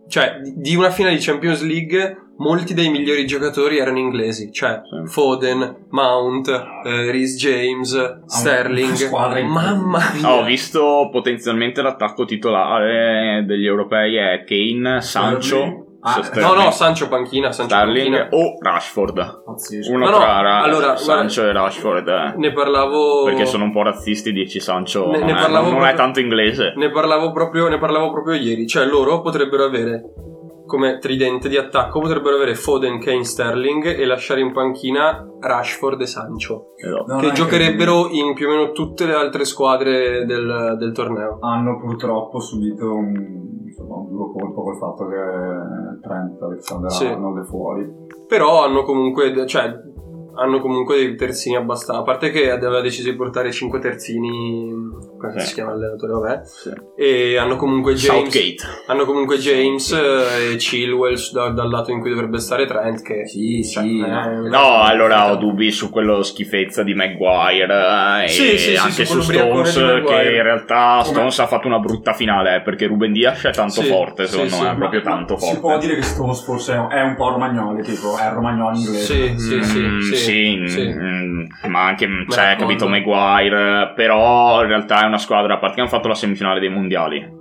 cioè 0.10 0.40
di- 0.42 0.76
una 0.76 0.90
finale 0.90 1.16
di 1.16 1.22
Champions 1.22 1.62
League 1.64 2.18
molti 2.40 2.74
dei 2.74 2.90
migliori 2.90 3.26
giocatori 3.26 3.80
erano 3.80 3.98
inglesi, 4.00 4.52
cioè 4.52 4.80
Sì. 4.84 5.12
Foden, 5.12 5.86
Mount, 5.90 6.48
eh, 6.86 7.12
Rhys 7.12 7.36
James, 7.38 8.22
Sterling. 8.26 8.94
squadra 8.94 9.40
incredibile. 9.40 9.76
Mamma 9.76 10.12
mia. 10.16 10.28
Ah, 10.28 10.36
Ho 10.36 10.44
visto 10.44 11.10
potenzialmente 11.12 11.82
l'attacco 11.82 12.26
titolare 12.26 13.44
degli 13.46 13.66
europei 13.66 14.16
è 14.16 14.44
Kane, 14.46 15.02
Sancho, 15.02 15.86
Ah, 16.02 16.22
No, 16.36 16.54
no, 16.54 16.72
Sancho 16.72 17.10
panchina, 17.10 17.52
Sancho 17.52 17.74
Sterling 17.76 18.16
panchina. 18.18 18.42
o 18.44 18.58
Rashford. 18.62 19.44
Pazzesco. 19.44 19.92
Uno 19.92 20.06
No, 20.06 20.12
no, 20.12 20.18
tra 20.18 20.40
Ra- 20.42 20.62
allora, 20.62 20.96
Sancho 20.96 21.42
e 21.44 21.52
Rashford. 21.52 22.08
eh. 22.08 22.34
Ne 22.38 22.54
parlavo 22.54 23.24
Perché 23.26 23.46
sono 23.46 23.66
un 23.66 23.72
po' 23.72 23.82
razzisti, 23.84 24.32
dici 24.32 24.60
Sancho 24.62 25.12
Ne- 25.12 25.18
non, 25.20 25.28
ne 25.28 25.32
è, 25.32 25.48
non 25.50 25.66
è 25.66 25.70
proprio- 25.70 25.94
tanto 25.96 26.20
inglese. 26.22 26.74
Ne 26.78 26.90
parlavo, 26.90 27.32
proprio, 27.34 27.68
ne 27.68 27.78
parlavo 27.78 28.12
proprio 28.12 28.36
ieri, 28.36 28.66
cioè 28.66 28.86
loro 28.86 29.22
potrebbero 29.22 29.66
avere 29.66 30.04
come 30.70 31.00
tridente 31.00 31.50
di 31.50 31.58
attacco, 31.58 32.00
potrebbero 32.00 32.36
avere 32.36 32.54
Foden, 32.54 33.00
Kane, 33.00 33.24
Sterling 33.24 33.86
e 34.00 34.06
lasciare 34.06 34.40
in 34.42 34.54
panchina 34.54 35.28
Rashford 35.40 36.00
e 36.00 36.06
Sancho, 36.06 36.74
Esatto. 36.76 37.14
No, 37.14 37.20
che 37.20 37.32
giocherebbero 37.32 38.10
in 38.10 38.36
più 38.36 38.48
o 38.48 38.52
meno 38.52 38.72
tutte 38.72 39.08
le 39.08 39.16
altre 39.16 39.46
squadre 39.46 40.26
del, 40.26 40.76
del 40.78 40.92
torneo. 40.94 41.40
hanno 41.42 41.80
purtroppo 41.80 42.40
subito 42.40 42.94
un, 42.94 43.14
insomma, 43.66 43.96
un 43.96 44.10
duro 44.10 44.32
colpo 44.32 44.62
col 44.62 44.78
fatto 44.78 45.08
che 45.08 46.08
Trent 46.08 46.40
Alexander 46.42 46.92
Sì. 46.92 47.06
Arnold 47.08 47.44
è 47.44 47.46
fuori. 47.48 47.90
Però 48.28 48.64
hanno 48.64 48.84
comunque, 48.84 49.48
cioè, 49.48 49.74
hanno 50.36 50.60
comunque 50.60 50.98
dei 50.98 51.16
terzini 51.16 51.56
abbastanza, 51.56 52.02
a 52.02 52.06
parte 52.06 52.30
che 52.30 52.52
aveva 52.52 52.82
deciso 52.82 53.10
di 53.10 53.16
portare 53.16 53.52
5 53.52 53.80
terzini, 53.80 54.72
Sì. 55.38 55.40
si 55.48 55.54
chiama 55.56 55.72
l'allenatore, 55.72 56.14
vabbè, 56.14 56.42
Sì. 56.46 56.72
e 56.98 57.38
hanno 57.38 57.56
comunque 57.56 57.94
James, 57.94 58.22
Southgate. 58.32 58.56
hanno 58.88 59.06
comunque 59.06 59.38
James 59.38 59.92
eh, 59.92 60.54
e 60.54 60.56
Chilwell 60.56 61.18
da- 61.34 61.50
dal 61.50 61.70
lato 61.70 61.92
in 61.92 62.00
cui 62.00 62.10
dovrebbe 62.10 62.40
stare 62.40 62.66
Trent, 62.66 63.02
che 63.02 63.28
Sì, 63.28 63.64
Cioè, 63.64 63.84
sì. 63.84 64.00
eh, 64.00 64.50
No, 64.50 64.82
allora 64.82 65.32
ho 65.32 65.36
dubbi 65.36 65.72
su 65.72 65.90
quello 65.90 66.22
schifezza 66.24 66.84
di 66.84 66.94
Maguire 66.94 68.24
eh, 68.24 68.28
Sì, 68.28 68.52
e 68.54 68.58
sì, 68.58 68.70
sì, 68.72 68.76
anche 68.76 69.06
su 69.06 69.20
su 69.22 69.32
Stones 69.32 69.74
che 69.74 69.82
in 70.36 70.44
realtà 70.44 71.00
Come- 71.04 71.04
Stones 71.14 71.40
ha 71.40 71.48
fatto 71.48 71.68
una 71.68 71.80
brutta 71.80 72.14
finale 72.14 72.56
eh, 72.58 72.62
perché 72.62 72.88
Ruben 72.88 73.12
Diaz 73.12 73.44
è 73.46 73.52
tanto 73.52 73.82
Sì, 73.82 73.88
forte 73.88 74.26
secondo 74.28 74.56
sì, 74.56 74.62
me, 74.62 74.68
ma- 74.70 74.76
proprio 74.76 75.02
tanto 75.02 75.38
Si 75.38 75.46
forte. 75.46 75.60
può 75.60 75.78
dire 75.78 75.96
che 75.96 76.02
Stones 76.04 76.44
forse 76.44 76.88
è 76.90 77.02
un 77.02 77.16
po' 77.16 77.30
romagnoli, 77.30 77.84
tipo, 77.84 78.18
è 78.18 78.32
romagnolo 78.32 78.76
inglese. 78.78 79.38
Sì, 79.38 79.40
sì, 79.40 79.64
sì, 79.64 79.80
Mm, 79.80 80.00
sì, 80.00 80.16
sì, 80.16 80.64
sì. 80.68 80.88
mm, 80.88 81.46
ma 81.68 81.86
anche 81.86 82.08
cioè, 82.30 82.56
capito 82.58 82.88
Maguire 82.88 83.92
però 83.96 84.62
in 84.62 84.68
realtà 84.68 85.02
è 85.02 85.06
una 85.10 85.18
squadra 85.18 85.56
a 85.56 85.58
parte 85.58 85.76
che 85.76 85.82
hanno 85.82 85.90
fatto 85.90 86.08
la 86.08 86.16
semifinale 86.16 86.60
dei 86.60 86.70
mondiali 86.70 87.39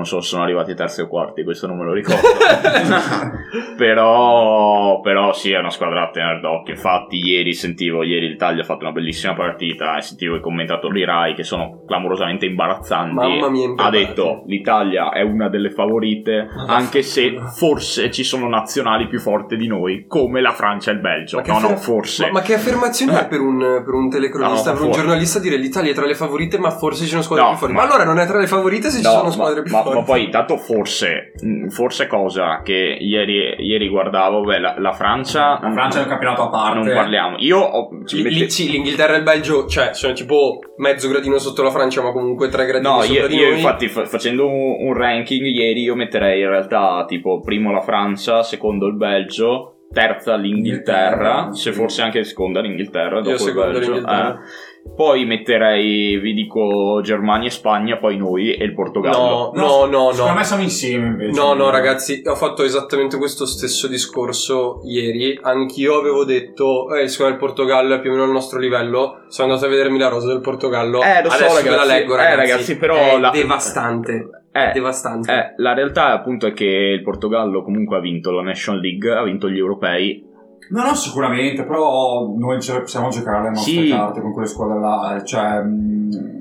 non 0.00 0.06
so 0.08 0.20
se 0.20 0.28
sono 0.28 0.42
arrivati 0.42 0.74
terzi 0.74 1.02
o 1.02 1.08
quarti 1.08 1.44
questo 1.44 1.66
non 1.66 1.76
me 1.76 1.84
lo 1.84 1.92
ricordo. 1.92 2.20
Però, 3.76 5.00
però 5.00 5.32
sì 5.32 5.52
è 5.52 5.58
una 5.58 5.70
squadra 5.70 6.00
da 6.00 6.10
tenere 6.10 6.40
d'occhio. 6.40 6.74
Infatti 6.74 7.16
ieri 7.16 7.54
sentivo 7.54 8.02
ieri 8.02 8.28
l'Italia 8.28 8.62
ha 8.62 8.64
fatto 8.64 8.84
una 8.84 8.92
bellissima 8.92 9.34
partita 9.34 9.96
e 9.96 10.02
sentivo 10.02 10.36
i 10.36 10.40
commentatori 10.40 11.04
Rai 11.04 11.34
che 11.34 11.44
sono 11.44 11.82
clamorosamente 11.86 12.46
imbarazzanti. 12.46 13.14
Mamma 13.14 13.48
mia, 13.48 13.64
ha 13.66 13.68
impreparati. 13.70 13.96
detto 14.04 14.42
l'Italia 14.46 15.10
è 15.12 15.22
una 15.22 15.48
delle 15.48 15.70
favorite 15.70 16.48
Ma 16.54 16.74
anche 16.74 17.02
se 17.02 17.38
forse 17.56 18.10
ci 18.10 18.22
sono 18.22 18.48
nazionali 18.48 19.06
più 19.08 19.18
forti 19.18 19.56
di 19.56 19.66
noi 19.66 20.04
come 20.06 20.40
la 20.40 20.52
Francia 20.52 20.90
e 20.90 20.94
il 20.94 21.00
Belgio. 21.00 21.36
Ma 21.38 21.42
che 21.42 21.50
no 21.50 21.58
no 21.60 21.64
affer- 21.66 21.80
forse. 21.82 22.26
Ma, 22.26 22.32
ma 22.32 22.40
che 22.42 22.54
affermazione 22.54 23.18
è 23.20 23.26
per 23.28 23.40
un, 23.40 23.58
per 23.84 23.94
un 23.94 24.10
telecronista, 24.10 24.70
No, 24.72 24.76
per 24.78 24.86
un 24.86 24.92
giornalista 24.92 25.38
dire 25.38 25.56
l'Italia 25.56 25.90
è 25.92 25.94
tra 25.94 26.06
le 26.06 26.14
favorite, 26.14 26.58
ma 26.58 26.70
forse 26.70 27.04
ci 27.04 27.10
sono 27.10 27.22
squadre 27.22 27.44
No, 27.44 27.50
più 27.50 27.58
forti. 27.60 27.74
ma- 27.74 27.80
Ma 27.84 27.88
allora 27.88 28.04
non 28.04 28.18
è 28.18 28.26
tra 28.26 28.38
le 28.38 28.46
favorite 28.46 28.90
se 28.90 28.98
ci 28.98 29.04
No, 29.04 29.10
sono 29.10 29.24
ma, 29.24 29.30
squadre 29.30 29.62
più 29.62 29.72
ma- 29.72 29.82
forti. 29.92 30.10
ma 30.10 30.16
poi 30.16 30.28
tanto 30.30 30.56
forse 30.56 31.32
mh, 31.42 31.66
forse 31.68 32.06
cosa 32.06 32.60
che 32.62 32.96
ieri, 33.00 33.54
ieri 33.58 33.88
guardavo 33.88 34.40
beh, 34.42 34.58
la, 34.58 34.74
la 34.78 34.92
Francia 34.92 35.58
La 35.62 35.72
Francia 35.72 35.98
è 36.00 36.02
un 36.02 36.08
campionato 36.08 36.42
a 36.42 36.48
parte. 36.48 36.78
non 36.78 36.92
parliamo 36.92 37.36
io 37.38 37.58
ho, 37.58 37.88
ci 38.06 38.16
Lì- 38.16 38.22
mette- 38.22 38.50
sì, 38.50 38.70
l'Inghilterra 38.70 39.14
e 39.14 39.18
il 39.18 39.22
Belgio, 39.22 39.66
cioè, 39.66 39.90
sono 39.94 40.12
tipo 40.12 40.58
mezzo 40.78 41.08
gradino 41.08 41.38
sotto 41.38 41.62
la 41.62 41.70
Francia, 41.70 42.02
ma 42.02 42.12
comunque 42.12 42.48
tre 42.48 42.66
gradini 42.66 42.92
No, 42.94 43.00
sopra 43.02 43.20
io, 43.22 43.26
di 43.28 43.34
io 43.36 43.46
noi. 43.48 43.56
infatti 43.56 43.88
fa- 43.88 44.04
facendo 44.06 44.46
un, 44.48 44.76
un 44.86 44.94
ranking 44.94 45.44
ieri 45.46 45.82
io 45.82 45.94
metterei 45.94 46.40
in 46.40 46.48
realtà 46.48 47.04
tipo 47.06 47.40
primo 47.40 47.70
la 47.72 47.80
Francia, 47.80 48.42
secondo 48.42 48.86
il 48.86 48.96
Belgio, 48.96 49.74
terza 49.92 50.36
l'Inghilterra, 50.36 51.30
Inghilterra, 51.46 51.52
se 51.52 51.72
sì. 51.72 51.78
forse 51.78 52.02
anche 52.02 52.22
seconda 52.24 52.60
l'Inghilterra, 52.60 53.16
dopo 53.20 53.30
il 53.30 53.38
seconda 53.38 53.70
Belgio. 53.72 53.90
l'Inghilterra. 53.92 54.34
eh. 54.34 54.69
Poi 54.96 55.24
metterei, 55.24 56.18
vi 56.18 56.34
dico, 56.34 57.00
Germania 57.02 57.48
e 57.48 57.50
Spagna, 57.50 57.96
poi 57.98 58.16
noi 58.16 58.52
e 58.54 58.64
il 58.64 58.74
Portogallo. 58.74 59.16
No, 59.16 59.52
no, 59.54 59.84
no, 59.86 60.04
no. 60.06 60.12
Secondo 60.12 60.36
me 60.38 60.44
siamo 60.44 60.62
insieme 60.62 61.06
invece. 61.06 61.38
No, 61.40 61.54
no, 61.54 61.70
ragazzi, 61.70 62.22
ho 62.26 62.34
fatto 62.34 62.62
esattamente 62.64 63.16
questo 63.16 63.46
stesso 63.46 63.86
discorso 63.88 64.80
ieri. 64.84 65.38
Anch'io 65.42 65.98
avevo 65.98 66.24
detto, 66.24 66.94
eh, 66.94 67.08
secondo 67.08 67.32
me 67.32 67.38
il 67.38 67.44
Portogallo 67.46 67.94
è 67.94 68.00
più 68.00 68.10
o 68.10 68.12
meno 68.12 68.24
al 68.24 68.32
nostro 68.32 68.58
livello. 68.58 69.22
Sono 69.28 69.48
andato 69.52 69.66
a 69.66 69.70
vedermi 69.70 69.98
la 69.98 70.08
rosa 70.08 70.26
del 70.28 70.40
Portogallo. 70.40 71.02
Eh, 71.02 71.22
lo 71.22 71.30
so, 71.30 71.36
Adesso 71.44 71.54
la 71.54 71.60
ragazzi. 71.76 71.88
leggo, 71.88 72.14
Eh, 72.14 72.16
ragazzi. 72.16 72.50
ragazzi, 72.50 72.76
però 72.76 72.96
È 72.96 73.18
la- 73.18 73.30
devastante. 73.30 74.30
Eh, 74.52 74.70
devastante. 74.72 75.32
eh, 75.32 75.54
la 75.58 75.74
realtà 75.74 76.12
appunto 76.12 76.46
è 76.46 76.52
che 76.52 76.64
il 76.64 77.02
Portogallo 77.02 77.62
comunque 77.62 77.96
ha 77.96 78.00
vinto 78.00 78.32
la 78.32 78.42
National 78.42 78.80
League, 78.80 79.10
ha 79.14 79.22
vinto 79.22 79.48
gli 79.48 79.58
europei. 79.58 80.26
No, 80.70 80.84
no, 80.84 80.94
sicuramente, 80.94 81.64
però 81.64 82.32
noi 82.36 82.60
ce 82.60 82.74
le 82.74 82.80
possiamo 82.80 83.08
giocare 83.08 83.42
le 83.42 83.50
nostre 83.50 83.72
Sì. 83.72 83.88
carte 83.88 84.20
con 84.20 84.32
quelle 84.32 84.46
squadre 84.48 84.78
là. 84.80 85.16
eh, 85.16 85.24
Cioè, 85.24 85.62
mh, 85.62 86.36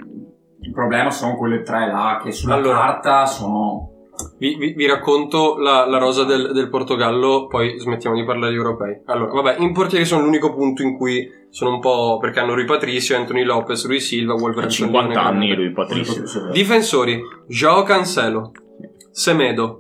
il 0.61 0.71
problema 0.71 1.09
sono 1.09 1.35
quelle 1.35 1.61
tre 1.63 1.87
là 1.87 2.19
che 2.23 2.31
sulla 2.31 2.55
Allora. 2.55 2.77
carta 2.77 3.25
sono. 3.25 3.87
Vi, 4.37 4.55
vi- 4.55 4.73
vi 4.73 4.85
racconto 4.85 5.55
la, 5.57 5.87
la 5.87 5.97
rosa 5.97 6.25
del, 6.25 6.51
del 6.53 6.67
Portogallo, 6.69 7.47
poi 7.47 7.79
smettiamo 7.79 8.17
di 8.17 8.25
parlare 8.25 8.51
di 8.51 8.57
europei. 8.57 9.01
Allora, 9.05 9.31
vabbè, 9.31 9.55
in 9.59 9.71
portieri 9.71 10.03
sono 10.03 10.23
l'unico 10.23 10.53
punto 10.53 10.81
in 10.83 10.97
cui 10.97 11.25
sono 11.49 11.71
un 11.75 11.79
po'. 11.79 12.17
perché 12.19 12.39
hanno 12.39 12.53
Rui 12.53 12.65
Patricio, 12.65 13.15
Anthony 13.15 13.43
Lopez, 13.43 13.87
Rui 13.87 13.99
Silva, 14.01 14.33
Ha 14.33 14.35
Wolverhampton. 14.35 14.87
50 14.87 15.21
anni 15.23 15.45
United. 15.45 15.57
lui 15.63 15.71
Patrizio. 15.71 16.23
Difensori: 16.51 17.21
Joao 17.47 17.83
Cancelo, 17.83 18.51
Semedo, 19.09 19.77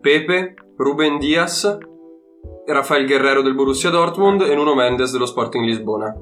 Pepe, 0.00 0.54
Ruben 0.76 1.18
Diaz, 1.18 1.76
Rafael 2.66 3.06
Guerrero 3.06 3.42
del 3.42 3.54
Borussia 3.54 3.90
Dortmund 3.90 4.42
e 4.42 4.54
Nuno 4.54 4.74
Mendes 4.74 5.12
dello 5.12 5.26
Sporting 5.26 5.64
Lisbona. 5.64 6.14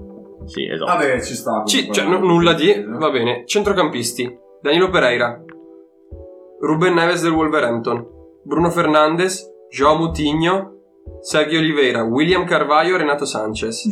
Sì, 0.44 0.64
esatto. 0.66 0.90
Vabbè, 0.92 1.20
ci 1.20 1.34
sta. 1.34 1.62
Ci- 1.64 1.92
cioè, 1.92 2.04
n- 2.04 2.20
nulla 2.20 2.52
di. 2.52 2.84
Va 2.86 3.10
bene. 3.10 3.44
Centrocampisti: 3.46 4.28
Danilo 4.60 4.88
Pereira, 4.90 5.40
Ruben 6.60 6.94
Neves 6.94 7.22
del 7.22 7.32
Wolverhampton, 7.32 8.06
Bruno 8.42 8.70
Fernandes, 8.70 9.48
Joao 9.70 9.96
Moutinho, 9.96 10.70
Sergio 11.20 11.58
Oliveira, 11.58 12.02
William 12.02 12.44
Carvalho, 12.44 12.96
Renato 12.96 13.24
Sanchez. 13.24 13.84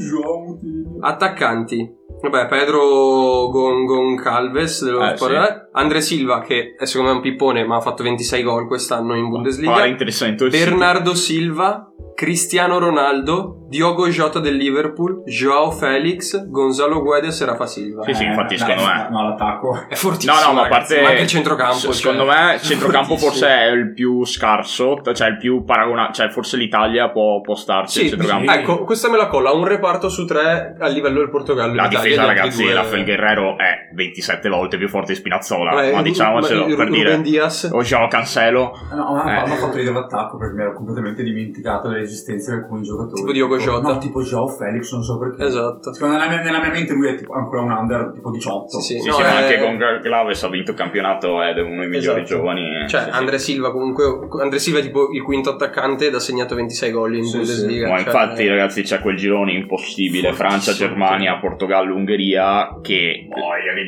Attaccanti. 1.01 1.99
Vabbè, 2.23 2.49
Pedro 2.49 3.49
Gon- 3.49 3.87
Goncalves 3.87 4.85
dello 4.85 5.03
Eh, 5.03 5.17
Sport- 5.17 5.69
Andre 5.73 6.01
Silva, 6.03 6.41
che 6.41 6.75
è 6.79 6.85
secondo 6.85 7.13
me 7.13 7.17
un 7.17 7.23
pippone, 7.23 7.65
ma 7.65 7.77
ha 7.77 7.81
fatto 7.81 8.03
26 8.03 8.43
gol 8.43 8.67
quest'anno 8.67 9.17
in 9.17 9.31
Bundesliga. 9.31 9.73
Pare 9.73 9.89
interessante 9.89 10.49
Bernardo 10.49 11.15
Silva, 11.15 11.90
Cristiano 12.25 12.79
Ronaldo, 12.79 13.65
Diogo 13.67 14.07
Jota 14.09 14.41
del 14.41 14.55
Liverpool, 14.55 15.23
Joao 15.25 15.71
Felix, 15.71 16.49
Gonzalo 16.51 17.01
Guedes 17.01 17.41
e 17.41 17.47
Rafa 17.47 17.65
Silva. 17.65 18.03
Sì, 18.05 18.13
sì, 18.13 18.25
infatti, 18.25 18.59
secondo 18.59 18.83
me. 18.85 19.09
No, 19.11 19.23
l'attacco. 19.31 19.87
È 19.89 19.95
fortissimo. 19.95 20.35
No, 20.35 20.47
no, 20.49 20.53
ma 20.53 20.67
a 20.67 20.69
parte. 20.69 21.01
ma 21.01 21.09
anche 21.09 21.23
il 21.23 21.27
centrocampo. 21.29 21.93
s- 21.93 21.99
Secondo 22.01 22.27
cioè, 22.27 22.45
me, 22.45 22.55
il 22.57 22.61
centrocampo 22.61 23.17
fortissimo. 23.17 23.31
forse 23.31 23.49
è 23.49 23.67
il 23.71 23.93
più 23.95 24.23
scarso, 24.27 25.01
cioè 25.15 25.29
il 25.29 25.39
più 25.39 25.65
paragonato. 25.65 26.13
Cioè, 26.13 26.29
forse 26.29 26.59
l'Italia 26.59 27.09
può, 27.09 27.41
può 27.41 27.55
starci. 27.55 28.01
Sì, 28.01 28.05
il 28.05 28.11
centrocampo. 28.11 28.53
sì. 28.53 28.59
ecco, 28.59 28.85
questa 28.85 29.09
me 29.09 29.17
la 29.17 29.29
colla. 29.29 29.53
Un 29.53 29.65
reparto 29.65 30.11
su 30.11 30.27
tre 30.27 30.77
a 30.79 30.89
livello 30.89 31.21
del 31.21 31.31
Portogallo. 31.31 31.73
La 31.75 31.85
l'Italia, 31.85 32.03
difesa, 32.11 32.27
ragazzi, 32.27 32.63
due- 32.65 32.75
Rafael 32.75 33.05
Guerrero 33.05 33.57
è 33.57 33.89
27 33.95 34.47
volte 34.51 34.77
più 34.77 34.89
forte 34.91 35.13
di 35.13 35.19
Spinazzola. 35.19 35.71
Vabbè, 35.73 35.95
ma 35.95 36.03
diciamocelo 36.03 36.67
ma- 36.69 36.75
per 36.77 36.87
Ruben 36.89 36.91
dire. 36.93 37.21
Diaz. 37.23 37.71
O 37.73 37.81
Joao 37.83 38.09
Cancelo. 38.09 38.73
No, 38.93 39.15
ma 39.15 39.45
Eh. 39.47 39.51
ha 39.53 39.57
fatto 39.57 39.77
ridere 39.79 39.95
l'attacco 39.95 40.37
perché 40.37 40.55
mi 40.55 40.61
ero 40.61 40.75
completamente 40.75 41.23
dimenticato 41.23 41.89
delle 41.89 42.09
resistenze 42.11 42.51
di 42.53 42.57
alcuni 42.59 42.83
giocatori. 42.83 43.21
Tipo 43.21 43.33
Diogo 43.33 43.57
Jota. 43.59 43.93
No, 43.93 43.99
tipo 43.99 44.23
Joao 44.23 44.49
Felix, 44.49 44.93
non 44.93 45.03
so 45.03 45.19
perché. 45.19 45.45
Esatto. 45.45 45.93
Secondo 45.93 46.17
me 46.17 46.21
nella 46.21 46.33
mia, 46.35 46.43
nella 46.43 46.61
mia 46.61 46.71
mente 46.71 46.93
lui 46.93 47.09
è 47.09 47.15
tipo 47.15 47.33
ancora 47.35 47.63
un 47.63 47.71
under 47.71 48.11
tipo 48.15 48.31
18. 48.31 48.81
Sì, 48.81 48.95
sì. 48.95 49.01
Sì, 49.01 49.09
No, 49.09 49.15
sì, 49.15 49.23
ma 49.23 49.29
è- 49.39 49.43
anche 49.43 49.59
con 49.61 49.77
Glaves 50.03 50.43
ha 50.43 50.49
vinto 50.49 50.71
il 50.73 50.77
campionato 50.77 51.43
ed 51.43 51.57
è 51.59 51.63
uno 51.63 51.81
dei 51.81 51.89
migliori 51.89 52.23
Esatto. 52.23 52.39
giovani. 52.41 52.63
Cioè, 52.89 53.01
Sì, 53.05 53.11
sì. 53.11 53.17
Andre 53.17 53.39
Silva 53.39 53.73
comunque. 53.73 54.05
Andre 54.41 54.59
Silva 54.59 54.79
è 54.81 54.83
tipo 54.83 55.11
il 55.13 55.23
quinto 55.23 55.51
attaccante 55.51 56.07
ed 56.09 56.15
ha 56.15 56.21
segnato 56.21 56.55
26 56.55 56.91
gol 56.91 57.15
in 57.17 57.25
Sì, 57.25 57.37
Bundesliga. 57.37 57.89
Ma 57.89 57.97
cioè, 57.99 58.07
infatti, 58.07 58.49
ragazzi, 58.49 58.83
c'è 58.83 58.99
quel 59.01 59.17
girone 59.17 59.53
impossibile: 59.53 60.33
Francia. 60.33 60.73
Germania, 60.73 61.39
Portogallo, 61.39 61.95
Ungheria. 61.95 62.79
Che 62.83 63.27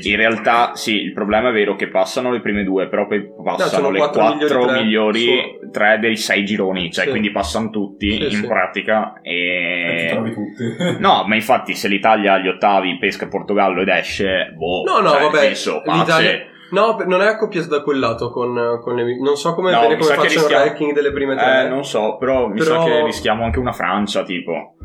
in 0.05 0.17
realtà, 0.17 0.73
sì, 0.75 0.97
il 0.97 1.13
problema 1.13 1.51
è 1.51 1.53
vero 1.53 1.75
che 1.77 1.89
passano 1.89 2.31
le 2.31 2.41
prime 2.41 2.65
due, 2.65 2.89
però 2.89 3.07
poi 3.07 3.27
passano 3.45 3.71
sono 3.71 3.91
le 3.91 3.99
quattro 3.99 4.21
quattro 4.23 4.59
migliori 4.73 4.81
migliori, 4.83 5.25
tre. 5.25 5.71
tre 5.71 5.99
dei 6.01 6.17
sei 6.17 6.45
gironi, 6.45 6.91
cioè 6.93 7.05
Sì. 7.05 7.11
quindi 7.11 7.31
passano 7.31 7.71
tutti 7.71 8.12
Sì, 8.17 8.25
in 8.25 8.31
sì. 8.43 8.47
pratica. 8.47 9.21
E 9.23 10.07
E... 10.07 10.09
trovi 10.11 10.33
tutti. 10.33 10.65
No, 11.01 11.25
ma 11.27 11.35
infatti, 11.35 11.75
se 11.75 11.89
l'Italia 11.89 12.35
agli 12.35 12.49
ottavi 12.49 12.99
pesca 12.99 13.27
Portogallo 13.29 13.81
ed 13.83 13.89
esce, 13.89 14.53
boh, 14.57 14.83
No, 14.85 15.01
no, 15.01 15.09
cioè, 15.11 15.23
vabbè, 15.23 15.39
senso, 15.39 15.83
pace. 15.85 16.47
No, 16.73 16.97
non 17.07 17.21
è 17.21 17.27
accoppiato 17.27 17.69
da 17.69 17.83
quel 17.83 17.99
lato 17.99 18.31
con, 18.31 18.79
con 18.83 18.95
le. 18.95 19.19
Non 19.21 19.37
so 19.37 19.55
come, 19.55 19.73
No, 19.73 19.81
bene 19.81 19.97
mi 19.97 20.01
come 20.01 20.15
che 20.15 20.21
facciano 20.23 20.33
il 20.33 20.39
rischiamo- 20.39 20.65
ranking 20.65 20.93
delle 20.95 21.13
prime 21.13 21.37
tre. 21.37 21.65
Eh, 21.65 21.69
non 21.69 21.85
so, 21.85 22.17
però 22.17 22.49
mi 22.49 22.59
Però- 22.59 22.81
sa 22.81 22.85
che 22.89 23.05
rischiamo 23.05 23.45
anche 23.45 23.59
una 23.59 23.73
Francia, 23.73 24.23
tipo. 24.23 24.77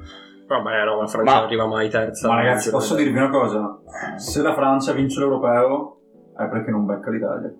Vabbè, 0.47 0.83
no, 0.85 1.01
la 1.01 1.07
Francia 1.07 1.31
Ma- 1.31 1.37
non 1.37 1.45
arriva 1.45 1.67
mai 1.67 1.89
terza. 1.89 2.27
Ma 2.27 2.35
ragazzi, 2.35 2.69
posso 2.71 2.95
dirvi 2.95 3.17
una 3.17 3.29
cosa? 3.29 3.79
Se 4.17 4.41
la 4.41 4.53
Francia 4.53 4.91
vince 4.91 5.19
l'europeo 5.19 5.97
è 6.37 6.45
perché 6.49 6.71
non 6.71 6.85
becca 6.85 7.09
l'Italia. 7.09 7.51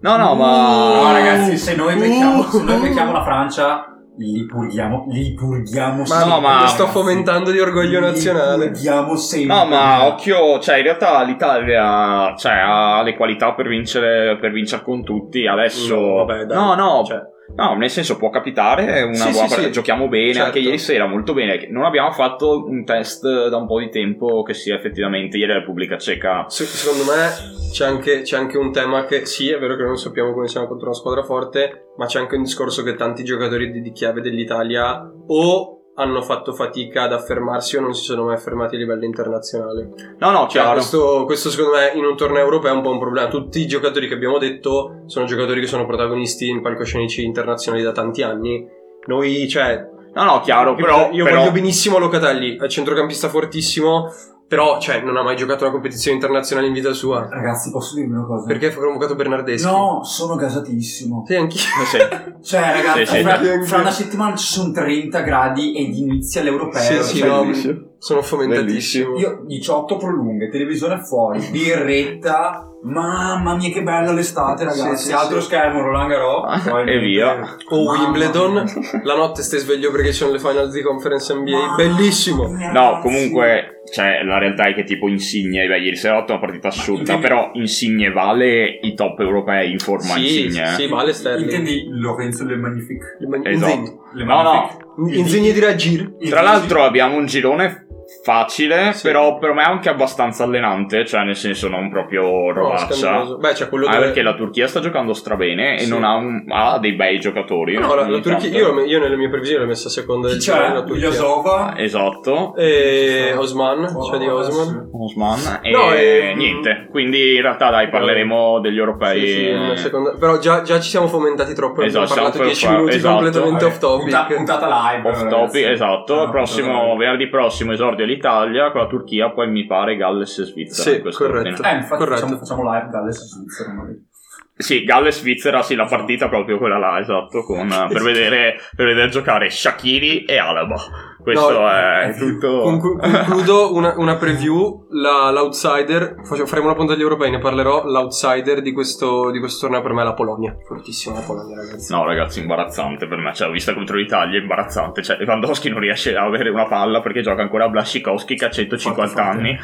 No, 0.00 0.16
no, 0.16 0.34
ma... 0.34 1.00
No, 1.02 1.12
ragazzi, 1.12 1.56
se 1.56 1.76
noi 1.76 1.94
becchiamo, 1.96 2.42
se 2.42 2.62
noi 2.64 2.76
Uh. 2.76 2.80
becchiamo 2.80 3.12
la 3.12 3.22
Francia, 3.22 3.91
li 4.18 4.44
purghiamo, 4.44 5.06
li 5.08 5.32
purghiamo 5.34 6.00
Ma 6.00 6.04
sempre. 6.06 6.28
no, 6.28 6.40
ma- 6.40 6.60
io 6.60 6.66
sto 6.66 6.86
fomentando 6.86 7.50
di 7.50 7.58
orgoglio 7.58 7.98
Li 8.00 8.06
nazionale. 8.06 8.70
purghiamo 8.70 9.16
sempre. 9.16 9.56
No, 9.56 9.64
ma 9.64 10.06
occhio, 10.06 10.58
cioè 10.58 10.76
in 10.76 10.82
realtà 10.82 11.22
l'Italia 11.22 12.34
cioè, 12.36 12.52
ha 12.52 13.02
le 13.02 13.16
qualità 13.16 13.54
per 13.54 13.68
vincere, 13.68 14.36
per 14.38 14.52
vincere 14.52 14.82
con 14.82 15.02
tutti. 15.02 15.46
Adesso, 15.46 15.96
No, 15.98 16.24
vabbè, 16.24 16.44
dai. 16.44 16.56
no, 16.56 16.74
no, 16.74 17.02
Cioè, 17.04 17.18
no, 17.54 17.74
nel 17.76 17.90
senso 17.90 18.16
può 18.16 18.30
capitare. 18.30 18.86
È 18.86 19.02
una 19.02 19.14
Sì, 19.14 19.30
buona 19.30 19.48
sì, 19.48 19.60
sì. 19.62 19.70
Giochiamo 19.72 20.08
bene 20.08 20.32
Certo. 20.32 20.46
anche 20.46 20.58
ieri 20.60 20.78
sera, 20.78 21.06
molto 21.06 21.32
bene. 21.34 21.66
Non 21.70 21.84
abbiamo 21.84 22.10
fatto 22.12 22.64
un 22.64 22.84
test 22.84 23.48
da 23.48 23.56
un 23.56 23.66
po' 23.66 23.78
di 23.80 23.88
tempo 23.90 24.42
che 24.42 24.54
sia 24.54 24.74
effettivamente 24.76 25.36
ieri 25.36 25.52
la 25.52 25.58
Repubblica 25.58 25.98
Ceca. 25.98 26.44
se- 26.48 26.64
secondo 26.64 27.04
me 27.04 27.28
c'è 27.72 27.86
anche, 27.86 28.22
c'è 28.22 28.36
anche 28.36 28.56
un 28.58 28.72
tema 28.72 29.04
che 29.04 29.24
sì, 29.26 29.50
è 29.50 29.58
vero 29.58 29.76
che 29.76 29.82
non 29.82 29.96
sappiamo 29.96 30.32
come 30.32 30.48
siamo 30.48 30.66
contro 30.66 30.86
una 30.86 30.94
squadra 30.96 31.22
forte, 31.22 31.86
ma 31.96 32.06
c'è 32.06 32.18
anche 32.18 32.36
un 32.36 32.42
discorso 32.42 32.82
che 32.82 32.94
tanti 32.94 33.24
giocatori 33.24 33.70
di, 33.70 33.80
di 33.80 33.92
chiave 33.92 34.20
dell'Italia 34.20 35.00
o 35.26 35.76
hanno 35.94 36.22
fatto 36.22 36.52
fatica 36.54 37.02
ad 37.02 37.12
affermarsi 37.12 37.76
o 37.76 37.80
non 37.80 37.94
si 37.94 38.04
sono 38.04 38.24
mai 38.24 38.34
affermati 38.34 38.76
a 38.76 38.78
livello 38.78 39.04
internazionale. 39.04 39.88
No, 40.18 40.30
no, 40.30 40.40
Cioè, 40.40 40.48
chiaro. 40.62 40.72
questo, 40.72 41.24
questo 41.26 41.50
secondo 41.50 41.76
me 41.76 41.92
in 41.94 42.04
un 42.04 42.16
torneo 42.16 42.42
europeo 42.42 42.72
è 42.72 42.74
un 42.74 42.82
po' 42.82 42.90
un 42.90 42.98
problema. 42.98 43.28
Tutti 43.28 43.60
i 43.60 43.66
giocatori 43.66 44.08
che 44.08 44.14
abbiamo 44.14 44.38
detto 44.38 45.02
sono 45.06 45.26
giocatori 45.26 45.60
che 45.60 45.66
sono 45.66 45.84
protagonisti 45.86 46.48
in 46.48 46.62
palcoscenici 46.62 47.22
internazionali 47.24 47.82
da 47.84 47.92
tanti 47.92 48.22
anni. 48.22 48.66
Noi, 49.06 49.48
cioè, 49.48 49.90
No, 50.14 50.24
no, 50.24 50.40
chiaro, 50.40 50.74
però... 50.74 51.08
io 51.10 51.24
però- 51.24 51.38
voglio 51.38 51.52
benissimo 51.52 51.96
Locatelli, 51.96 52.58
è 52.58 52.68
centrocampista 52.68 53.28
fortissimo, 53.30 54.12
però, 54.52 54.78
cioè, 54.78 55.00
non 55.00 55.16
ha 55.16 55.22
mai 55.22 55.34
giocato 55.34 55.64
una 55.64 55.72
competizione 55.72 56.14
internazionale 56.16 56.66
in 56.66 56.74
vita 56.74 56.92
sua. 56.92 57.26
Ragazzi, 57.26 57.70
posso 57.70 57.94
dirvi 57.94 58.12
una 58.12 58.26
cosa? 58.26 58.44
Perché 58.46 58.66
ha 58.66 58.74
convocato 58.74 59.14
Bernardeschi? 59.14 59.66
No, 59.66 60.04
sono 60.04 60.34
gasatissimo. 60.34 61.24
Sì, 61.26 61.36
anch'io. 61.36 61.60
Sì. 61.90 61.98
Cioè, 62.42 62.60
ragazzi, 62.60 63.06
Sì, 63.06 63.16
sì. 63.16 63.22
fra, 63.22 63.40
fra 63.64 63.78
una 63.78 63.90
settimana 63.90 64.36
ci 64.36 64.44
sono 64.44 64.70
30 64.72 65.20
gradi 65.20 65.74
ed 65.74 65.96
inizia 65.96 66.42
l'europeo. 66.42 66.82
Sì, 66.82 67.02
sì, 67.02 67.18
Cioè, 67.18 67.28
no, 67.28 67.50
sono 67.96 68.20
fomentatissimo. 68.20 69.16
Io 69.16 69.42
18 69.46 69.96
prolunghe, 69.96 70.50
televisione 70.50 70.98
fuori, 71.02 71.38
birretta. 71.50 72.71
Mamma 72.84 73.54
mia, 73.54 73.70
che 73.70 73.82
bello 73.82 74.12
l'estate, 74.12 74.64
ragazzi. 74.64 74.96
Sì, 74.96 75.06
sì, 75.06 75.12
Altro 75.12 75.38
sì. 75.40 75.46
schermo, 75.46 75.82
Roland 75.82 76.10
Garros. 76.10 76.66
Ah, 76.66 76.80
e 76.80 76.98
via. 76.98 77.56
O 77.68 77.84
Mamma 77.84 78.02
Wimbledon, 78.02 78.52
mia. 78.54 79.00
la 79.04 79.14
notte 79.14 79.42
stai 79.42 79.60
sveglio 79.60 79.92
perché 79.92 80.10
sono 80.12 80.32
le 80.32 80.40
finals 80.40 80.72
di 80.72 80.82
conference 80.82 81.32
NBA. 81.32 81.50
Mamma 81.56 81.74
Bellissimo. 81.76 82.48
mia, 82.48 82.72
No, 82.72 82.98
comunque, 83.00 83.82
cioè, 83.92 84.24
la 84.24 84.38
realtà 84.38 84.64
è 84.64 84.74
che 84.74 84.82
tipo 84.82 85.06
Insigne, 85.06 85.64
beh, 85.68 85.78
ieri 85.78 85.94
sera 85.96 86.16
ho 86.16 86.20
fatto 86.20 86.32
una 86.32 86.40
partita 86.40 86.68
assurda, 86.68 87.18
però 87.18 87.50
Insigne 87.54 88.10
vale 88.10 88.78
i 88.82 88.94
top 88.94 89.20
europei 89.20 89.70
in 89.70 89.78
forma 89.78 90.14
Sì, 90.14 90.44
Insigne. 90.46 90.64
eh. 90.64 90.74
sì, 90.74 90.88
vale 90.88 91.12
Sterling. 91.12 91.50
Intendi 91.50 91.86
Lorenzo 91.88 92.44
Le 92.44 92.56
Magnifique? 92.56 93.16
Esatto. 93.44 94.06
Le 94.14 94.24
No, 94.24 94.42
no. 94.42 94.78
Magnifique? 94.96 95.20
Insigne 95.20 95.52
di 95.52 95.60
Ragir. 95.60 96.12
Tra 96.28 96.40
l'altro 96.42 96.82
abbiamo 96.82 97.16
un 97.16 97.26
girone 97.26 97.86
facile, 98.22 98.92
Sì. 98.92 99.06
però 99.06 99.38
per 99.38 99.52
me 99.52 99.62
anche 99.62 99.88
abbastanza 99.88 100.44
allenante, 100.44 101.04
cioè 101.04 101.24
nel 101.24 101.36
senso 101.36 101.68
non 101.68 101.90
proprio 101.90 102.22
No, 102.22 102.52
robaccia. 102.52 102.92
scandaloso. 102.94 103.38
Beh, 103.38 103.52
c'è 103.52 103.68
quello 103.68 103.86
Ah, 103.86 103.92
dove... 103.94 104.04
perché 104.06 104.22
la 104.22 104.34
Turchia 104.34 104.66
sta 104.66 104.80
giocando 104.80 105.12
strabene 105.12 105.74
e 105.76 105.80
Sì. 105.80 105.88
non 105.90 106.04
ha, 106.04 106.14
un- 106.14 106.44
ha 106.48 106.78
dei 106.78 106.92
bei 106.92 107.18
giocatori. 107.18 107.76
No, 107.76 107.94
la, 107.94 108.08
la 108.08 108.18
Turchia, 108.20 108.48
io, 108.50 108.80
io 108.84 108.98
nelle 109.00 109.16
mie 109.16 109.28
previsioni 109.28 109.62
l'ho 109.62 109.68
messa 109.68 109.88
a 109.88 109.90
seconda 109.90 110.28
del 110.28 110.38
girone, 110.38 110.62
c'è? 110.66 110.72
la 110.72 110.82
Turchia. 110.82 110.96
Ilyasova? 111.08 111.74
Esatto. 111.76 112.54
E 112.56 113.34
Osman, 113.36 113.84
c'è 114.10 114.18
di 114.18 114.26
Oh, 114.28 114.36
Osman. 114.36 114.90
Osman 114.92 115.58
e 115.62 115.70
No, 115.70 115.92
e- 115.92 116.32
niente. 116.36 116.86
Quindi 116.90 117.34
in 117.36 117.42
realtà 117.42 117.70
dai, 117.70 117.88
parleremo 117.88 118.60
degli 118.60 118.78
europei. 118.78 119.20
Sì, 119.20 119.26
sì, 119.32 119.48
una 119.50 119.76
seconda- 119.76 120.14
Però 120.18 120.38
già, 120.38 120.62
già 120.62 120.78
ci 120.80 120.88
siamo 120.90 121.06
fomentati 121.08 121.54
troppo. 121.54 121.80
Abbiamo 121.82 122.04
Esatto, 122.04 122.14
parlato 122.14 122.32
siamo 122.36 122.46
10 122.48 122.66
per- 122.66 122.76
minuti 122.76 122.96
esatto. 122.96 123.14
completamente 123.14 123.64
Vabbè, 123.64 123.72
off 123.74 123.78
topic. 123.80 124.02
punta- 124.02 124.34
puntata 124.34 124.90
live. 124.92 125.08
Off 125.08 125.28
topic, 125.28 125.66
esatto. 125.66 126.20
Ah, 126.22 126.30
prossimo, 126.30 126.82
live. 126.84 126.96
venerdì 126.98 127.28
prossimo 127.28 127.72
esordio 127.72 128.01
l'Italia 128.04 128.70
con 128.70 128.82
la 128.82 128.86
Turchia, 128.86 129.30
poi 129.30 129.50
mi 129.50 129.66
pare 129.66 129.96
Galles 129.96 130.38
e 130.38 130.44
Svizzera. 130.44 130.96
Sì, 130.96 131.16
corretto. 131.16 131.62
Eh, 131.62 131.74
infatti 131.74 132.04
Corretto. 132.04 132.20
facciamo, 132.20 132.36
facciamo 132.38 132.72
live 132.72 132.88
Galles 132.90 133.24
Svizzera. 133.24 133.72
noi. 133.72 134.10
Sì, 134.54 134.84
Galles-Svizzera, 134.84 135.62
sì, 135.62 135.74
la 135.74 135.86
partita 135.86 136.28
proprio 136.28 136.58
quella 136.58 136.78
là, 136.78 137.00
esatto, 137.00 137.42
con, 137.42 137.68
per, 137.88 138.02
vedere, 138.02 138.60
per 138.76 138.86
vedere 138.86 139.08
giocare 139.08 139.50
Shakiri 139.50 140.24
e 140.24 140.38
Alaba. 140.38 140.76
Questo 141.22 141.50
No, 141.52 141.68
è 141.68 142.14
tutto... 142.18 142.60
Conclu- 142.62 143.00
concludo 143.00 143.74
una, 143.74 143.94
una 143.96 144.16
preview. 144.16 144.86
La- 144.90 145.30
l'outsider, 145.30 146.16
faccio- 146.24 146.46
faremo 146.46 146.66
una 146.66 146.76
puntata 146.76 146.96
agli 146.98 147.04
europei, 147.04 147.30
ne 147.30 147.38
parlerò. 147.38 147.84
L'outsider 147.86 148.60
di 148.60 148.72
questo, 148.72 149.30
di 149.30 149.38
questo 149.38 149.66
torneo 149.66 149.82
per 149.82 149.92
me 149.92 150.02
è 150.02 150.04
la 150.04 150.14
Polonia. 150.14 150.56
Fortissima 150.66 151.14
la 151.16 151.24
Polonia, 151.24 151.56
ragazzi. 151.56 151.92
No, 151.92 152.04
ragazzi, 152.04 152.40
imbarazzante 152.40 153.06
per 153.06 153.18
me. 153.18 153.32
Cioè, 153.34 153.50
vista 153.50 153.72
contro 153.72 153.96
l'Italia, 153.96 154.40
imbarazzante. 154.40 155.02
Cioè, 155.02 155.16
Lewandowski 155.18 155.68
non 155.68 155.78
riesce 155.78 156.16
a 156.16 156.24
avere 156.24 156.50
una 156.50 156.66
palla 156.66 157.00
perché 157.00 157.20
gioca 157.22 157.42
ancora 157.42 157.64
a 157.64 157.68
Blasikowski 157.68 158.34
che 158.34 158.44
ha 158.46 158.50
150 158.50 159.06
Forte, 159.06 159.22
forte. 159.22 159.38
anni. 159.38 159.58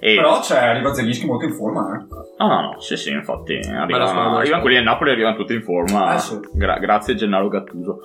E... 0.00 0.14
Però 0.14 0.40
c'è 0.40 0.58
arriva 0.58 0.94
Zelinski 0.94 1.26
molto 1.26 1.44
in 1.44 1.52
forma, 1.52 1.94
eh. 1.94 2.06
No, 2.38 2.46
no, 2.48 2.60
no, 2.72 2.80
sì, 2.80 2.96
sì, 2.96 3.10
infatti 3.10 3.54
arrivano 3.54 4.06
squadra. 4.06 4.60
quelli 4.60 4.76
del 4.76 4.84
Napoli 4.84 5.10
arrivano 5.10 5.36
tutti 5.36 5.52
in 5.52 5.62
forma. 5.62 6.14
Eh, 6.14 6.18
sì. 6.18 6.38
Gra- 6.54 6.78
grazie 6.78 7.14
Gennaro 7.14 7.48
Gattuso. 7.48 8.00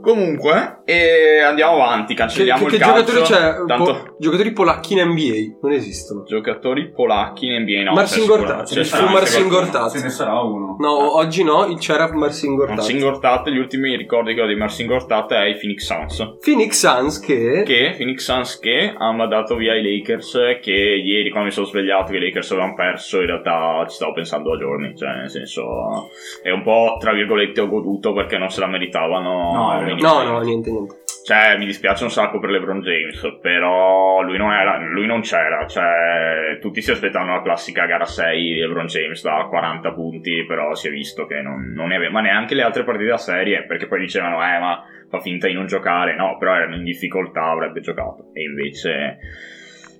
Comunque, 0.00 0.80
e 0.84 1.40
andiamo 1.40 1.74
avanti, 1.82 2.14
Che, 2.14 2.20
cancelliamo 2.20 2.58
che- 2.60 2.64
il 2.66 2.70
che 2.72 2.78
calcio. 2.78 3.12
giocatori 3.12 3.22
c'è? 3.24 3.64
Tanto 3.66 3.84
Po- 3.92 4.16
giocatori 4.18 4.52
polacchi 4.52 4.92
in 4.94 5.00
NBA? 5.08 5.58
Non 5.62 5.72
esistono. 5.72 6.22
giocatori 6.24 6.90
polacchi 6.90 7.46
in 7.46 7.62
NBA, 7.62 7.82
no. 7.84 7.92
Marcin 7.94 8.26
Gortat, 8.26 8.66
ce 8.66 8.78
ne 8.78 8.84
sicuramente 8.84 9.20
Marcin. 9.20 9.48
Gortat. 9.48 9.90
Ce 9.96 10.02
ne 10.02 10.08
sarà 10.10 10.40
uno. 10.40 10.76
No, 10.78 11.16
oggi 11.16 11.42
no, 11.44 11.66
il- 11.66 11.78
c'era 11.78 12.10
Marcin 12.12 12.54
Gortat. 12.54 12.76
Marcin 12.76 12.98
Gortat, 13.00 13.48
gli 13.50 13.58
ultimi 13.58 13.96
ricordi 13.96 14.34
che 14.34 14.40
ho 14.42 14.46
di 14.46 14.54
Marcin 14.56 14.86
Gortat 14.86 15.32
è 15.32 15.44
i 15.44 15.56
Phoenix 15.58 15.84
Suns. 15.84 16.36
Phoenix 16.42 16.72
Suns 16.86 17.20
che... 17.20 17.62
Che 17.64 17.94
Phoenix 17.96 18.22
Suns 18.24 18.58
che 18.58 18.94
hanno 18.96 19.12
mandato 19.12 19.56
via 19.56 19.74
i 19.74 19.82
Lakers. 19.82 20.38
Che 20.60 20.70
ieri, 20.72 21.30
quando 21.34 21.50
mi 21.50 21.54
sono 21.54 21.66
svegliato, 21.66 22.12
che 22.12 22.18
i 22.18 22.20
Lakers 22.20 22.52
avevano 22.52 22.74
perso. 22.74 23.20
In 23.20 23.26
realtà 23.26 23.84
ci 23.88 23.96
stavo 23.96 24.12
pensando 24.12 24.54
a 24.54 24.58
giorni. 24.58 24.96
Cioè, 24.96 25.14
nel 25.16 25.30
senso, 25.30 26.08
è 26.42 26.50
un 26.50 26.62
po' 26.62 26.96
tra 26.98 27.12
virgolette 27.12 27.60
ho 27.60 27.68
goduto 27.68 28.12
perché 28.12 28.38
non 28.38 28.48
se 28.48 28.60
la 28.60 28.68
meritavano. 28.68 29.52
No. 29.52 29.80
No, 29.98 30.22
no, 30.22 30.40
niente, 30.40 30.70
niente. 30.70 31.02
Cioè, 31.24 31.56
mi 31.56 31.64
dispiace 31.64 32.04
un 32.04 32.10
sacco 32.10 32.38
per 32.38 32.50
LeBron 32.50 32.80
James, 32.80 33.38
però 33.40 34.20
lui 34.20 34.36
non, 34.36 34.52
era, 34.52 34.78
lui 34.78 35.06
non 35.06 35.22
c'era. 35.22 35.66
Cioè, 35.66 36.58
tutti 36.60 36.82
si 36.82 36.90
aspettavano 36.90 37.34
la 37.34 37.42
classica 37.42 37.86
gara 37.86 38.04
6 38.04 38.52
di 38.52 38.60
LeBron 38.60 38.86
James 38.86 39.22
da 39.22 39.46
40 39.48 39.92
punti, 39.92 40.44
però 40.46 40.74
si 40.74 40.88
è 40.88 40.90
visto 40.90 41.26
che 41.26 41.40
non, 41.40 41.72
non 41.74 41.88
ne 41.88 41.96
aveva. 41.96 42.12
Ma 42.12 42.20
neanche 42.20 42.54
le 42.54 42.62
altre 42.62 42.84
partite 42.84 43.10
a 43.10 43.16
serie, 43.16 43.64
perché 43.64 43.86
poi 43.86 44.00
dicevano, 44.00 44.36
eh, 44.36 44.58
ma 44.58 44.84
fa 45.08 45.18
finta 45.20 45.46
di 45.46 45.54
non 45.54 45.66
giocare. 45.66 46.14
No, 46.14 46.36
però 46.38 46.54
erano 46.54 46.76
in 46.76 46.84
difficoltà, 46.84 47.44
avrebbe 47.44 47.80
giocato. 47.80 48.30
E 48.34 48.42
invece. 48.42 49.18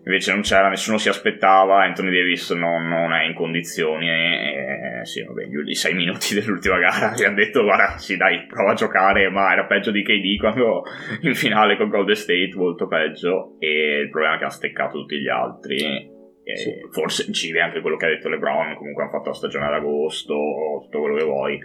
Invece 0.06 0.32
non 0.32 0.42
c'era, 0.42 0.68
nessuno 0.68 0.98
si 0.98 1.08
aspettava, 1.08 1.82
Anthony 1.82 2.10
Davis 2.10 2.50
non, 2.50 2.88
non 2.88 3.14
è 3.14 3.24
in 3.24 3.34
condizioni 3.34 4.08
e, 4.08 5.00
e 5.00 5.04
sì, 5.06 5.22
vabbè, 5.22 5.44
gli, 5.46 5.70
i 5.70 5.74
sei 5.74 5.94
minuti 5.94 6.34
dell'ultima 6.38 6.78
gara 6.78 7.14
gli 7.14 7.24
hanno 7.24 7.36
detto 7.36 7.62
guarda, 7.62 7.96
sì 7.96 8.16
dai, 8.16 8.44
prova 8.46 8.72
a 8.72 8.74
giocare, 8.74 9.30
ma 9.30 9.50
era 9.50 9.64
peggio 9.64 9.90
di 9.90 10.02
KD 10.02 10.38
quando 10.38 10.82
in 11.22 11.34
finale 11.34 11.78
con 11.78 11.88
Golden 11.88 12.14
State, 12.14 12.52
molto 12.54 12.86
peggio 12.86 13.56
e 13.58 14.00
il 14.02 14.10
problema 14.10 14.34
è 14.34 14.38
che 14.38 14.44
ha 14.44 14.50
steccato 14.50 14.98
tutti 14.98 15.18
gli 15.18 15.28
altri 15.28 15.78
Sì. 15.78 16.70
forse 16.90 17.24
incide 17.26 17.60
anche 17.62 17.80
quello 17.80 17.96
che 17.96 18.04
ha 18.04 18.10
detto 18.10 18.28
LeBron, 18.28 18.76
comunque 18.76 19.04
hanno 19.04 19.12
fatto 19.12 19.30
la 19.30 19.34
stagione 19.34 19.64
ad 19.64 19.72
agosto, 19.72 20.34
tutto 20.82 21.00
quello 21.00 21.16
che 21.16 21.24
vuoi, 21.24 21.58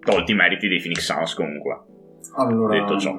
tolti 0.00 0.32
i 0.32 0.34
meriti 0.34 0.68
dei 0.68 0.78
Phoenix 0.78 1.00
Suns 1.00 1.34
comunque. 1.34 1.80
Allora, 2.36 2.78
Detto 2.78 2.98
ciò. 2.98 3.16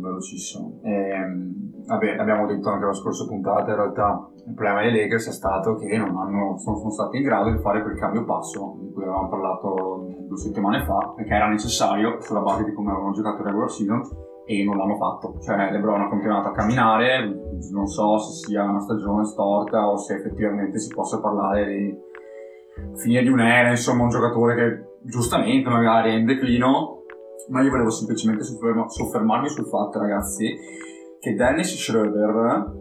Velocissimo. 0.00 0.80
Ehm, 0.82 1.84
vabbè, 1.86 2.16
abbiamo 2.16 2.46
detto 2.46 2.68
anche 2.70 2.86
la 2.86 2.92
scorsa 2.92 3.26
puntata, 3.26 3.70
in 3.70 3.76
realtà 3.76 4.30
il 4.46 4.54
problema 4.54 4.82
dei 4.82 4.92
Lakers 4.92 5.28
è 5.28 5.32
stato 5.32 5.76
che 5.76 5.96
non 5.96 6.16
hanno, 6.16 6.56
sono, 6.58 6.76
sono 6.78 6.90
stati 6.90 7.18
in 7.18 7.22
grado 7.22 7.50
di 7.50 7.58
fare 7.58 7.82
quel 7.82 7.98
cambio 7.98 8.24
passo 8.24 8.76
di 8.80 8.92
cui 8.92 9.02
avevamo 9.02 9.28
parlato 9.28 10.08
due 10.26 10.38
settimane 10.38 10.84
fa, 10.84 11.12
perché 11.14 11.34
era 11.34 11.48
necessario 11.48 12.20
sulla 12.20 12.40
base 12.40 12.64
di 12.64 12.72
come 12.72 12.90
avevano 12.90 13.12
giocato 13.12 13.40
il 13.40 13.46
regular 13.46 13.70
season 13.70 14.02
e 14.46 14.64
non 14.64 14.76
l'hanno 14.76 14.96
fatto. 14.96 15.38
Cioè 15.40 15.70
LeBron 15.70 16.02
ha 16.02 16.08
continuato 16.08 16.48
a 16.48 16.52
camminare, 16.52 17.26
non 17.72 17.86
so 17.86 18.18
se 18.18 18.46
sia 18.46 18.64
una 18.64 18.80
stagione 18.80 19.24
storta 19.24 19.88
o 19.88 19.96
se 19.96 20.14
effettivamente 20.14 20.78
si 20.78 20.92
possa 20.92 21.20
parlare 21.20 21.66
di 21.66 22.08
fine 22.96 23.22
di 23.22 23.28
un'era, 23.28 23.70
insomma 23.70 24.04
un 24.04 24.08
giocatore 24.08 24.54
che 24.54 24.88
giustamente 25.02 25.68
magari 25.68 26.10
è 26.10 26.14
in 26.14 26.26
declino, 26.26 26.99
ma 27.48 27.62
io 27.62 27.70
volevo 27.70 27.90
semplicemente 27.90 28.44
sofferma- 28.44 28.88
soffermarmi 28.88 29.48
sul 29.48 29.66
fatto, 29.66 29.98
ragazzi, 29.98 30.56
che 31.18 31.34
Dennis 31.34 31.76
Schroeder 31.76 32.79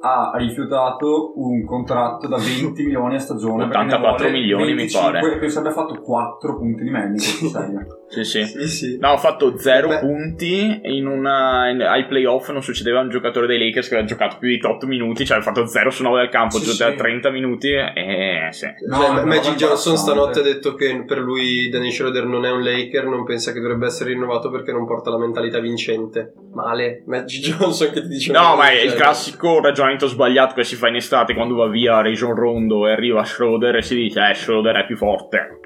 ha 0.00 0.32
rifiutato 0.36 1.32
un 1.40 1.64
contratto 1.64 2.28
da 2.28 2.36
20 2.36 2.82
milioni 2.84 3.16
a 3.16 3.18
stagione. 3.18 3.66
perché 3.66 3.84
ne 3.84 3.94
84 3.94 4.16
vuole 4.26 4.38
milioni, 4.38 4.64
mi 4.64 4.74
25, 4.74 5.10
pare. 5.20 5.32
E 5.34 5.38
penso 5.38 5.58
abbia 5.58 5.72
fatto 5.72 6.00
4 6.00 6.56
punti 6.56 6.84
di 6.84 6.90
questa 6.90 7.60
serie. 7.60 7.86
Sì, 8.08 8.24
sì. 8.24 8.44
Sì, 8.44 8.68
sì. 8.68 8.98
No, 9.00 9.10
ho 9.10 9.16
fatto 9.18 9.58
0 9.58 9.88
Beh. 9.88 9.98
punti 9.98 10.80
in 10.84 11.06
una, 11.06 11.68
in- 11.68 11.82
ai 11.82 12.06
playoff 12.06 12.48
non 12.50 12.62
succedeva 12.62 13.00
un 13.00 13.10
giocatore 13.10 13.46
dei 13.46 13.58
Lakers 13.58 13.88
che 13.88 13.94
aveva 13.94 14.08
giocato 14.08 14.36
più 14.38 14.48
di 14.48 14.60
8 14.64 14.86
minuti, 14.86 15.26
cioè 15.26 15.38
ha 15.38 15.42
fatto 15.42 15.66
0 15.66 15.90
su 15.90 16.02
9 16.04 16.20
del 16.20 16.28
campo, 16.30 16.58
Sì, 16.58 16.70
giocava 16.70 16.92
sì. 16.92 16.96
30 16.96 17.30
minuti 17.30 17.68
e 17.72 18.48
sì. 18.52 18.66
No, 18.86 18.96
Cioè, 18.96 19.06
è 19.06 19.10
una 19.10 19.24
Magic 19.24 19.54
Johnson 19.56 19.96
stanotte 19.96 20.40
ha 20.40 20.42
detto 20.42 20.74
che 20.74 21.04
per 21.06 21.18
lui 21.18 21.68
Danny 21.68 21.90
Schroeder 21.90 22.24
non 22.24 22.44
è 22.46 22.50
un 22.50 22.62
Laker, 22.62 23.04
non 23.06 23.24
pensa 23.24 23.52
che 23.52 23.60
dovrebbe 23.60 23.86
essere 23.86 24.10
rinnovato 24.10 24.50
perché 24.50 24.72
non 24.72 24.86
porta 24.86 25.10
la 25.10 25.18
mentalità 25.18 25.58
vincente. 25.58 26.32
Male, 26.54 27.02
Magic 27.06 27.42
Johnson 27.56 27.90
che 27.90 28.00
ti 28.02 28.08
dice 28.08 28.32
No, 28.32 28.56
ma 28.56 28.70
è 28.70 28.80
il 28.80 28.94
classico 28.94 29.60
ragionamento 29.60 29.97
sbagliato 30.06 30.54
che 30.54 30.64
si 30.64 30.76
fa 30.76 30.88
in 30.88 30.96
estate 30.96 31.34
quando 31.34 31.54
va 31.56 31.66
via 31.68 32.00
Rajon 32.00 32.34
Rondo 32.34 32.86
e 32.86 32.92
arriva 32.92 33.24
Schroeder 33.24 33.76
e 33.76 33.82
si 33.82 33.94
dice 33.94 34.28
eh 34.30 34.34
Schroeder 34.34 34.76
è 34.76 34.86
più 34.86 34.96
forte. 34.96 35.60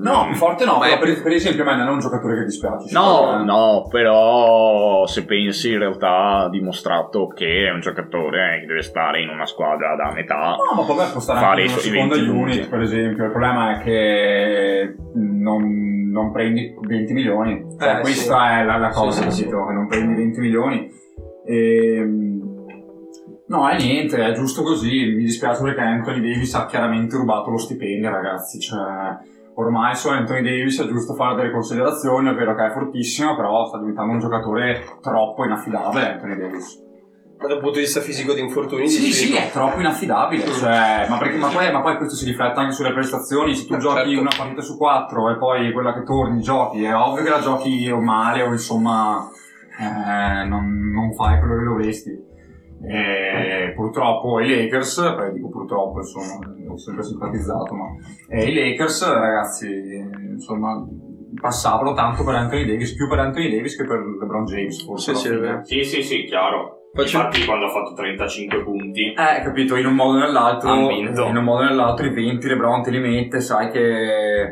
No, 0.00 0.24
più 0.26 0.34
forte 0.34 0.64
no, 0.64 0.78
Ma 0.78 0.98
per, 0.98 1.22
per 1.22 1.30
esempio 1.32 1.62
a 1.62 1.66
me 1.66 1.76
non 1.76 1.86
è 1.86 1.90
un 1.92 2.00
giocatore 2.00 2.38
che 2.38 2.44
dispiace. 2.44 2.92
No, 2.92 3.38
Eh. 3.40 3.44
no, 3.44 3.86
però 3.88 5.06
se 5.06 5.24
pensi 5.24 5.70
in 5.72 5.78
realtà 5.78 6.38
ha 6.38 6.48
dimostrato 6.48 7.28
che 7.28 7.68
è 7.68 7.70
un 7.70 7.78
giocatore 7.80 8.58
che 8.60 8.66
deve 8.66 8.82
stare 8.82 9.20
in 9.22 9.28
una 9.28 9.46
squadra 9.46 9.94
da 9.94 10.12
metà. 10.12 10.56
No, 10.56 10.74
ma 10.82 10.82
può 10.84 11.20
stare 11.20 11.38
Fare 11.38 11.62
anche 11.62 11.62
in 11.62 11.68
una 11.70 11.78
suoi 11.78 11.92
seconda 11.92 12.14
20 12.16 12.30
unit, 12.30 12.54
punti. 12.54 12.68
per 12.68 12.80
esempio. 12.80 13.24
Il 13.26 13.30
problema 13.30 13.78
è 13.78 13.82
che 13.84 14.94
non, 15.14 16.10
non 16.10 16.32
prendi 16.32 16.74
20 16.80 17.12
milioni. 17.12 17.64
Cioè, 17.78 17.98
Eh, 17.98 18.00
questa 18.00 18.38
sì. 18.48 18.54
è 18.60 18.64
la, 18.64 18.76
la 18.78 18.88
cosa, 18.88 19.30
Sì, 19.30 19.42
sì? 19.42 19.44
Che 19.44 19.50
non 19.54 19.86
prendi 19.86 20.14
20 20.14 20.40
milioni. 20.40 20.90
Ehm, 21.46 22.55
No, 23.48 23.68
è 23.68 23.76
niente, 23.76 24.16
è 24.24 24.32
giusto 24.32 24.62
così. 24.62 25.14
Mi 25.14 25.22
dispiace 25.22 25.62
perché 25.62 25.80
Anthony 25.80 26.20
Davis 26.20 26.54
ha 26.54 26.66
chiaramente 26.66 27.16
rubato 27.16 27.50
lo 27.50 27.58
stipendio, 27.58 28.10
ragazzi. 28.10 28.58
Cioè, 28.58 28.80
ormai 29.54 29.94
su 29.94 30.08
Anthony 30.08 30.42
Davis 30.42 30.80
è 30.82 30.86
giusto 30.88 31.14
fare 31.14 31.36
delle 31.36 31.52
considerazioni, 31.52 32.28
è 32.28 32.34
vero 32.34 32.54
che 32.56 32.66
è 32.66 32.70
fortissimo, 32.72 33.36
però 33.36 33.66
sta 33.66 33.78
diventando 33.78 34.12
un 34.12 34.18
giocatore 34.18 34.84
troppo 35.00 35.44
inaffidabile 35.44 36.12
Anthony 36.14 36.36
Davis. 36.36 36.84
Ma 37.38 37.48
dal 37.48 37.58
punto 37.58 37.74
di 37.74 37.80
vista 37.84 38.00
fisico 38.00 38.32
di 38.32 38.40
infortuni, 38.40 38.88
Sì, 38.88 39.12
sì, 39.12 39.34
è 39.34 39.50
troppo 39.52 39.78
inaffidabile. 39.78 40.42
Cioè, 40.50 41.06
ma, 41.08 41.18
perché- 41.18 41.36
ma 41.36 41.48
poi, 41.48 41.70
ma 41.70 41.82
poi 41.82 41.96
questo 41.98 42.16
si 42.16 42.24
riflette 42.24 42.58
anche 42.58 42.72
sulle 42.72 42.94
prestazioni. 42.94 43.54
Se 43.54 43.66
tu 43.66 43.74
Eh, 43.74 43.78
giochi 43.78 43.96
certo. 44.06 44.20
una 44.20 44.30
partita 44.36 44.62
su 44.62 44.76
quattro 44.78 45.30
e 45.30 45.36
poi 45.36 45.70
quella 45.72 45.92
che 45.92 46.02
torni 46.02 46.40
giochi, 46.40 46.82
è 46.82 46.96
ovvio 46.96 47.22
che 47.22 47.28
la 47.30 47.40
giochi 47.40 47.88
o 47.90 48.00
male 48.00 48.42
o 48.42 48.50
insomma 48.50 49.28
eh, 49.78 50.44
non, 50.46 50.90
non 50.92 51.12
fai 51.12 51.38
quello 51.38 51.58
che 51.58 51.64
dovresti. 51.64 52.34
E 52.84 53.72
purtroppo 53.74 54.40
i 54.40 54.48
Lakers, 54.48 55.14
beh, 55.16 55.32
dico 55.32 55.48
purtroppo, 55.48 55.98
insomma, 55.98 56.38
ho 56.70 56.76
sempre 56.76 57.02
simpatizzato, 57.02 57.74
ma 57.74 57.86
eh, 58.28 58.44
i 58.44 58.54
Lakers, 58.54 59.12
ragazzi, 59.12 59.68
insomma, 60.32 60.86
passavano 61.40 61.94
tanto 61.94 62.22
per 62.24 62.34
Anthony 62.34 62.64
Davis, 62.66 62.94
più 62.94 63.08
per 63.08 63.18
Anthony 63.18 63.50
Davis 63.50 63.76
che 63.76 63.84
per 63.84 63.98
LeBron 63.98 64.44
James, 64.44 64.84
forse. 64.84 65.14
Sì, 65.14 65.26
sì. 65.28 65.38
Sì, 65.62 65.84
sì, 65.84 66.02
sì, 66.02 66.24
chiaro. 66.24 66.74
Faccio- 66.92 67.18
Infatti 67.18 67.44
quando 67.44 67.66
ha 67.66 67.70
fatto 67.70 67.92
35 67.92 68.62
punti 68.62 69.08
Eh, 69.12 69.42
capito, 69.42 69.76
in 69.76 69.84
un 69.84 69.94
modo 69.94 70.16
o 70.16 70.20
nell'altro, 70.20 70.70
in 71.28 71.36
un 71.36 71.44
modo 71.44 71.62
o 71.62 71.66
nell'altro 71.66 72.06
i 72.06 72.10
20 72.14 72.46
LeBron 72.48 72.82
te 72.82 72.90
li 72.90 73.00
mette, 73.00 73.40
sai 73.40 73.70
che 73.70 74.42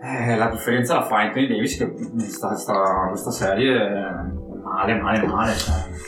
eh, 0.00 0.36
la 0.36 0.48
differenza 0.48 0.94
la 0.94 1.02
fa 1.02 1.18
Anthony 1.18 1.46
Davis 1.46 1.76
che 1.76 1.92
sta, 2.20 2.54
sta, 2.54 3.06
questa 3.08 3.30
serie 3.30 3.74
è 3.76 4.12
male, 4.62 4.98
male, 5.00 5.26
male. 5.26 5.52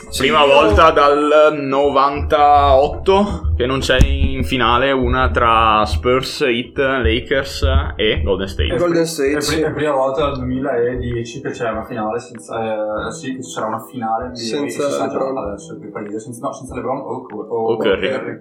Cioè. 0.09 0.25
Prima 0.27 0.45
io- 0.45 0.53
volta 0.53 0.91
dal 0.91 1.53
98 1.61 3.51
che 3.57 3.65
non 3.65 3.79
c'è 3.79 3.97
in 4.01 4.43
finale 4.43 4.91
una 4.91 5.29
tra 5.31 5.83
Spurs, 5.85 6.41
Heat, 6.41 6.77
Lakers 6.77 7.65
e 7.95 8.21
Golden 8.23 8.47
State. 8.47 8.73
E 8.73 8.77
Golden 8.77 9.05
State, 9.05 9.35
È 9.37 9.41
sì. 9.41 9.59
la 9.61 9.71
prima 9.71 9.91
volta 9.93 10.21
dal 10.21 10.37
2010 10.37 11.41
che 11.41 11.49
c'è 11.49 11.69
una 11.69 11.83
finale 11.85 12.19
senza, 12.19 13.07
eh, 13.07 13.11
sì, 13.11 13.35
che 13.35 13.43
ci 13.43 13.49
sarà 13.49 13.67
una 13.67 13.79
finale 13.85 14.27
NBA, 14.27 14.35
Senza 14.35 15.05
LeBron. 15.07 15.37
adesso, 15.37 15.77
senza, 16.19 16.47
no, 16.47 16.53
senza 16.53 16.75
LeBron 16.75 16.97
o, 16.97 17.25
o, 17.29 17.71
O 17.73 17.77
Curry. 17.77 18.39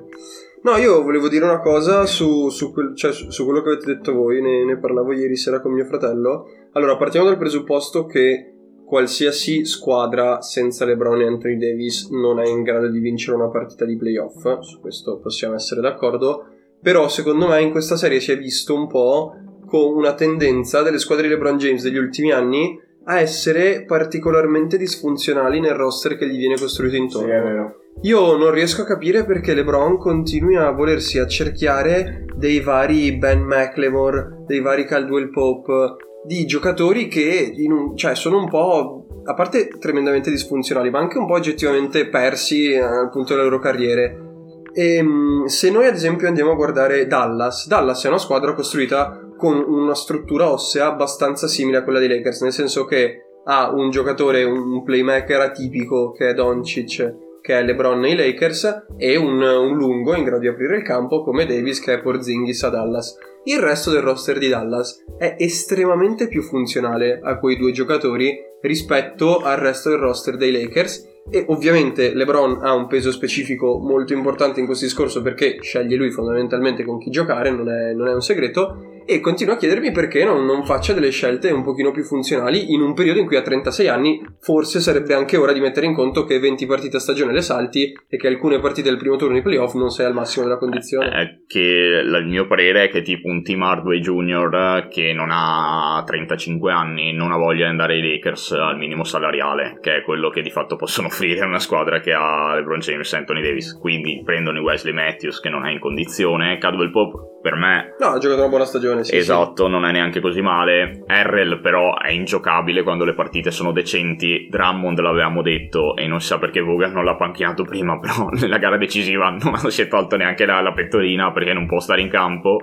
No, 0.63 0.77
io 0.79 1.03
volevo 1.03 1.29
dire 1.29 1.45
una 1.45 1.61
cosa 1.61 2.07
su, 2.07 2.49
su 2.49 2.73
quel- 2.73 2.97
cioè, 2.97 3.13
su- 3.13 3.31
su 3.31 3.45
quello 3.45 3.63
che 3.63 3.69
avete 3.71 3.87
detto 3.87 4.13
voi, 4.13 4.41
ne, 4.43 4.65
ne 4.65 4.79
parlavo 4.79 5.13
ieri 5.13 5.37
sera 5.37 5.61
con 5.61 5.73
mio 5.73 5.85
fratello. 5.85 6.47
Allora, 6.73 6.97
partiamo 6.97 7.27
dal 7.27 7.39
presupposto 7.39 8.05
che 8.07 8.56
qualsiasi 8.87 9.65
squadra 9.65 10.41
senza 10.41 10.85
LeBron 10.85 11.21
e 11.21 11.27
Anthony 11.27 11.59
Davis 11.59 12.09
non 12.11 12.39
è 12.39 12.47
in 12.47 12.63
grado 12.63 12.89
di 12.89 13.01
vincere 13.01 13.37
una 13.37 13.49
partita 13.49 13.85
di 13.85 13.97
playoff, 13.97 14.61
su 14.61 14.81
questo 14.81 15.19
possiamo 15.19 15.55
essere 15.57 15.81
d'accordo, 15.81 16.47
però 16.81 17.09
secondo 17.09 17.49
me 17.49 17.61
in 17.61 17.73
questa 17.73 17.97
serie 17.97 18.21
si 18.21 18.31
è 18.31 18.39
visto 18.39 18.75
un 18.75 18.87
po' 18.87 19.33
con 19.67 19.97
una 19.97 20.15
tendenza 20.15 20.83
delle 20.83 21.01
squadre 21.01 21.27
di 21.27 21.35
LeBron 21.35 21.59
James 21.59 21.83
degli 21.83 21.97
ultimi 21.99 22.31
anni 22.31 22.81
a 23.09 23.21
essere 23.21 23.85
particolarmente 23.85 24.77
disfunzionali 24.77 25.59
nel 25.59 25.75
roster 25.75 26.17
che 26.17 26.29
gli 26.29 26.37
viene 26.37 26.57
costruito 26.57 26.95
Sì, 26.95 27.01
intorno. 27.03 27.27
vero. 27.29 27.75
Io 28.03 28.37
non 28.37 28.51
riesco 28.51 28.83
a 28.83 28.87
capire 28.87 29.25
perché 29.25 29.55
LeBron 29.55 29.97
continui 29.97 30.57
a 30.57 30.71
volersi 30.71 31.19
accerchiare 31.19 32.27
dei 32.37 32.61
vari 32.61 33.17
Ben 33.17 33.43
McLemore, 33.43 34.45
dei 34.47 34.61
vari 34.61 34.85
Caldwell 34.85 35.31
Pope, 35.31 35.97
di 36.27 36.45
giocatori 36.45 37.09
che 37.09 37.53
un- 37.69 37.97
cioè, 37.97 38.15
sono 38.15 38.39
un 38.39 38.49
po', 38.49 39.07
a 39.25 39.35
parte 39.35 39.69
tremendamente 39.69 40.31
disfunzionali, 40.31 40.91
ma 40.91 40.99
anche 40.99 41.19
un 41.19 41.27
po' 41.27 41.35
oggettivamente 41.35 42.09
persi 42.09 42.73
eh, 42.73 42.81
al 42.81 43.11
punto 43.11 43.33
delle 43.33 43.45
loro 43.45 43.59
carriere. 43.59 44.25
E, 44.73 45.03
mh, 45.03 45.45
se 45.47 45.71
noi 45.71 45.87
ad 45.87 45.95
esempio 45.95 46.29
andiamo 46.29 46.51
a 46.51 46.57
guardare 46.57 47.07
Dallas, 47.07 47.67
Dallas 47.67 48.05
è 48.05 48.09
una 48.09 48.19
squadra 48.19 48.53
costruita 48.53 49.21
con 49.37 49.57
una 49.57 49.95
struttura 49.95 50.51
ossea 50.51 50.87
abbastanza 50.87 51.47
simile 51.47 51.79
a 51.79 51.83
quella 51.83 51.99
dei 51.99 52.09
Lakers, 52.09 52.43
nel 52.43 52.53
senso 52.53 52.85
che 52.85 53.21
ha 53.45 53.71
un 53.73 53.91
giocatore, 53.91 54.43
un 54.45 54.83
playmaker 54.83 55.41
atipico 55.41 56.11
che 56.13 56.31
è 56.31 56.35
Doncic, 56.35 57.15
che 57.47 57.57
è 57.57 57.63
LeBron 57.63 58.01
nei 58.01 58.17
Lakers, 58.17 58.87
e 58.97 59.15
un, 59.15 59.41
un 59.41 59.77
lungo 59.77 60.17
in 60.17 60.25
grado 60.25 60.41
di 60.41 60.49
aprire 60.49 60.79
il 60.79 60.83
campo 60.83 61.23
come 61.23 61.47
Davis 61.47 61.79
che 61.79 61.93
è 61.93 62.01
Porzingis 62.01 62.65
a 62.65 62.71
Dallas. 62.71 63.17
Il 63.45 63.61
resto 63.61 63.93
del 63.93 64.01
roster 64.01 64.39
di 64.39 64.49
Dallas 64.49 65.05
è 65.17 65.37
estremamente 65.39 66.27
più 66.27 66.43
funzionale 66.43 67.21
a 67.23 67.39
quei 67.39 67.57
due 67.57 67.71
giocatori 67.71 68.37
rispetto 68.63 69.39
al 69.43 69.59
resto 69.59 69.91
del 69.91 70.01
roster 70.01 70.37
dei 70.37 70.51
Lakers 70.51 71.07
e 71.31 71.45
ovviamente 71.47 72.13
LeBron 72.13 72.65
ha 72.65 72.75
un 72.75 72.89
peso 72.89 73.13
specifico 73.13 73.79
molto 73.79 74.13
importante 74.13 74.59
in 74.59 74.67
questo 74.67 74.85
discorso 74.85 75.23
perché 75.23 75.59
sceglie 75.61 75.95
lui 75.95 76.11
fondamentalmente 76.11 76.83
con 76.83 76.99
chi 76.99 77.11
giocare, 77.11 77.51
non 77.53 77.69
è, 77.69 77.93
non 77.93 78.09
è 78.09 78.13
un 78.13 78.23
segreto 78.23 78.96
e 79.07 79.21
continuo 79.21 79.55
a 79.55 79.57
chiedermi 79.57 79.93
perché 79.93 80.25
non, 80.25 80.45
non 80.45 80.65
faccia 80.65 80.93
delle 80.93 81.11
scelte 81.11 81.51
un 81.51 81.63
pochino 81.63 81.93
più 81.93 82.03
funzionali 82.03 82.73
in 82.73 82.81
un 82.81 82.93
periodo 82.93 83.21
in 83.21 83.27
cui 83.27 83.37
a 83.37 83.43
36 83.43 83.89
anni 83.89 84.21
forse 84.41 84.81
sarebbe 84.81 85.15
anche 85.15 85.37
ora 85.37 85.53
di 85.53 85.61
mettere 85.61 85.87
in 85.87 85.95
conto 85.95 86.25
che 86.25 86.39
20 86.39 86.67
partite 86.67 86.97
a 86.97 87.01
stagione 87.01 87.33
le 87.33 87.41
salti 87.41 87.93
e 88.09 88.17
che 88.17 88.27
alcune 88.27 88.59
partite 88.59 88.89
del 88.89 88.99
primo 88.99 89.17
turno 89.17 89.35
di 89.35 89.43
playoff 89.43 89.75
non 89.75 89.91
sei 89.91 90.07
al 90.07 90.15
massimo 90.15 90.45
della 90.45 90.59
condizione. 90.59 91.09
È 91.11 91.45
che 91.47 91.61
il 91.61 92.27
mio 92.27 92.47
parere 92.47 92.85
è 92.85 92.89
che 92.89 93.03
tipo 93.03 93.29
un 93.29 93.43
Tim 93.43 93.63
Hardway 93.63 94.01
Jr. 94.01 94.89
che 94.91 95.13
non 95.13 95.29
ha 95.31 96.03
35 96.05 96.73
anni 96.73 97.13
non 97.13 97.33
ha 97.33 97.37
voglia 97.37 97.65
di 97.65 97.71
andare 97.71 97.95
ai 97.95 98.03
Lakers 98.03 98.53
al 98.53 98.77
minimo 98.77 99.05
salariale, 99.05 99.79
che 99.81 99.99
è 99.99 100.03
quello 100.03 100.31
che 100.31 100.43
di 100.43 100.51
fatto 100.51 100.77
possono 100.77 101.07
offrire 101.09 101.41
a 101.41 101.47
una 101.47 101.61
squadra 101.61 102.01
che 102.01 102.13
ha 102.13 102.55
LeBron 102.57 102.81
James 102.81 103.13
e 103.13 103.17
Anthony 103.17 103.43
Davis. 103.43 103.79
Quindi 103.79 104.23
prendono 104.25 104.59
i 104.59 104.63
Wesley 104.63 104.93
Matthews 104.93 105.41
che 105.41 105.49
non 105.49 105.65
è 105.65 105.71
in 105.71 105.79
condizione, 105.79 106.59
Cadwell 106.59 106.91
Pope 106.91 107.36
per 107.47 107.55
me 107.55 107.95
No, 108.01 108.09
ha 108.09 108.19
giocato 108.19 108.41
una 108.41 108.49
buona 108.49 108.65
stagione, 108.65 109.05
sì. 109.05 109.17
esatto, 109.17 109.69
non 109.69 109.85
è 109.85 109.93
neanche 109.93 110.21
così 110.21 110.41
male. 110.41 111.05
Errel 111.07 111.61
però 111.61 111.97
è 111.97 112.11
ingiocabile 112.11 112.83
quando 112.83 113.05
le 113.05 113.15
partite 113.15 113.53
sono 113.53 113.71
decenti. 113.71 114.49
Drummond 114.51 114.99
l'avevamo 114.99 115.43
detto 115.43 115.95
e 115.95 116.09
non 116.09 116.21
si 116.21 116.27
sa 116.27 116.39
perché 116.39 116.61
Vogan 116.61 116.93
non 116.93 117.05
l'ha 117.05 117.15
panchinato 117.15 117.63
prima, 117.63 117.99
però 118.01 118.29
nella 118.31 118.59
gara 118.59 118.77
decisiva 118.77 119.31
non 119.31 119.57
si 119.71 119.83
è 119.83 119.89
tolto 119.89 120.17
neanche 120.17 120.45
la, 120.45 120.61
la 120.61 120.73
pettorina 120.73 121.31
perché 121.31 121.53
non 121.53 121.67
può 121.67 121.79
stare 121.79 122.01
in 122.01 122.09
campo. 122.09 122.59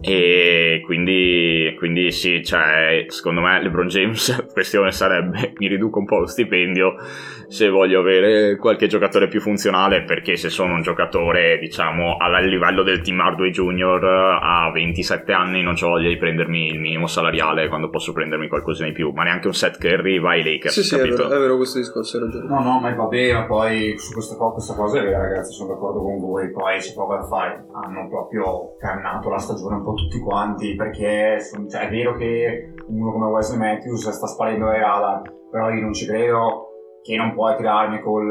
E 0.00 0.82
quindi, 0.84 1.74
quindi 1.76 2.10
sì, 2.10 2.42
cioè, 2.42 3.04
secondo 3.08 3.42
me 3.42 3.62
LeBron 3.62 3.88
James, 3.88 4.36
la 4.36 4.44
questione 4.50 4.90
sarebbe 4.90 5.52
mi 5.58 5.68
riduco 5.68 5.98
un 5.98 6.04
po' 6.06 6.18
lo 6.18 6.26
stipendio 6.26 6.96
se 7.48 7.68
voglio 7.68 8.00
avere 8.00 8.56
qualche 8.56 8.86
giocatore 8.86 9.28
più 9.28 9.40
funzionale 9.40 10.02
perché 10.02 10.36
se 10.36 10.48
sono 10.48 10.74
un 10.74 10.82
giocatore 10.82 11.58
diciamo 11.58 12.16
al 12.16 12.44
livello 12.46 12.82
del 12.82 13.00
team 13.00 13.20
Hardway 13.20 13.50
Junior 13.50 14.04
a 14.14 14.70
27 14.72 15.32
anni 15.32 15.62
non 15.62 15.74
ho 15.80 15.88
voglia 15.88 16.08
di 16.08 16.16
prendermi 16.16 16.68
il 16.68 16.80
minimo 16.80 17.06
salariale 17.06 17.68
quando 17.68 17.90
posso 17.90 18.12
prendermi 18.12 18.48
qualcosina 18.48 18.88
in 18.88 18.94
più 18.94 19.10
ma 19.12 19.24
neanche 19.24 19.46
un 19.46 19.54
set 19.54 19.78
Curry 19.78 20.20
vai 20.20 20.40
ai 20.40 20.52
Lakers 20.52 20.74
Sì, 20.74 20.82
sì, 20.82 20.94
è 20.96 21.02
vero, 21.02 21.26
è 21.26 21.38
vero 21.38 21.56
questo 21.56 21.78
discorso, 21.78 22.16
hai 22.16 22.24
ragione. 22.24 22.48
No, 22.48 22.60
no, 22.62 22.80
ma 22.80 22.94
va 22.94 23.06
bene, 23.06 23.32
ma 23.32 23.44
poi 23.44 23.98
su 23.98 24.12
questa, 24.12 24.36
co- 24.36 24.52
questa 24.52 24.74
cosa 24.74 24.98
è 25.00 25.02
vera, 25.02 25.18
ragazzi, 25.18 25.52
sono 25.52 25.74
d'accordo 25.74 26.02
con 26.02 26.18
voi. 26.18 26.50
Poi 26.50 26.80
si 26.80 26.94
prova 26.94 27.18
a 27.18 27.22
fare, 27.22 27.66
hanno 27.72 28.08
proprio 28.08 28.76
cannato 28.78 29.28
la 29.30 29.38
stagione 29.38 29.76
un 29.76 29.84
po' 29.84 29.94
tutti 29.94 30.18
quanti, 30.20 30.74
perché 30.74 31.40
son- 31.40 31.68
cioè, 31.68 31.88
è 31.88 31.90
vero 31.90 32.16
che 32.16 32.74
uno 32.88 33.12
come 33.12 33.26
Wesley 33.26 33.58
Matthews 33.58 34.08
sta 34.08 34.26
spalendo 34.26 34.70
le 34.70 34.82
ala, 34.82 35.22
però 35.50 35.70
io 35.70 35.80
non 35.82 35.92
ci 35.92 36.06
credo 36.06 36.68
che 37.02 37.16
non 37.16 37.32
puoi 37.34 37.56
tirarmi 37.56 38.00
col 38.00 38.30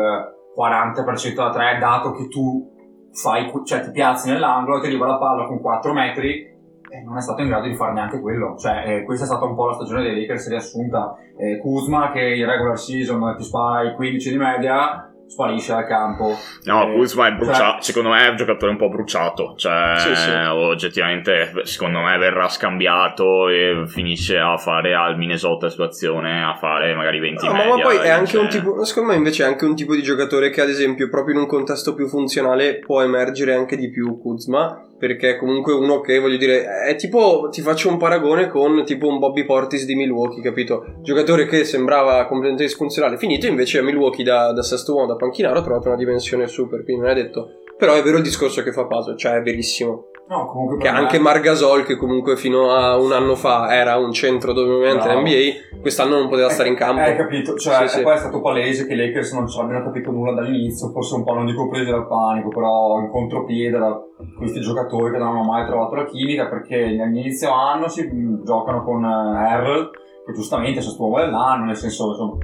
40% 0.56 1.36
da 1.36 1.52
3, 1.52 1.78
dato 1.80 2.12
che 2.12 2.28
tu 2.28 2.73
fai, 3.14 3.52
cioè 3.66 3.82
ti 3.82 3.92
piazzi 3.92 4.30
nell'angolo, 4.30 4.80
ti 4.80 4.88
arriva 4.88 5.08
la 5.08 5.18
palla 5.18 5.46
con 5.46 5.62
4 5.62 5.94
metri 5.94 6.52
e 6.90 7.02
non 7.02 7.18
è 7.18 7.22
stato 7.22 7.42
in 7.42 7.48
grado 7.48 7.68
di 7.68 7.76
fare 7.76 7.94
neanche 7.94 8.20
quello. 8.20 8.56
Cioè, 8.58 8.84
eh, 8.86 9.04
questa 9.04 9.26
è 9.26 9.28
stata 9.28 9.46
un 9.46 9.56
po' 9.56 9.68
la 9.68 9.74
stagione 9.74 10.04
dei 10.04 10.20
Lakers 10.20 10.50
riassunta. 10.50 11.16
Eh, 11.38 11.58
Kuzma 11.58 12.12
che 12.12 12.36
in 12.36 12.46
regular 12.46 12.78
season 12.78 13.36
ti 13.36 13.44
spara 13.44 13.90
i 13.90 13.96
15 13.96 14.30
di 14.30 14.38
media, 14.38 15.13
sparisce 15.34 15.74
dal 15.74 15.86
campo. 15.88 16.38
No, 16.66 16.84
Eh, 16.90 16.94
Kuzma 16.94 17.28
è 17.28 17.32
bruciato, 17.34 17.64
cioè- 17.72 17.82
secondo 17.82 18.10
me 18.10 18.26
è 18.26 18.30
un 18.30 18.36
giocatore 18.36 18.72
un 18.72 18.78
po' 18.78 18.90
bruciato, 18.90 19.56
cioè 19.58 19.96
Sì, 19.98 20.16
sì. 20.16 20.30
oggettivamente 20.30 21.52
secondo 21.64 22.00
me 22.02 22.18
verrà 22.18 22.48
scambiato 22.50 23.50
e 23.50 23.84
finisce 23.88 24.38
a 24.38 24.58
fare 24.58 24.94
al 24.94 25.18
Minnesota 25.18 25.70
situazione, 25.70 26.44
a 26.44 26.56
fare 26.56 26.94
magari 26.96 27.20
20 27.20 27.46
No, 27.46 27.52
ma, 27.54 27.58
media. 27.60 27.76
ma 27.76 27.82
poi 27.82 27.98
è 27.98 28.10
anche 28.10 28.38
un 28.38 28.44
vince. 28.44 28.60
tipo, 28.60 28.84
secondo 28.86 29.12
me 29.12 29.18
invece 29.18 29.44
è 29.44 29.48
anche 29.48 29.66
un 29.66 29.76
tipo 29.76 29.96
di 29.96 30.02
giocatore 30.04 30.50
che 30.50 30.62
ad 30.62 30.70
esempio 30.70 31.10
proprio 31.10 31.36
in 31.36 31.42
un 31.42 31.48
contesto 31.48 31.94
più 31.96 32.08
funzionale 32.08 32.80
può 32.80 33.02
emergere 33.02 33.54
anche 33.54 33.76
di 33.76 33.90
più 33.90 34.20
Kuzma, 34.22 34.82
perché 35.04 35.36
comunque 35.36 35.74
uno 35.74 36.00
che 36.00 36.18
voglio 36.18 36.38
dire, 36.38 36.64
è 36.64 36.96
tipo, 36.96 37.50
ti 37.52 37.60
faccio 37.60 37.90
un 37.90 37.98
paragone 37.98 38.48
con 38.48 38.86
tipo 38.86 39.10
un 39.10 39.20
Bobby 39.20 39.44
Portis 39.44 39.84
di 39.84 39.96
Milwaukee, 39.96 40.42
capito? 40.42 40.96
Giocatore 41.02 41.46
che 41.46 41.66
sembrava 41.66 42.26
completamente 42.26 42.64
disfunzionale, 42.64 43.18
finito 43.18 43.46
invece 43.46 43.80
a 43.80 43.84
Milwaukee 43.84 44.24
da, 44.24 44.54
da 44.54 44.64
sesto 44.64 44.94
uomo, 44.94 45.08
da 45.08 45.18
panchinaro, 45.18 45.60
ha 45.60 45.62
trovato 45.62 45.90
una 45.90 45.98
dimensione 45.98 46.48
super, 46.48 46.86
quindi 46.86 47.02
non 47.02 47.12
è 47.12 47.16
detto. 47.16 47.50
Però 47.78 47.96
è 47.96 48.02
vero 48.02 48.16
il 48.16 48.24
discorso 48.24 48.64
che 48.64 48.72
fa 48.72 48.86
Paso, 48.86 49.14
cioè 49.18 49.34
è 49.34 49.42
verissimo. 49.42 50.08
No, 50.26 50.46
comunque 50.46 50.78
Che 50.78 50.88
anche 50.88 51.20
Margasol, 51.20 51.84
che 51.84 51.98
comunque 51.98 52.38
fino 52.38 52.72
a 52.72 52.98
un 52.98 53.12
anno 53.12 53.36
fa 53.36 53.76
era 53.76 53.98
un 53.98 54.14
centro 54.14 54.54
dominante 54.54 55.06
Bravo. 55.06 55.20
NBA, 55.20 55.80
quest'anno 55.82 56.18
non 56.18 56.30
poteva 56.30 56.50
stare 56.50 56.70
in 56.70 56.76
campo. 56.76 57.02
Hai 57.02 57.16
capito, 57.16 57.56
cioè, 57.56 57.76
Sì, 57.76 57.84
e 57.84 57.88
sì. 57.88 58.02
poi 58.02 58.14
è 58.14 58.18
stato 58.18 58.42
palese 58.42 58.88
che 58.88 58.94
i 58.94 58.96
Lakers 58.96 59.34
non 59.34 59.48
ci 59.48 59.60
abbiano 59.60 59.84
capito 59.84 60.12
nulla 60.12 60.32
dall'inizio, 60.34 60.90
forse 60.92 61.16
un 61.16 61.24
po' 61.24 61.34
non 61.34 61.46
dico 61.46 61.68
presi 61.68 61.92
dal 61.92 62.08
panico, 62.08 62.48
però 62.50 63.00
in 63.00 63.10
contropiede 63.10 63.78
da 63.78 64.00
questi 64.38 64.62
giocatori 64.62 65.12
che 65.12 65.18
non 65.18 65.28
hanno 65.28 65.44
mai 65.44 65.66
trovato 65.66 65.96
la 65.96 66.06
chimica, 66.06 66.48
perché 66.48 66.84
all'inizio 66.84 67.52
anno 67.54 67.90
si 67.90 68.10
giocano 68.44 68.84
con 68.84 69.04
eh, 69.04 69.52
Errol, 69.52 69.90
che 70.26 70.32
giustamente 70.32 70.80
è 70.80 70.82
stato 70.82 71.04
uomo 71.04 71.18
dell'anno, 71.18 71.66
nel 71.66 71.76
senso, 71.76 72.08
insomma, 72.08 72.38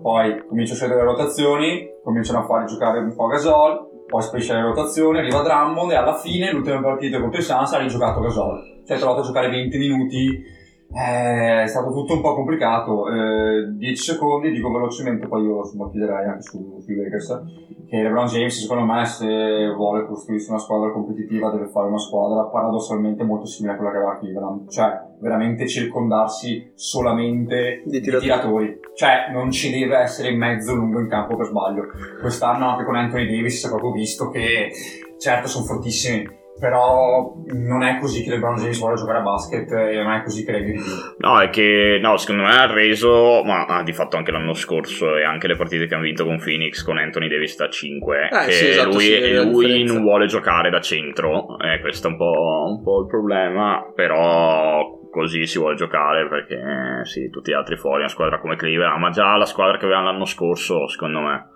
poi 0.00 0.46
comincia 0.46 0.72
a 0.72 0.76
scendere 0.76 1.00
le 1.02 1.06
rotazioni, 1.06 1.88
cominciano 2.02 2.40
a 2.40 2.46
fare 2.46 2.64
giocare 2.64 3.00
un 3.00 3.14
po' 3.14 3.26
Gasol, 3.26 3.94
poi 4.06 4.22
sparisce 4.22 4.54
le 4.54 4.62
rotazioni, 4.62 5.18
arriva 5.18 5.42
Drummond 5.42 5.90
e 5.90 5.96
alla 5.96 6.14
fine, 6.14 6.52
l'ultima 6.52 6.80
partita 6.80 7.20
contro 7.20 7.40
i 7.40 7.42
Suns, 7.42 7.72
ha 7.72 7.78
rigiocato 7.78 8.20
Gasol. 8.20 8.80
Si 8.84 8.92
è 8.92 8.98
trovato 8.98 9.20
a 9.20 9.24
giocare 9.24 9.48
20 9.48 9.78
minuti 9.78 10.44
eh, 10.92 11.62
è 11.62 11.66
stato 11.66 11.92
tutto 11.92 12.14
un 12.14 12.20
po' 12.20 12.34
complicato. 12.34 13.08
Eh, 13.08 13.72
10 13.72 14.02
secondi, 14.02 14.50
dico 14.50 14.70
velocemente, 14.70 15.26
poi 15.26 15.44
io 15.44 15.58
insomma, 15.58 15.90
chiederei 15.90 16.26
anche 16.26 16.42
su, 16.42 16.80
sui 16.80 16.94
Lakers. 16.94 17.42
Che 17.86 18.02
LeBron 18.02 18.26
James, 18.26 18.60
secondo 18.60 18.84
me, 18.84 19.04
se 19.04 19.72
vuole 19.74 20.06
costruirsi 20.06 20.50
una 20.50 20.58
squadra 20.58 20.90
competitiva, 20.90 21.50
deve 21.50 21.68
fare 21.68 21.86
una 21.86 21.98
squadra 21.98 22.44
paradossalmente 22.44 23.22
molto 23.24 23.46
simile 23.46 23.74
a 23.74 23.76
quella 23.76 23.92
che 23.92 23.96
aveva 23.98 24.18
Cleveland. 24.18 24.68
Cioè, 24.68 25.00
veramente 25.20 25.68
circondarsi 25.68 26.72
solamente 26.74 27.82
Di 27.84 27.90
di 27.90 28.00
tiratori. 28.00 28.24
tiratori. 28.24 28.80
Cioè, 28.94 29.30
non 29.32 29.50
ci 29.50 29.70
deve 29.70 29.98
essere 29.98 30.30
in 30.30 30.38
mezzo 30.38 30.74
lungo 30.74 30.98
in 30.98 31.08
campo 31.08 31.36
per 31.36 31.46
sbaglio. 31.46 31.84
Quest'anno 32.20 32.70
anche 32.70 32.84
con 32.84 32.96
Anthony 32.96 33.26
Davis 33.26 33.60
si 33.60 33.66
è 33.66 33.68
proprio 33.68 33.92
visto 33.92 34.30
che, 34.30 34.70
certo, 35.18 35.46
sono 35.46 35.64
fortissimi. 35.64 36.44
Però 36.58 37.34
non 37.44 37.82
è 37.82 37.98
così 37.98 38.22
che 38.22 38.30
LeBron 38.30 38.56
James 38.56 38.78
vuole 38.78 38.96
giocare 38.96 39.18
a 39.18 39.22
basket 39.22 39.70
e 39.72 40.02
non 40.02 40.12
è 40.12 40.22
così 40.22 40.44
che 40.44 40.62
più. 40.62 40.74
No, 41.18 41.40
è 41.40 41.50
che 41.50 41.98
no, 42.00 42.16
secondo 42.16 42.44
me 42.44 42.56
ha 42.56 42.72
reso, 42.72 43.42
ma 43.44 43.66
ha 43.66 43.82
di 43.82 43.92
fatto 43.92 44.16
anche 44.16 44.30
l'anno 44.30 44.54
scorso 44.54 45.16
e 45.16 45.24
anche 45.24 45.48
le 45.48 45.56
partite 45.56 45.86
che 45.86 45.94
hanno 45.94 46.04
vinto 46.04 46.24
con 46.24 46.38
Phoenix 46.38 46.82
con 46.82 46.96
Anthony 46.98 47.28
Davis 47.28 47.56
da 47.56 47.68
5. 47.68 48.28
Eh, 48.32 48.44
che 48.46 48.52
sì, 48.52 48.68
esatto, 48.68 48.90
lui, 48.90 49.32
la 49.32 49.42
lui 49.42 49.84
non 49.84 50.02
vuole 50.02 50.26
giocare 50.26 50.70
da 50.70 50.80
centro, 50.80 51.58
eh, 51.58 51.80
questo 51.80 52.08
è 52.08 52.10
un 52.10 52.16
po', 52.16 52.64
un 52.68 52.82
po' 52.82 53.00
il 53.02 53.06
problema, 53.06 53.92
però 53.94 54.96
così 55.10 55.46
si 55.46 55.58
vuole 55.58 55.76
giocare 55.76 56.28
perché 56.28 57.04
sì, 57.04 57.30
tutti 57.30 57.50
gli 57.50 57.54
altri 57.54 57.76
fuori, 57.76 58.00
una 58.00 58.08
squadra 58.08 58.38
come 58.38 58.56
Cleveland, 58.56 59.00
ma 59.00 59.10
già 59.10 59.36
la 59.36 59.46
squadra 59.46 59.78
che 59.78 59.84
avevano 59.84 60.10
l'anno 60.10 60.24
scorso, 60.24 60.86
secondo 60.88 61.20
me 61.20 61.50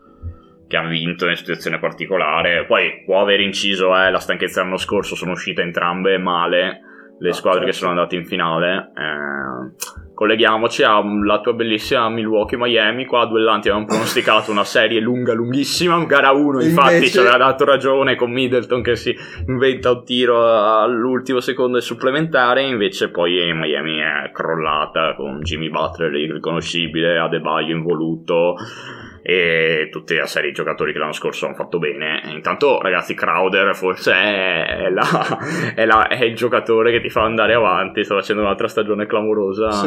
che 0.71 0.77
ha 0.77 0.87
vinto 0.87 1.29
in 1.29 1.35
situazione 1.35 1.81
particolare. 1.81 2.65
Poi 2.65 3.03
può 3.05 3.21
aver 3.21 3.41
inciso 3.41 3.87
eh, 3.97 4.09
la 4.09 4.21
stanchezza 4.21 4.61
dell'anno 4.61 4.79
scorso, 4.79 5.17
sono 5.17 5.33
uscite 5.33 5.63
entrambe 5.63 6.17
male 6.17 6.83
le 7.19 7.31
Ah, 7.31 7.33
squadre 7.33 7.65
che 7.65 7.73
certo. 7.73 7.79
sono 7.87 7.91
andate 7.91 8.15
in 8.15 8.25
finale. 8.25 8.93
Eh, 8.97 10.11
colleghiamoci 10.15 10.85
alla 10.85 11.41
tua 11.41 11.55
bellissima 11.55 12.09
Milwaukee-Miami. 12.09 13.05
Qua 13.05 13.27
duellanti 13.27 13.67
avevamo 13.69 13.89
pronosticato 13.91 14.53
una 14.53 14.63
serie 14.65 15.01
lunga, 15.01 15.35
lunghissima. 15.35 16.03
Gara 16.05 16.31
1, 16.31 16.61
E 16.61 16.67
infatti, 16.67 16.93
invece- 16.95 17.11
ci 17.11 17.19
aveva 17.19 17.37
dato 17.37 17.65
ragione 17.65 18.15
con 18.15 18.31
Middleton 18.31 18.81
che 18.81 18.95
si 18.95 19.15
inventa 19.49 19.91
un 19.91 20.05
tiro 20.05 20.81
all'ultimo 20.81 21.41
secondo 21.41 21.73
del 21.73 21.83
supplementare. 21.83 22.63
Invece, 22.63 23.11
poi 23.11 23.53
Miami 23.55 23.99
è 23.99 24.31
crollata 24.33 25.15
con 25.17 25.41
Jimmy 25.41 25.69
Butler 25.69 26.15
irriconoscibile, 26.15 27.19
Adebayo 27.19 27.75
involuto 27.75 28.55
e 29.23 29.89
tutte 29.91 30.17
la 30.17 30.27
serie 30.27 30.49
di 30.51 30.55
giocatori 30.55 30.93
che 30.93 30.99
l'anno 30.99 31.13
scorso 31.13 31.47
hanno 31.47 31.55
fatto 31.55 31.79
bene. 31.79 32.23
Intanto, 32.33 32.81
ragazzi, 32.81 33.15
Crowder 33.15 33.75
forse 33.75 34.13
è, 34.13 34.89
la- 34.91 35.39
è 35.75 35.85
la- 35.85 36.09
è 36.09 36.25
il 36.25 36.35
giocatore 36.35 36.91
che 36.91 37.01
ti 37.01 37.11
fa 37.11 37.23
andare 37.23 37.55
avanti. 37.55 38.05
Sta 38.05 38.15
facendo 38.15 38.43
un'altra 38.43 38.69
stagione 38.69 39.07
clamorosa 39.07 39.71
Sì, 39.71 39.87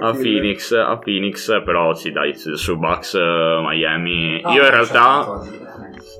a. 0.00 0.12
Phoenix, 0.12 0.72
a 0.72 0.98
Phoenix, 0.98 1.62
però 1.62 1.94
sì, 1.94 2.10
dai, 2.12 2.34
su 2.34 2.78
Bucks 2.78 3.14
eh, 3.14 3.60
Miami. 3.62 4.40
No, 4.42 4.50
Io 4.52 4.62
in 4.64 4.70
realtà, 4.70 5.24
tanto 5.24 5.46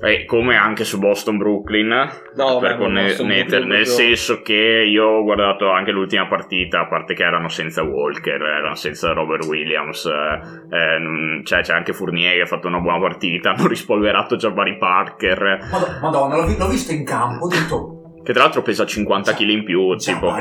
da 0.03 0.07
dire. 0.09 0.21
eh, 0.21 0.25
come 0.25 0.55
anche 0.55 0.83
su 0.83 0.99
Boston 0.99 1.37
Brooklyn, 1.37 1.87
No, 2.35 2.59
per 2.59 2.73
beh, 2.73 2.77
conne- 2.77 3.03
Boston, 3.03 3.27
nel, 3.27 3.85
senso 3.85 4.41
che 4.41 4.53
io 4.87 5.05
ho 5.05 5.23
guardato 5.23 5.69
anche 5.71 5.91
l'ultima 5.91 6.27
partita, 6.27 6.81
a 6.81 6.87
parte 6.87 7.13
che 7.13 7.23
erano 7.23 7.47
senza 7.49 7.83
Walker, 7.83 8.41
erano 8.41 8.75
senza 8.75 9.13
Robert 9.13 9.45
Williams, 9.45 10.05
eh, 10.05 10.75
eh, 10.75 11.43
cioè 11.43 11.61
c'è 11.61 11.73
anche 11.73 11.93
Fournier 11.93 12.35
che 12.35 12.41
ha 12.41 12.45
fatto 12.45 12.67
una 12.67 12.79
buona 12.79 12.99
partita, 12.99 13.51
hanno 13.55 13.67
rispolverato 13.67 14.35
Jabari 14.35 14.77
Parker, 14.77 15.67
Mad- 15.71 15.99
Madonna, 16.01 16.35
l'ho, 16.37 16.45
vi- 16.45 16.57
l'ho 16.57 16.67
visto 16.67 16.91
in 16.91 17.05
campo, 17.05 17.45
ho 17.45 17.47
detto. 17.47 17.97
Che 18.23 18.33
tra 18.33 18.43
l'altro 18.43 18.61
pesa 18.61 18.85
50 18.85 19.33
kg 19.33 19.49
in 19.49 19.63
più, 19.63 19.95
tipo. 19.97 20.33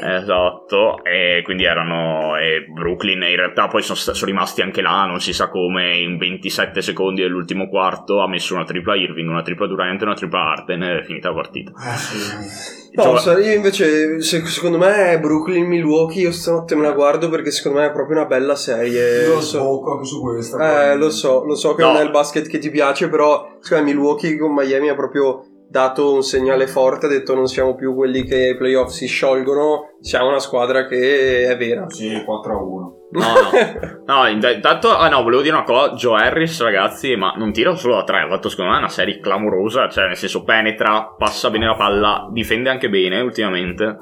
Esatto, 0.00 1.02
e 1.04 1.40
quindi 1.44 1.64
erano 1.64 2.36
e 2.36 2.66
Brooklyn 2.72 3.22
in 3.22 3.36
realtà 3.36 3.68
poi 3.68 3.82
sono, 3.82 3.96
sono 3.98 4.16
rimasti 4.30 4.60
anche 4.62 4.82
là, 4.82 5.04
non 5.06 5.20
si 5.20 5.32
sa 5.32 5.48
come, 5.48 5.96
in 5.96 6.18
27 6.18 6.82
secondi 6.82 7.22
dell'ultimo 7.22 7.68
quarto 7.68 8.20
ha 8.20 8.28
messo 8.28 8.54
una 8.54 8.64
tripla 8.64 8.94
Irving, 8.96 9.28
una 9.28 9.42
tripla 9.42 9.66
Durant 9.66 10.00
e 10.00 10.04
una 10.04 10.14
tripla 10.14 10.40
Arden 10.40 10.82
e 10.82 10.98
è 11.00 11.02
finita 11.04 11.28
la 11.28 11.34
partita. 11.34 11.72
Eh 11.72 11.96
sì. 11.96 12.94
No, 12.96 13.18
Cioè- 13.18 13.44
io 13.44 13.52
invece, 13.52 14.22
se- 14.22 14.46
secondo 14.46 14.78
me 14.78 15.18
Brooklyn 15.20 15.66
Milwaukee, 15.66 16.22
io 16.22 16.32
stanotte 16.32 16.74
me 16.76 16.82
la 16.82 16.92
guardo 16.92 17.28
perché 17.28 17.50
secondo 17.50 17.80
me 17.80 17.86
è 17.86 17.92
proprio 17.92 18.16
una 18.18 18.26
bella 18.26 18.54
serie. 18.54 19.24
Io 19.26 19.34
Lo 19.34 19.40
so. 19.42 19.82
anche 19.92 20.04
su 20.06 20.20
questo. 20.22 20.58
Eh, 20.58 20.96
lo 20.96 21.10
so, 21.10 21.44
lo 21.44 21.54
so 21.54 21.74
che 21.74 21.82
No. 21.82 21.92
non 21.92 22.00
è 22.00 22.04
il 22.04 22.10
basket 22.10 22.48
che 22.48 22.58
ti 22.58 22.70
piace, 22.70 23.08
però 23.10 23.56
secondo 23.60 23.84
me 23.84 23.92
Milwaukee 23.94 24.38
con 24.38 24.54
Miami 24.54 24.88
ha 24.88 24.94
proprio 24.94 25.44
dato 25.68 26.14
un 26.14 26.22
segnale 26.22 26.66
forte, 26.66 27.06
ha 27.06 27.08
detto 27.08 27.34
non 27.34 27.46
siamo 27.46 27.74
più 27.74 27.94
quelli 27.94 28.24
che 28.24 28.48
ai 28.48 28.56
playoff 28.56 28.90
si 28.90 29.06
sciolgono, 29.06 29.96
siamo 30.00 30.28
una 30.28 30.38
squadra 30.38 30.86
che 30.86 31.46
è 31.46 31.56
vera. 31.56 31.88
Sì, 31.88 32.22
4 32.24 32.52
a 32.52 32.62
1. 32.62 32.94
No, 33.12 33.20
no. 33.20 34.04
No, 34.06 34.26
int- 34.28 34.52
intanto, 34.54 34.96
ah 34.96 35.08
no, 35.08 35.22
volevo 35.22 35.42
dire 35.42 35.54
una 35.54 35.64
cosa, 35.64 35.92
Joe 35.94 36.20
Harris, 36.20 36.62
ragazzi, 36.62 37.16
ma 37.16 37.32
non 37.36 37.52
tira 37.52 37.74
solo 37.74 37.96
da 37.96 38.04
tre, 38.04 38.20
ha 38.20 38.28
fatto 38.28 38.48
secondo 38.48 38.70
me 38.70 38.78
una 38.78 38.88
serie 38.88 39.18
clamorosa, 39.18 39.88
cioè 39.88 40.06
nel 40.06 40.16
senso 40.16 40.44
penetra, 40.44 41.14
passa 41.18 41.50
bene 41.50 41.66
la 41.66 41.74
palla, 41.74 42.28
difende 42.30 42.70
anche 42.70 42.88
bene 42.88 43.20
ultimamente. 43.20 43.96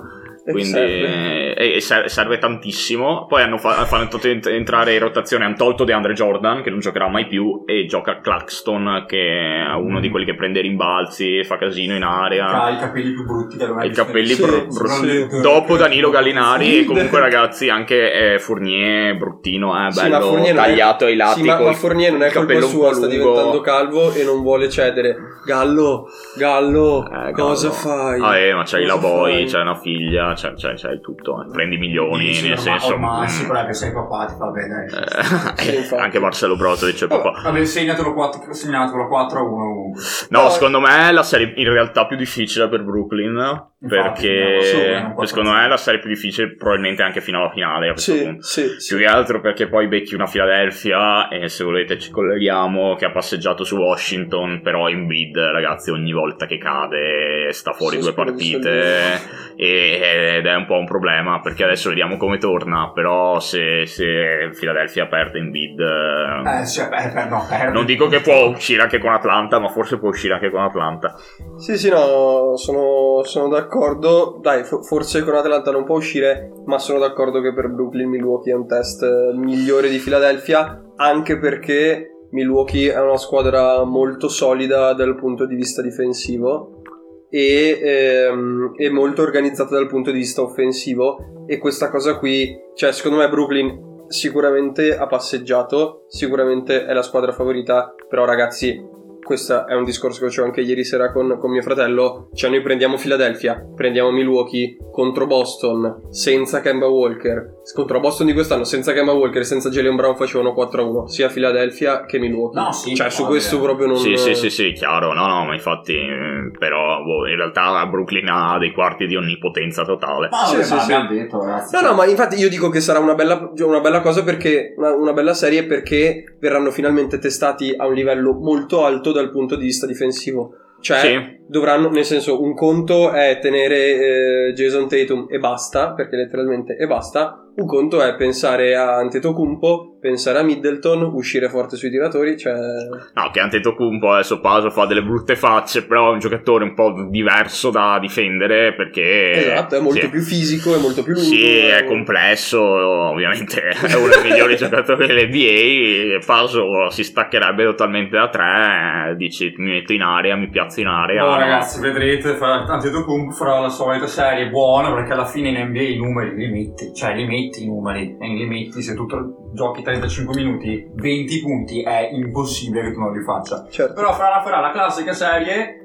E 0.46 0.50
Quindi 0.52 0.68
serve. 0.72 1.54
e- 1.54 1.74
e 1.76 1.80
ser- 1.80 2.08
serve 2.10 2.36
tantissimo. 2.38 3.24
Poi 3.26 3.40
hanno, 3.42 3.56
fa- 3.56 3.84
fatto 3.86 4.20
ent- 4.28 4.46
entrare 4.46 4.92
in 4.92 4.98
rotazione, 5.00 5.44
hanno 5.46 5.54
tolto 5.56 5.84
DeAndre 5.84 6.12
Jordan, 6.12 6.62
che 6.62 6.68
non 6.68 6.80
giocherà 6.80 7.08
mai 7.08 7.26
più, 7.26 7.62
e 7.66 7.86
gioca 7.86 8.20
Claxton, 8.20 9.04
che 9.08 9.64
è 9.66 9.72
uno 9.74 10.00
di 10.00 10.10
quelli 10.10 10.26
che 10.26 10.34
prende 10.34 10.60
rimbalzi, 10.60 11.42
fa 11.44 11.56
casino 11.56 11.94
in 11.94 12.02
area. 12.02 12.46
Ha 12.64 12.70
i 12.72 12.76
capelli 12.78 13.12
più 13.14 13.24
brutti 13.24 13.56
Ha 13.62 13.84
i 13.86 13.90
capelli 13.90 14.26
Sì, 14.26 14.34
sì, 14.34 14.42
bru- 14.42 15.28
sì. 15.30 15.40
dopo 15.40 15.76
Danilo 15.78 16.10
Gallinari 16.10 16.66
Sì. 16.66 16.78
e 16.80 16.84
comunque 16.84 17.20
ragazzi 17.20 17.70
anche 17.70 18.34
eh, 18.34 18.38
Fournier 18.38 19.16
bruttino 19.16 19.74
eh, 19.86 19.90
Sì, 19.92 20.02
bello 20.02 20.20
Fournier 20.20 20.54
non 20.54 20.64
è- 20.64 20.66
tagliato 20.66 21.04
ai 21.06 21.16
lati 21.16 21.40
Sì, 21.40 21.46
ma, 21.46 21.58
ma 21.58 21.72
Fournier 21.72 22.12
non 22.12 22.22
è 22.22 22.30
colpa 22.30 22.60
sua, 22.60 22.92
sta 22.92 23.06
diventando 23.06 23.60
calvo 23.62 24.12
e 24.12 24.22
non 24.24 24.42
vuole 24.42 24.68
cedere. 24.68 25.16
Gallo, 25.46 26.06
Gallo, 26.36 27.02
Eh, 27.10 27.32
cosa 27.32 27.68
Gallo. 27.68 27.78
fai? 27.80 28.20
Ah, 28.20 28.36
eh, 28.38 28.54
ma 28.54 28.62
c'hai 28.64 28.84
la 28.84 28.94
Cosa 28.94 29.06
boy, 29.08 29.32
fai? 29.32 29.44
c'hai 29.46 29.60
una 29.62 29.74
figlia, 29.76 30.33
c'hai, 30.34 30.54
c'hai, 30.56 30.76
c'hai 30.76 31.00
tutto. 31.00 31.42
eh. 31.42 31.50
Prendi 31.50 31.76
milioni, 31.78 32.26
Dici, 32.26 32.48
nel 32.48 32.58
ormai- 32.58 32.78
senso. 32.80 32.98
Mm, 32.98 33.24
sì, 33.26 33.44
è 33.62 33.66
che 33.66 33.72
sei 33.74 33.92
papà, 33.92 34.26
ti 34.26 34.34
fa 34.36 34.46
bene. 34.46 34.84
eh, 34.84 35.62
Sì, 35.62 35.76
infatti. 35.76 36.02
anche 36.02 36.18
Marcello 36.18 36.56
Brozovic 36.56 37.04
è 37.04 37.06
papà. 37.06 37.40
Vabbè, 37.44 37.64
segnatelo 37.64 38.12
4, 38.14 38.52
segnatelo 38.52 39.06
4 39.08 39.38
a 39.38 39.42
1 39.42 39.50
comunque. 39.50 39.83
No, 40.30 40.42
No, 40.42 40.48
secondo 40.50 40.80
me 40.80 41.08
è 41.08 41.12
la 41.12 41.22
serie 41.22 41.52
in 41.56 41.70
realtà 41.70 42.06
più 42.06 42.16
difficile 42.16 42.68
per 42.68 42.82
Brooklyn. 42.82 43.72
perché 43.86 44.94
no, 44.94 45.06
quattro 45.08 45.26
secondo 45.26 45.50
me 45.50 45.64
è 45.64 45.68
la 45.68 45.76
serie 45.76 46.00
più 46.00 46.08
difficile, 46.08 46.54
probabilmente 46.56 47.02
anche 47.02 47.20
fino 47.20 47.38
alla 47.40 47.50
finale. 47.50 47.90
A 47.90 47.96
Sì, 47.96 48.36
sì, 48.40 48.68
sì. 48.78 48.94
Più 48.94 49.04
che 49.04 49.10
altro 49.10 49.40
perché 49.42 49.68
poi 49.68 49.88
becchi 49.88 50.14
una 50.14 50.26
Philadelphia 50.26 51.28
e 51.28 51.48
se 51.48 51.64
volete 51.64 51.98
ci 51.98 52.10
colleghiamo 52.10 52.94
che 52.96 53.04
ha 53.04 53.10
passeggiato 53.10 53.62
su 53.62 53.76
Washington, 53.76 54.62
però 54.62 54.88
in 54.88 55.06
bid 55.06 55.36
ragazzi 55.36 55.90
ogni 55.90 56.12
volta 56.12 56.46
che 56.46 56.56
cade 56.56 57.52
sta 57.52 57.72
fuori 57.72 57.96
Sì, 57.96 58.02
due 58.02 58.14
partite 58.14 59.20
e- 59.56 60.36
ed 60.38 60.46
è 60.46 60.54
un 60.54 60.64
po' 60.64 60.78
un 60.78 60.86
problema 60.86 61.40
perché 61.40 61.64
adesso 61.64 61.90
vediamo 61.90 62.16
come 62.16 62.38
torna, 62.38 62.90
però 62.94 63.38
se, 63.38 63.84
se 63.86 64.50
Philadelphia 64.58 65.06
perde 65.06 65.38
in 65.40 65.50
bid 65.50 65.78
Eh, 65.80 66.64
sì, 66.64 66.82
beh, 66.88 67.26
no, 67.28 67.46
non 67.70 67.84
dico 67.84 68.06
che 68.08 68.20
può 68.20 68.46
uscire 68.46 68.80
anche 68.80 68.98
con 68.98 69.12
Atlanta, 69.12 69.58
ma 69.58 69.68
forse 69.68 69.83
può 69.98 70.08
uscire 70.08 70.34
anche 70.34 70.50
con 70.50 70.60
Atlanta. 70.60 71.16
Sì, 71.56 71.76
sì, 71.76 71.88
no, 71.88 72.56
sono, 72.56 73.22
sono 73.24 73.48
d'accordo. 73.48 74.38
Dai, 74.40 74.64
fo- 74.64 74.82
forse 74.82 75.22
con 75.22 75.34
Atlanta 75.34 75.70
non 75.70 75.84
può 75.84 75.96
uscire, 75.96 76.52
ma 76.66 76.78
sono 76.78 76.98
d'accordo 76.98 77.40
che 77.40 77.52
per 77.52 77.68
Brooklyn 77.68 78.08
Milwaukee 78.08 78.52
è 78.52 78.56
un 78.56 78.66
test 78.66 79.02
eh, 79.02 79.32
migliore 79.36 79.88
di 79.88 79.98
Philadelphia, 79.98 80.82
anche 80.96 81.38
perché 81.38 82.14
Milwaukee 82.30 82.92
è 82.92 83.00
una 83.00 83.16
squadra 83.16 83.84
molto 83.84 84.28
solida 84.28 84.92
dal 84.92 85.14
punto 85.14 85.46
di 85.46 85.54
vista 85.54 85.80
difensivo 85.82 86.82
e 87.30 87.80
ehm, 87.82 88.74
è 88.76 88.88
molto 88.90 89.22
organizzata 89.22 89.74
dal 89.74 89.88
punto 89.88 90.10
di 90.10 90.18
vista 90.18 90.42
offensivo 90.42 91.44
e 91.46 91.58
questa 91.58 91.90
cosa 91.90 92.18
qui, 92.18 92.56
cioè 92.74 92.92
secondo 92.92 93.18
me 93.18 93.28
Brooklyn 93.28 94.06
sicuramente 94.08 94.96
ha 94.96 95.06
passeggiato, 95.06 96.04
sicuramente 96.08 96.86
è 96.86 96.92
la 96.92 97.02
squadra 97.02 97.32
favorita, 97.32 97.94
però 98.08 98.24
ragazzi 98.24 98.80
questo 99.24 99.66
è 99.66 99.74
un 99.74 99.84
discorso 99.84 100.20
che 100.20 100.26
facevo 100.26 100.46
anche 100.46 100.60
ieri 100.60 100.84
sera 100.84 101.10
con, 101.10 101.38
con 101.40 101.50
mio 101.50 101.62
fratello. 101.62 102.28
Cioè, 102.34 102.50
noi 102.50 102.62
prendiamo 102.62 102.96
Philadelphia, 102.96 103.60
prendiamo 103.74 104.10
Milwaukee 104.12 104.76
contro 104.92 105.26
Boston 105.26 106.08
senza 106.10 106.60
Kemba 106.60 106.86
Walker. 106.86 107.62
Contro 107.74 107.98
Boston 107.98 108.26
di 108.26 108.32
quest'anno 108.32 108.64
senza 108.64 108.92
Kemba 108.92 109.12
Walker 109.12 109.40
e 109.40 109.44
senza 109.44 109.70
Jalen 109.70 109.96
Brown 109.96 110.16
facevano 110.16 110.54
4-1, 110.54 111.06
sia 111.06 111.28
Philadelphia 111.28 112.04
che 112.04 112.18
Milwaukee. 112.18 112.60
No, 112.60 112.72
sì, 112.72 112.94
cioè, 112.94 113.10
su 113.10 113.22
va 113.22 113.28
questo 113.28 113.60
proprio 113.60 113.86
non. 113.88 113.96
Sì, 113.96 114.16
sì, 114.16 114.34
sì, 114.34 114.50
sì, 114.50 114.72
chiaro. 114.72 115.12
No, 115.12 115.26
no, 115.26 115.44
ma 115.44 115.54
infatti, 115.54 115.94
eh, 115.94 116.50
però, 116.58 117.02
boh, 117.02 117.26
in 117.26 117.36
realtà 117.36 117.84
Brooklyn 117.86 118.28
ha 118.28 118.58
dei 118.58 118.72
quarti 118.72 119.06
di 119.06 119.16
onnipotenza 119.16 119.84
totale. 119.84 120.28
Ma, 120.30 120.44
Sì, 120.44 120.56
vabbè, 120.56 120.64
sì, 120.64 120.78
sì. 120.78 120.92
abbiamo 120.92 121.08
detto, 121.08 121.40
ragazzi. 121.40 121.74
No, 121.74 121.80
cioè, 121.80 121.90
no, 121.90 121.96
ma 121.96 122.06
infatti 122.06 122.36
io 122.36 122.48
dico 122.48 122.68
che 122.68 122.80
sarà 122.80 122.98
una 122.98 123.14
bella, 123.14 123.50
una 123.58 123.80
bella 123.80 124.00
cosa 124.00 124.22
perché 124.22 124.74
una, 124.76 124.94
una 124.94 125.12
bella 125.12 125.34
serie 125.34 125.64
perché 125.64 126.36
verranno 126.38 126.70
finalmente 126.70 127.18
testati 127.18 127.74
a 127.76 127.86
un 127.86 127.94
livello 127.94 128.34
molto 128.34 128.84
alto 128.84 129.12
dal 129.14 129.30
punto 129.30 129.56
di 129.56 129.64
vista 129.64 129.86
difensivo. 129.86 130.56
Cioè, 130.80 130.98
Sì. 130.98 131.36
dovranno, 131.46 131.88
nel 131.88 132.04
senso, 132.04 132.42
un 132.42 132.54
conto 132.54 133.10
è 133.10 133.38
tenere 133.40 134.48
eh, 134.48 134.52
Jason 134.52 134.86
Tatum 134.86 135.26
e 135.30 135.38
basta, 135.38 135.92
perché 135.92 136.16
letteralmente 136.16 136.76
e 136.76 136.86
basta. 136.86 137.43
Un 137.56 137.66
conto 137.66 138.02
è 138.02 138.16
pensare 138.16 138.74
a 138.74 138.96
Antetokounmpo, 138.96 139.98
pensare 140.00 140.40
a 140.40 140.42
Middleton, 140.42 141.02
uscire 141.14 141.48
forte 141.48 141.76
sui 141.76 141.88
tiratori, 141.88 142.36
cioè... 142.36 142.52
No, 142.52 143.30
che 143.32 143.38
Antetokounmpo 143.38 144.10
adesso 144.10 144.40
Paso 144.40 144.70
fa 144.70 144.86
delle 144.86 145.04
brutte 145.04 145.36
facce, 145.36 145.86
però 145.86 146.10
è 146.10 146.12
un 146.14 146.18
giocatore 146.18 146.64
un 146.64 146.74
po' 146.74 147.06
diverso 147.08 147.70
da 147.70 147.98
difendere 148.00 148.74
perché... 148.74 149.52
esatto, 149.52 149.76
è 149.76 149.80
molto 149.80 150.00
sì. 150.00 150.08
più 150.08 150.20
fisico, 150.20 150.74
è 150.74 150.80
molto 150.80 151.04
più 151.04 151.12
lungo. 151.12 151.28
Sì, 151.28 151.46
è 151.46 151.84
complesso, 151.84 152.60
ovviamente 152.60 153.60
è 153.70 153.94
uno 153.94 154.08
dei 154.08 154.30
migliori 154.30 154.56
giocatori 154.56 155.06
dell'NBA, 155.06 156.26
Paso 156.26 156.90
si 156.90 157.04
staccherebbe 157.04 157.62
totalmente 157.62 158.16
da 158.16 158.28
tre, 158.30 159.14
dici 159.16 159.54
mi 159.58 159.70
metto 159.70 159.92
in 159.92 160.02
area, 160.02 160.34
mi 160.34 160.48
piazzo 160.48 160.80
in 160.80 160.88
area. 160.88 161.22
No, 161.22 161.30
no. 161.30 161.38
ragazzi, 161.38 161.80
vedrete, 161.80 162.36
Antetokounmpo 162.36 163.30
farà 163.30 163.60
la 163.60 163.68
solita 163.68 164.08
serie 164.08 164.48
buona 164.48 164.92
perché 164.92 165.12
alla 165.12 165.24
fine 165.24 165.50
in 165.50 165.68
NBA 165.68 165.80
i 165.82 165.96
numeri 165.96 166.34
li 166.34 166.50
metti, 166.50 166.92
cioè 166.92 167.14
li 167.14 167.24
metti 167.24 167.42
i 167.52 167.66
numeri 167.66 168.16
e 168.18 168.26
li 168.28 168.46
metti 168.46 168.82
se 168.82 168.94
tu 168.94 169.06
giochi 169.52 169.82
35 169.82 170.34
minuti, 170.34 170.90
20 170.94 171.40
punti 171.40 171.82
è 171.82 172.10
impossibile 172.12 172.84
che 172.84 172.92
tu 172.92 173.00
non 173.00 173.12
li 173.12 173.22
faccia. 173.22 173.66
Certo. 173.70 173.94
Però 173.94 174.12
farà, 174.12 174.42
farà 174.42 174.60
la 174.60 174.70
classica 174.70 175.12
serie 175.12 175.84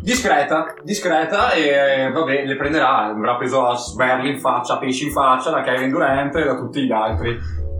discreta, 0.00 0.74
discreta 0.82 1.52
e 1.52 2.10
vabbè, 2.10 2.44
le 2.44 2.56
prenderà, 2.56 3.04
avrà 3.04 3.36
preso 3.36 3.66
a 3.66 3.76
Sberli 3.76 4.30
in 4.30 4.38
faccia, 4.38 4.78
Pesci 4.78 5.06
in 5.06 5.12
faccia, 5.12 5.50
da 5.50 5.62
Kevin 5.62 5.90
Durant 5.90 6.34
e 6.36 6.44
da 6.44 6.56
tutti 6.56 6.84
gli 6.84 6.92
altri. 6.92 7.36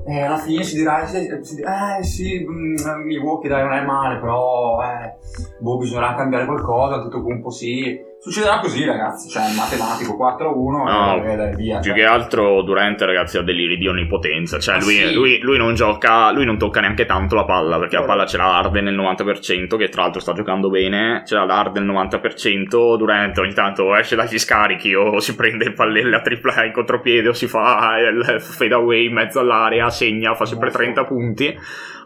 E 0.06 0.20
alla 0.20 0.36
fine 0.36 0.62
si 0.62 0.76
dirà, 0.76 1.06
si- 1.06 1.38
si 1.40 1.60
eh 1.60 2.02
sì, 2.02 2.46
mm, 2.46 2.76
Milwaukee 3.04 3.48
dai 3.48 3.62
non 3.62 3.72
è 3.72 3.82
male, 3.84 4.20
però 4.20 4.78
eh, 4.82 5.16
boh, 5.58 5.78
bisognerà 5.78 6.14
cambiare 6.14 6.44
qualcosa, 6.44 7.00
tutto 7.00 7.24
un 7.24 7.40
po' 7.40 7.50
sì. 7.50 8.12
Succederà 8.24 8.58
così 8.58 8.86
ragazzi, 8.86 9.28
cioè 9.28 9.42
matematico 9.54 10.16
4-1 10.16 10.84
No, 10.84 11.22
e 11.22 11.36
dai, 11.36 11.54
via. 11.56 11.80
Più 11.80 11.90
cioè. 11.90 11.98
che 12.00 12.06
altro 12.06 12.62
Durant, 12.62 12.98
ragazzi, 13.02 13.36
ha 13.36 13.42
deliri 13.42 13.76
di 13.76 13.86
onnipotenza. 13.86 14.58
Cioè, 14.58 14.76
Ah, 14.76 14.78
lui, 14.78 14.94
sì. 14.94 15.12
lui- 15.12 15.38
lui 15.40 15.58
non 15.58 15.74
gioca, 15.74 16.32
lui 16.32 16.46
non 16.46 16.56
tocca 16.56 16.80
neanche 16.80 17.04
tanto 17.04 17.34
la 17.34 17.44
palla. 17.44 17.78
Perché 17.78 17.96
la 17.96 18.00
No. 18.00 18.06
palla 18.06 18.24
ce 18.24 18.38
l'ha 18.38 18.56
Arden 18.56 18.84
nel 18.84 18.94
90%, 18.94 19.76
che 19.76 19.90
tra 19.90 20.00
l'altro 20.02 20.20
sta 20.22 20.32
giocando 20.32 20.70
bene. 20.70 21.22
Ce 21.26 21.34
l'ha 21.34 21.44
l'Arden 21.44 21.84
nel 21.84 21.92
90%. 21.94 22.96
Durant 22.96 23.36
ogni 23.36 23.52
tanto 23.52 23.94
esce 23.94 24.16
dagli 24.16 24.38
scarichi 24.38 24.94
o 24.94 25.20
si 25.20 25.34
prende 25.36 25.66
il 25.66 25.74
pallello 25.74 26.16
a 26.16 26.20
tripla 26.22 26.64
in 26.64 26.72
contropiede 26.72 27.28
o 27.28 27.32
si 27.34 27.46
fa 27.46 27.90
il 28.10 28.40
fade 28.40 28.72
away 28.72 29.04
in 29.04 29.12
mezzo 29.12 29.40
all'area, 29.40 29.90
segna, 29.90 30.32
fa 30.34 30.46
sempre 30.46 30.70
30 30.70 31.04
punti. 31.04 31.54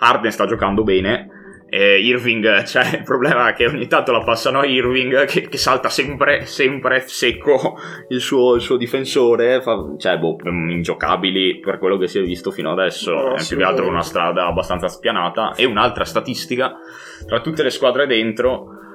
Arden 0.00 0.32
sta 0.32 0.46
giocando 0.46 0.82
bene. 0.82 1.37
E 1.70 2.00
Irving, 2.00 2.62
cioè 2.64 2.96
il 2.96 3.02
problema 3.02 3.48
è 3.48 3.52
che 3.52 3.66
ogni 3.66 3.86
tanto 3.86 4.12
la 4.12 4.22
passano 4.22 4.60
a 4.60 4.66
Irving 4.66 5.26
che, 5.26 5.48
che 5.48 5.58
salta 5.58 5.88
sempre, 5.88 6.46
sempre 6.46 7.04
secco 7.06 7.76
il 8.08 8.20
suo, 8.20 8.54
il 8.54 8.60
suo 8.60 8.76
difensore, 8.76 9.60
fa- 9.60 9.94
cioè 9.98 10.18
boh, 10.18 10.38
ingiocabili 10.44 11.60
per 11.60 11.78
quello 11.78 11.98
che 11.98 12.08
si 12.08 12.18
è 12.18 12.22
visto 12.22 12.50
fino 12.50 12.72
adesso, 12.72 13.12
No, 13.12 13.34
è 13.34 13.46
più 13.46 13.56
che 13.56 13.64
altro 13.64 13.86
una 13.86 14.02
strada 14.02 14.46
abbastanza 14.46 14.88
spianata. 14.88 15.54
E 15.54 15.64
un'altra 15.64 16.04
statistica, 16.04 16.76
tra 17.26 17.40
tutte 17.40 17.62
le 17.62 17.70
squadre 17.70 18.06
dentro, 18.06 18.87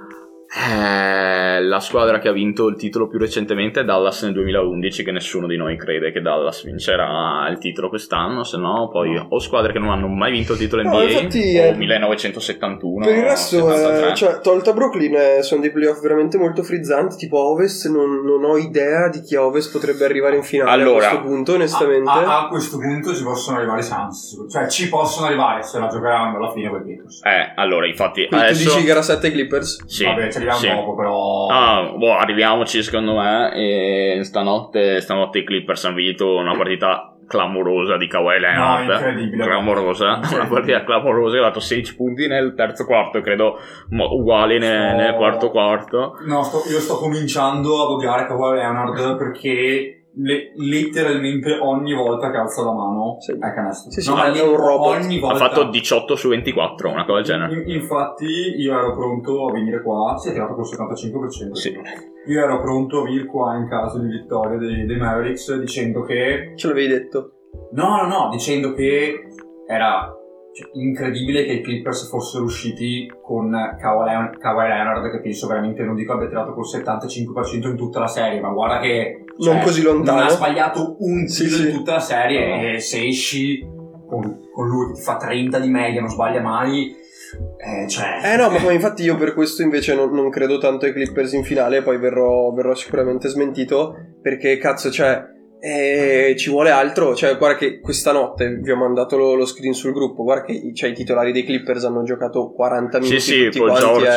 eh, 0.55 1.61
la 1.63 1.79
squadra 1.79 2.19
che 2.19 2.27
ha 2.27 2.31
vinto 2.31 2.67
il 2.67 2.75
titolo 2.75 3.07
più 3.07 3.17
recentemente 3.17 3.79
è 3.79 3.83
Dallas 3.83 4.21
nel 4.23 4.33
2011, 4.33 5.03
che 5.03 5.11
nessuno 5.11 5.47
di 5.47 5.57
noi 5.57 5.77
crede 5.77 6.11
che 6.11 6.21
Dallas 6.21 6.63
vincerà 6.63 7.47
il 7.49 7.57
titolo 7.57 7.89
quest'anno, 7.89 8.43
se 8.43 8.57
no 8.57 8.87
poi 8.91 9.19
o 9.27 9.39
squadre 9.39 9.71
che 9.71 9.79
non 9.79 9.89
hanno 9.89 10.07
mai 10.07 10.31
vinto 10.31 10.53
il 10.53 10.59
titolo 10.59 10.83
No, 10.83 10.89
NBA 10.89 11.03
infatti, 11.03 11.57
o 11.57 11.63
eh, 11.63 11.73
1971. 11.73 13.05
Per 13.05 13.15
il 13.15 13.23
resto, 13.23 13.67
73. 13.67 14.09
eh, 14.11 14.15
cioè, 14.15 14.39
tolta 14.41 14.73
Brooklyn, 14.73 15.15
eh, 15.15 15.41
sono 15.41 15.61
dei 15.61 15.71
playoff 15.71 16.01
veramente 16.01 16.37
molto 16.37 16.61
frizzanti. 16.61 17.17
Tipo 17.17 17.39
Ovest, 17.51 17.89
non, 17.89 18.23
non 18.23 18.43
ho 18.43 18.57
idea 18.57 19.09
di 19.09 19.21
chi 19.21 19.35
a 19.35 19.43
Ovest 19.45 19.71
potrebbe 19.71 20.05
arrivare 20.05 20.35
in 20.35 20.43
finale 20.43 20.69
Allora, 20.69 21.07
a 21.07 21.09
questo 21.09 21.27
punto, 21.27 21.53
onestamente. 21.53 22.09
A, 22.09 22.13
a- 22.13 22.41
a 22.43 22.47
questo 22.49 22.77
punto 22.77 23.15
ci 23.15 23.23
possono 23.23 23.57
arrivare 23.57 23.79
i 23.79 23.83
Suns, 23.83 24.45
cioè 24.51 24.67
ci 24.67 24.87
possono 24.89 25.25
arrivare 25.27 25.63
se 25.63 25.79
la 25.79 25.87
giocheranno 25.87 26.37
alla 26.37 26.51
fine 26.51 26.69
quei 26.69 26.81
Peters. 26.83 27.21
Eh, 27.23 27.53
allora, 27.55 27.87
infatti, 27.87 28.27
Quindi 28.27 28.45
adesso... 28.45 28.69
tu 28.69 28.75
dici 28.75 28.85
gara 28.85 29.01
7 29.01 29.31
Clippers? 29.31 29.85
Sì, 29.87 30.03
Vabbè, 30.03 30.31
ci 30.31 30.42
arriviamo 30.49 30.57
sì. 30.57 30.69
dopo, 30.69 30.95
però. 30.95 31.47
Ah, 31.47 31.93
boh, 31.95 32.15
arriviamoci 32.15 32.83
secondo 32.83 33.15
me. 33.15 33.53
E 33.53 34.19
stanotte, 34.23 35.01
stanotte 35.01 35.39
i 35.39 35.43
Clippers 35.43 35.85
hanno 35.85 35.95
vinto 35.95 36.35
una 36.35 36.55
partita 36.55 37.07
clamorosa 37.27 37.97
di 37.97 38.07
Kawhi 38.07 38.39
Leonard. 38.39 38.87
No, 38.87 38.93
incredibile. 38.93 39.43
Clamorosa, 39.45 40.19
una 40.33 40.47
partita 40.47 40.83
clamorosa. 40.83 41.37
Ha 41.37 41.41
dato 41.41 41.59
16 41.59 41.95
punti 41.95 42.27
nel 42.27 42.53
terzo 42.55 42.85
quarto, 42.85 43.21
credo 43.21 43.57
uguali 43.89 44.57
Sto- 44.57 44.67
nel 44.67 45.13
quarto 45.15 45.49
quarto. 45.49 46.17
No, 46.25 46.43
sto- 46.43 46.69
io 46.69 46.79
sto 46.79 46.97
cominciando 46.97 47.83
ad 47.83 47.89
odiare 47.91 48.27
Kawhi 48.27 48.57
Leonard 48.57 49.17
perché 49.17 50.02
le- 50.15 50.51
letteralmente 50.55 51.57
ogni 51.59 51.93
volta 51.93 52.29
che 52.31 52.37
alza 52.37 52.63
la 52.63 52.73
mano 52.73 53.15
Sì. 53.19 53.31
è 53.31 53.53
canestro. 53.53 53.91
Sì, 53.91 54.01
sì, 54.01 54.09
No, 54.09 54.15
ma 54.15 54.31
è 54.31 54.41
un 54.41 54.55
robot. 54.55 55.03
Ogni 55.03 55.17
Ha 55.17 55.21
volta. 55.21 55.37
fatto 55.49 55.63
18 55.69 56.15
su 56.15 56.29
24, 56.29 56.89
una 56.89 57.05
cosa 57.05 57.15
del 57.17 57.23
genere. 57.25 57.53
In- 57.63 57.69
infatti 57.69 58.25
io 58.25 58.77
ero 58.77 58.93
pronto 58.93 59.47
a 59.47 59.51
venire 59.51 59.81
qua, 59.81 60.15
si 60.17 60.29
è 60.29 60.31
tirato 60.33 60.53
col 60.53 60.65
75%. 60.65 61.55
Sì. 61.55 61.75
Io 62.27 62.39
ero 62.41 62.61
pronto 62.61 62.99
a 62.99 63.03
venire 63.03 63.25
qua 63.25 63.55
in 63.55 63.67
caso 63.67 63.99
di 63.99 64.07
vittoria 64.07 64.57
dei, 64.57 64.85
dei 64.85 64.97
Mavericks 64.97 65.57
dicendo 65.59 66.03
che... 66.03 66.53
Ce 66.55 66.67
l'avevi 66.67 66.87
detto? 66.87 67.31
No, 67.73 68.01
no, 68.01 68.07
no, 68.07 68.29
dicendo 68.31 68.73
che 68.73 69.27
era 69.67 70.13
cioè, 70.53 70.69
incredibile 70.73 71.43
che 71.45 71.53
i 71.53 71.61
Clippers 71.63 72.07
fossero 72.09 72.43
usciti 72.43 73.11
con 73.23 73.49
Kawhi 73.79 74.05
Leonard, 74.05 75.09
che 75.11 75.19
penso 75.21 75.47
veramente, 75.47 75.83
non 75.83 75.95
dico 75.95 76.13
abbia 76.13 76.27
tirato 76.27 76.53
col 76.53 76.65
75% 76.67 77.67
in 77.69 77.75
tutta 77.75 77.99
la 77.99 78.07
serie, 78.07 78.39
ma 78.39 78.49
guarda 78.49 78.79
che... 78.79 79.22
Non 79.37 79.61
così 79.61 79.81
lontano. 79.81 80.19
Non 80.19 80.27
ha 80.27 80.31
sbagliato 80.31 80.95
un 80.99 81.27
Sì, 81.27 81.45
tiro 81.45 81.55
sì. 81.57 81.67
in 81.69 81.73
tutta 81.75 81.93
la 81.93 81.99
serie 81.99 82.75
e 82.75 82.79
se 82.79 83.05
esci 83.05 83.59
con, 84.07 84.39
con 84.51 84.67
lui 84.67 84.87
che 84.87 84.93
ti 84.93 85.01
fa 85.01 85.17
30 85.17 85.59
di 85.59 85.69
media, 85.69 85.99
non 85.99 86.09
sbaglia 86.09 86.41
mai... 86.41 87.01
Eh, 87.57 87.87
cioè... 87.87 88.19
Eh 88.23 88.37
no, 88.37 88.51
ma 88.51 88.59
poi 88.59 88.75
infatti 88.75 89.03
io 89.03 89.15
per 89.15 89.33
questo 89.33 89.63
invece 89.63 89.95
non, 89.95 90.11
non 90.11 90.29
credo 90.29 90.59
tanto 90.59 90.85
ai 90.85 90.93
Clippers 90.93 91.33
in 91.33 91.43
finale, 91.43 91.81
poi 91.81 91.97
verrò, 91.97 92.51
verrò 92.51 92.75
sicuramente 92.75 93.27
smentito, 93.27 93.95
perché 94.21 94.57
cazzo, 94.57 94.91
cioè, 94.91 95.23
eh, 95.65 96.35
ci 96.37 96.49
vuole 96.49 96.71
altro, 96.71 97.15
cioè 97.15 97.37
guarda 97.37 97.57
che 97.57 97.79
questa 97.79 98.11
notte 98.11 98.59
vi 98.61 98.69
ho 98.69 98.75
mandato 98.75 99.15
lo, 99.15 99.33
lo 99.33 99.45
screen 99.45 99.71
sul 99.73 99.93
gruppo, 99.93 100.23
guarda 100.23 100.43
che 100.43 100.51
i- 100.51 100.75
cioè, 100.75 100.89
i 100.89 100.93
titolari 100.93 101.31
dei 101.31 101.45
Clippers 101.45 101.85
hanno 101.85 102.03
giocato 102.03 102.51
40 102.51 102.97
Sì, 103.01 103.03
minuti 103.07 103.19
sì, 103.21 103.43
tutti 103.45 103.59
Paul 103.59 103.69
quanti, 103.69 103.85
George, 103.85 104.07
eh. 104.09 104.13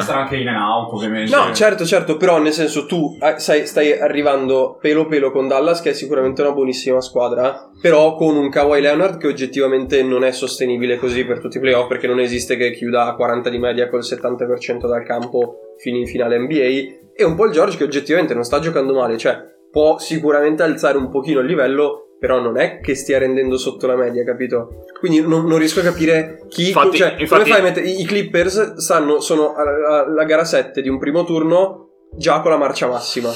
Sì, 0.00 0.10
era 0.10 0.20
anche 0.20 0.36
in 0.36 0.46
and 0.48 0.56
out, 0.62 0.92
ovviamente. 0.92 1.34
No, 1.34 1.52
certo, 1.52 1.84
certo, 1.84 2.16
però 2.16 2.38
nel 2.38 2.52
senso 2.52 2.86
tu 2.86 3.18
eh, 3.20 3.40
sai, 3.40 3.66
stai 3.66 3.98
arrivando 3.98 4.78
pelo 4.80 5.06
pelo 5.08 5.32
con 5.32 5.48
Dallas, 5.48 5.80
che 5.82 5.90
è 5.90 5.94
sicuramente 5.94 6.42
una 6.42 6.52
buonissima 6.52 7.00
squadra, 7.00 7.70
però 7.80 8.14
con 8.14 8.36
un 8.36 8.48
Kawhi 8.48 8.80
Leonard 8.80 9.18
che 9.18 9.26
oggettivamente 9.26 10.00
non 10.04 10.22
è 10.22 10.30
sostenibile 10.30 10.96
così 10.96 11.24
per 11.24 11.40
tutti 11.40 11.56
i 11.56 11.60
playoff, 11.60 11.88
perché 11.88 12.06
non 12.06 12.20
esiste 12.20 12.56
che 12.56 12.70
chiuda 12.70 13.06
a 13.06 13.16
40 13.16 13.50
di 13.50 13.58
media 13.58 13.88
col 13.88 14.02
70% 14.04 14.86
dal 14.86 15.02
campo 15.04 15.74
fino 15.78 15.96
in 15.96 16.06
finale 16.06 16.38
NBA, 16.38 17.02
e 17.16 17.24
un 17.24 17.34
Paul 17.34 17.50
George 17.50 17.76
che 17.76 17.82
oggettivamente 17.84 18.32
non 18.32 18.44
sta 18.44 18.60
giocando 18.60 18.94
male, 18.94 19.18
cioè 19.18 19.52
può 19.74 19.98
sicuramente 19.98 20.62
alzare 20.62 20.96
un 20.96 21.10
pochino 21.10 21.40
il 21.40 21.46
livello, 21.46 22.14
però 22.20 22.40
non 22.40 22.56
è 22.58 22.78
che 22.78 22.94
stia 22.94 23.18
rendendo 23.18 23.58
sotto 23.58 23.88
la 23.88 23.96
media, 23.96 24.22
capito? 24.22 24.84
Quindi 25.00 25.20
non, 25.20 25.46
non 25.46 25.58
riesco 25.58 25.80
a 25.80 25.82
capire 25.82 26.44
chi... 26.48 26.68
Infatti- 26.68 26.96
cioè, 26.96 27.16
infatti- 27.18 27.42
come 27.42 27.44
fai 27.44 27.60
a 27.60 27.62
mettere... 27.64 27.88
I 27.88 28.04
Clippers 28.04 28.76
stanno, 28.76 29.18
sono 29.18 29.54
alla, 29.54 30.04
alla 30.04 30.24
gara 30.24 30.44
7 30.44 30.80
di 30.80 30.88
un 30.88 31.00
primo 31.00 31.24
turno 31.24 31.88
già 32.16 32.40
con 32.40 32.50
la 32.50 32.56
marcia 32.56 32.86
massima. 32.88 33.28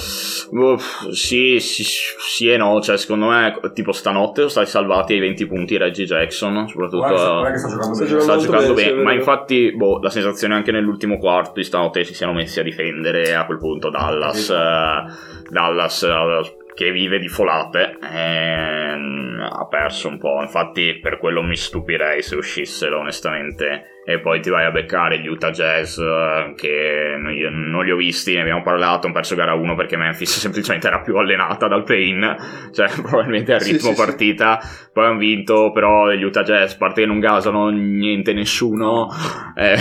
Uff, 0.51 1.09
sì, 1.11 1.61
sì, 1.61 1.85
sì 1.85 2.51
e 2.51 2.57
no, 2.57 2.81
cioè 2.81 2.97
secondo 2.97 3.27
me 3.27 3.59
tipo 3.75 3.93
stanotte 3.93 4.37
sono 4.37 4.49
stati 4.49 4.69
salvati 4.71 5.13
ai 5.15 5.21
20 5.21 5.47
punti 5.47 5.77
Reggie 5.77 6.05
Jackson, 6.05 6.67
soprattutto 6.69 6.99
Guarda, 7.07 7.59
sta 7.59 7.69
giocando 7.69 7.95
Sta 7.95 8.05
bene. 8.05 8.09
giocando 8.09 8.23
sta 8.23 8.37
giocando 8.47 8.75
bene, 8.75 8.91
bene, 8.91 9.03
ma 9.03 9.13
infatti 9.13 9.73
boh, 9.77 9.99
la 10.01 10.11
sensazione 10.11 10.55
anche 10.55 10.73
nell'ultimo 10.73 11.19
quarto 11.19 11.53
di 11.57 11.65
stanotte 11.65 12.05
si 12.05 12.15
siano 12.15 12.33
messi 12.33 12.61
a 12.61 12.63
difendere 12.63 13.35
a 13.35 13.45
quel 13.45 13.59
punto 13.59 13.91
Dallas, 13.91 14.49
eh, 14.51 15.49
Dallas 15.51 16.03
eh, 16.05 16.57
che 16.75 16.93
vive 16.93 17.19
di 17.19 17.29
folate 17.29 17.99
ehm, 18.01 19.49
ha 19.51 19.67
perso 19.67 20.09
un 20.09 20.19
po', 20.19 20.41
infatti 20.41 20.99
per 21.01 21.19
quello 21.19 21.43
mi 21.43 21.57
stupirei 21.57 22.23
se 22.23 22.37
uscissero 22.37 23.01
onestamente 23.01 23.98
e 24.09 24.21
poi 24.21 24.41
ti 24.41 24.49
vai 24.49 24.65
a 24.65 24.71
beccare 24.71 25.19
gli 25.19 25.27
Utah 25.27 25.51
Jazz 25.51 25.99
eh, 25.99 26.55
che 26.57 27.15
non 27.19 27.85
li 27.85 27.91
ho 27.91 27.97
visti, 27.97 28.35
ne 28.35 28.41
abbiamo 28.41 28.63
parlato, 28.63 29.05
hanno 29.05 29.15
perso 29.15 29.35
gara 29.35 29.53
1 29.53 29.75
perché 29.75 29.99
Memphis 29.99 30.39
semplicemente 30.41 30.87
era 30.87 31.01
più 31.01 31.15
allenata 31.19 31.69
dal 31.69 31.83
play-in, 31.85 32.37
cioè 32.73 32.89
probabilmente 33.03 33.53
al 33.53 33.61
Sì, 33.61 33.73
ritmo 33.73 33.91
sì, 33.91 33.95
sì. 33.97 34.01
partita, 34.03 34.59
poi 34.95 35.05
hanno 35.05 35.19
vinto 35.19 35.71
però 35.73 36.11
gli 36.13 36.23
Utah 36.23 36.43
Jazz, 36.43 36.73
a 36.73 36.77
parte 36.79 37.03
che 37.03 37.07
non 37.07 37.21
gasano 37.21 37.69
niente 37.69 38.33
nessuno, 38.33 39.09
eh, 39.55 39.75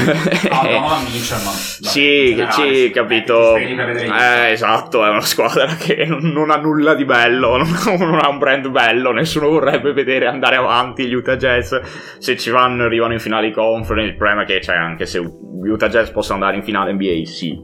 Ah, 0.49 0.61
no, 0.63 0.80
ma 0.88 0.99
Mitchell, 1.09 1.43
ma... 1.45 1.51
sì, 1.51 2.45
sì, 2.49 2.91
capito. 2.93 3.55
il- 3.55 3.80
Eh, 3.80 4.51
esatto, 4.51 5.05
è 5.05 5.09
una 5.09 5.21
squadra 5.21 5.67
che 5.75 6.03
non, 6.05 6.49
ha 6.51 6.57
nulla 6.57 6.95
di 6.95 7.05
bello, 7.05 7.55
non 7.55 8.19
ha, 8.21 8.28
un 8.28 8.38
brand 8.39 8.67
bello, 8.67 9.11
nessuno 9.13 9.47
vorrebbe 9.47 9.93
vedere 9.93 10.25
andare 10.28 10.57
avanti 10.57 11.05
gli 11.07 11.13
Utah 11.13 11.38
Jazz. 11.38 11.73
Se 12.17 12.36
ci 12.36 12.49
vanno, 12.49 12.84
arrivano 12.84 13.13
in 13.13 13.19
finale 13.19 13.51
conference, 13.51 14.15
problema 14.18 14.43
è 14.43 14.45
che 14.45 14.61
cioè, 14.61 14.76
anche 14.76 15.05
se 15.05 15.20
gli 15.22 15.68
Utah 15.70 15.89
Jazz 15.89 16.09
possono 16.09 16.36
andare 16.39 16.57
in 16.57 16.63
finale 16.63 16.91
NBA, 16.93 17.26
sì. 17.26 17.55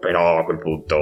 Però 0.00 0.38
a 0.38 0.44
quel 0.44 0.58
punto, 0.58 0.96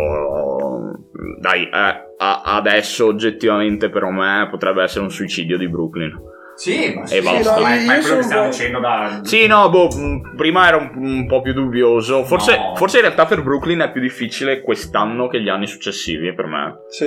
dai, 1.40 1.64
eh, 1.64 1.70
a- 2.18 2.42
adesso 2.44 3.06
oggettivamente 3.06 3.90
per 3.90 4.04
me 4.06 4.48
potrebbe 4.50 4.82
essere 4.82 5.04
un 5.04 5.10
suicidio 5.10 5.56
di 5.56 5.68
Brooklyn. 5.68 6.12
Sì, 6.56 6.92
ma 6.92 7.02
E 7.04 7.06
sì, 7.06 7.22
basta. 7.22 7.60
ma, 7.60 7.74
è- 7.76 7.84
ma 7.84 7.96
è 7.96 8.00
quello 8.00 8.16
che 8.16 8.22
stiamo 8.24 8.46
dicendo 8.48 8.80
da... 8.80 9.20
Sì, 9.22 9.46
no, 9.46 9.70
boh, 9.70 9.86
mh, 9.96 10.34
prima 10.34 10.66
era 10.66 10.76
un, 10.78 10.90
un 10.96 11.26
po' 11.28 11.40
più 11.40 11.52
dubbioso. 11.52 12.24
Forse, 12.24 12.56
No. 12.56 12.74
forse 12.74 12.96
in 12.96 13.02
realtà 13.04 13.26
per 13.26 13.44
Brooklyn 13.44 13.78
è 13.78 13.92
più 13.92 14.00
difficile 14.00 14.60
quest'anno 14.62 15.28
che 15.28 15.40
gli 15.40 15.48
anni 15.48 15.68
successivi 15.68 16.34
per 16.34 16.46
me. 16.46 16.78
Sì. 16.88 17.06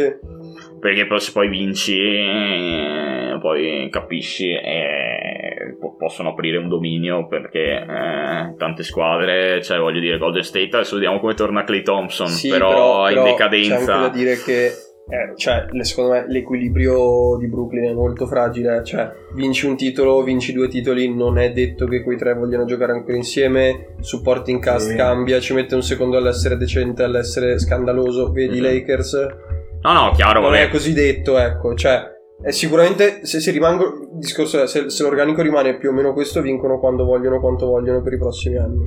Perché 0.81 1.05
poi 1.05 1.19
se 1.19 1.31
poi 1.31 1.47
vinci, 1.47 1.95
eh, 1.95 3.37
poi 3.39 3.87
capisci 3.91 4.49
e 4.51 5.77
po- 5.79 5.95
possono 5.95 6.29
aprire 6.29 6.57
un 6.57 6.67
dominio 6.69 7.27
perché 7.27 7.59
eh, 7.81 8.55
tante 8.57 8.81
squadre, 8.83 9.61
cioè 9.61 9.77
voglio 9.77 9.99
dire 9.99 10.17
Golden 10.17 10.41
State, 10.41 10.69
adesso 10.75 10.95
vediamo 10.95 11.19
come 11.19 11.35
torna 11.35 11.63
Clay 11.63 11.83
Thompson, 11.83 12.27
Sì, 12.29 12.49
però, 12.49 13.07
in 13.09 13.13
però 13.13 13.25
decadenza. 13.25 13.75
C'è 13.75 13.91
anche 13.91 14.01
da 14.01 14.09
dire 14.09 14.37
che, 14.43 14.65
eh, 14.65 15.33
cioè, 15.35 15.65
secondo 15.81 16.11
me 16.13 16.25
l'equilibrio 16.27 17.37
di 17.37 17.47
Brooklyn 17.47 17.83
è 17.89 17.93
molto 17.93 18.25
fragile. 18.25 18.83
Cioè, 18.83 19.11
vinci 19.35 19.67
un 19.67 19.77
titolo, 19.77 20.23
vinci 20.23 20.51
due 20.51 20.67
titoli, 20.67 21.13
non 21.13 21.37
è 21.37 21.51
detto 21.51 21.85
che 21.85 22.01
quei 22.01 22.17
tre 22.17 22.33
vogliano 22.33 22.65
giocare 22.65 22.93
ancora 22.93 23.15
insieme. 23.17 23.93
Supporting 23.99 24.59
cast 24.59 24.89
Sì. 24.89 24.95
cambia, 24.95 25.39
ci 25.39 25.53
mette 25.53 25.75
un 25.75 25.83
secondo 25.83 26.17
all'essere 26.17 26.57
decente, 26.57 27.03
all'essere 27.03 27.59
scandaloso. 27.59 28.31
Vedi 28.31 28.57
i 28.57 28.61
Mhm. 28.61 28.65
Lakers, 28.65 29.27
No, 29.81 29.93
no, 29.93 30.11
chiaro, 30.13 30.41
non 30.41 30.51
vabbè. 30.51 30.67
è 30.67 30.69
così 30.69 30.93
detto, 30.93 31.37
ecco. 31.37 31.73
Cioè, 31.73 32.01
è 32.41 32.51
sicuramente 32.51 33.25
se, 33.25 33.39
se 33.39 33.51
rimango. 33.51 33.83
Il 34.13 34.17
discorso 34.19 34.61
è 34.61 34.67
se, 34.67 34.89
se 34.89 35.03
l'organico 35.03 35.41
rimane 35.41 35.77
più 35.77 35.89
o 35.89 35.93
meno 35.93 36.13
questo, 36.13 36.41
vincono 36.41 36.79
quando 36.79 37.03
vogliono, 37.05 37.39
quanto 37.39 37.65
vogliono 37.67 38.01
per 38.01 38.13
i 38.13 38.17
prossimi 38.17 38.57
anni. 38.57 38.85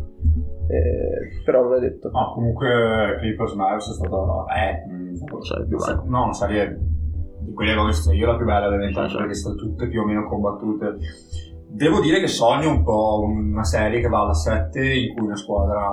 Eh, 0.66 1.42
però 1.44 1.62
non 1.64 1.74
è 1.74 1.80
detto. 1.80 2.10
No, 2.10 2.32
comunque 2.34 3.16
Clippers 3.20 3.52
Mavs 3.54 3.90
è 3.90 3.92
stata... 3.92 4.16
Eh, 4.56 4.82
Sai, 5.42 5.66
più 5.66 5.76
bella. 5.78 6.02
no, 6.06 6.22
una 6.24 6.32
serie 6.32 6.78
di 7.40 7.52
quelle 7.52 7.72
che 7.74 7.78
ho 7.78 7.86
visto 7.86 8.12
io 8.12 8.26
la 8.26 8.36
più 8.36 8.46
bella 8.46 8.66
ovviamente, 8.66 9.02
Sì, 9.04 9.10
sì. 9.10 9.16
perché 9.16 9.34
sono 9.34 9.54
tutte 9.56 9.88
più 9.88 10.00
o 10.00 10.04
meno 10.06 10.26
combattute. 10.26 10.96
Devo 11.68 12.00
dire 12.00 12.20
che 12.20 12.28
sogno 12.28 12.70
un 12.70 12.82
po' 12.84 13.20
una 13.26 13.64
serie 13.64 14.00
che 14.00 14.08
va 14.08 14.20
alla 14.20 14.32
7 14.34 14.80
in 14.94 15.14
cui 15.14 15.26
una 15.26 15.36
squadra 15.36 15.88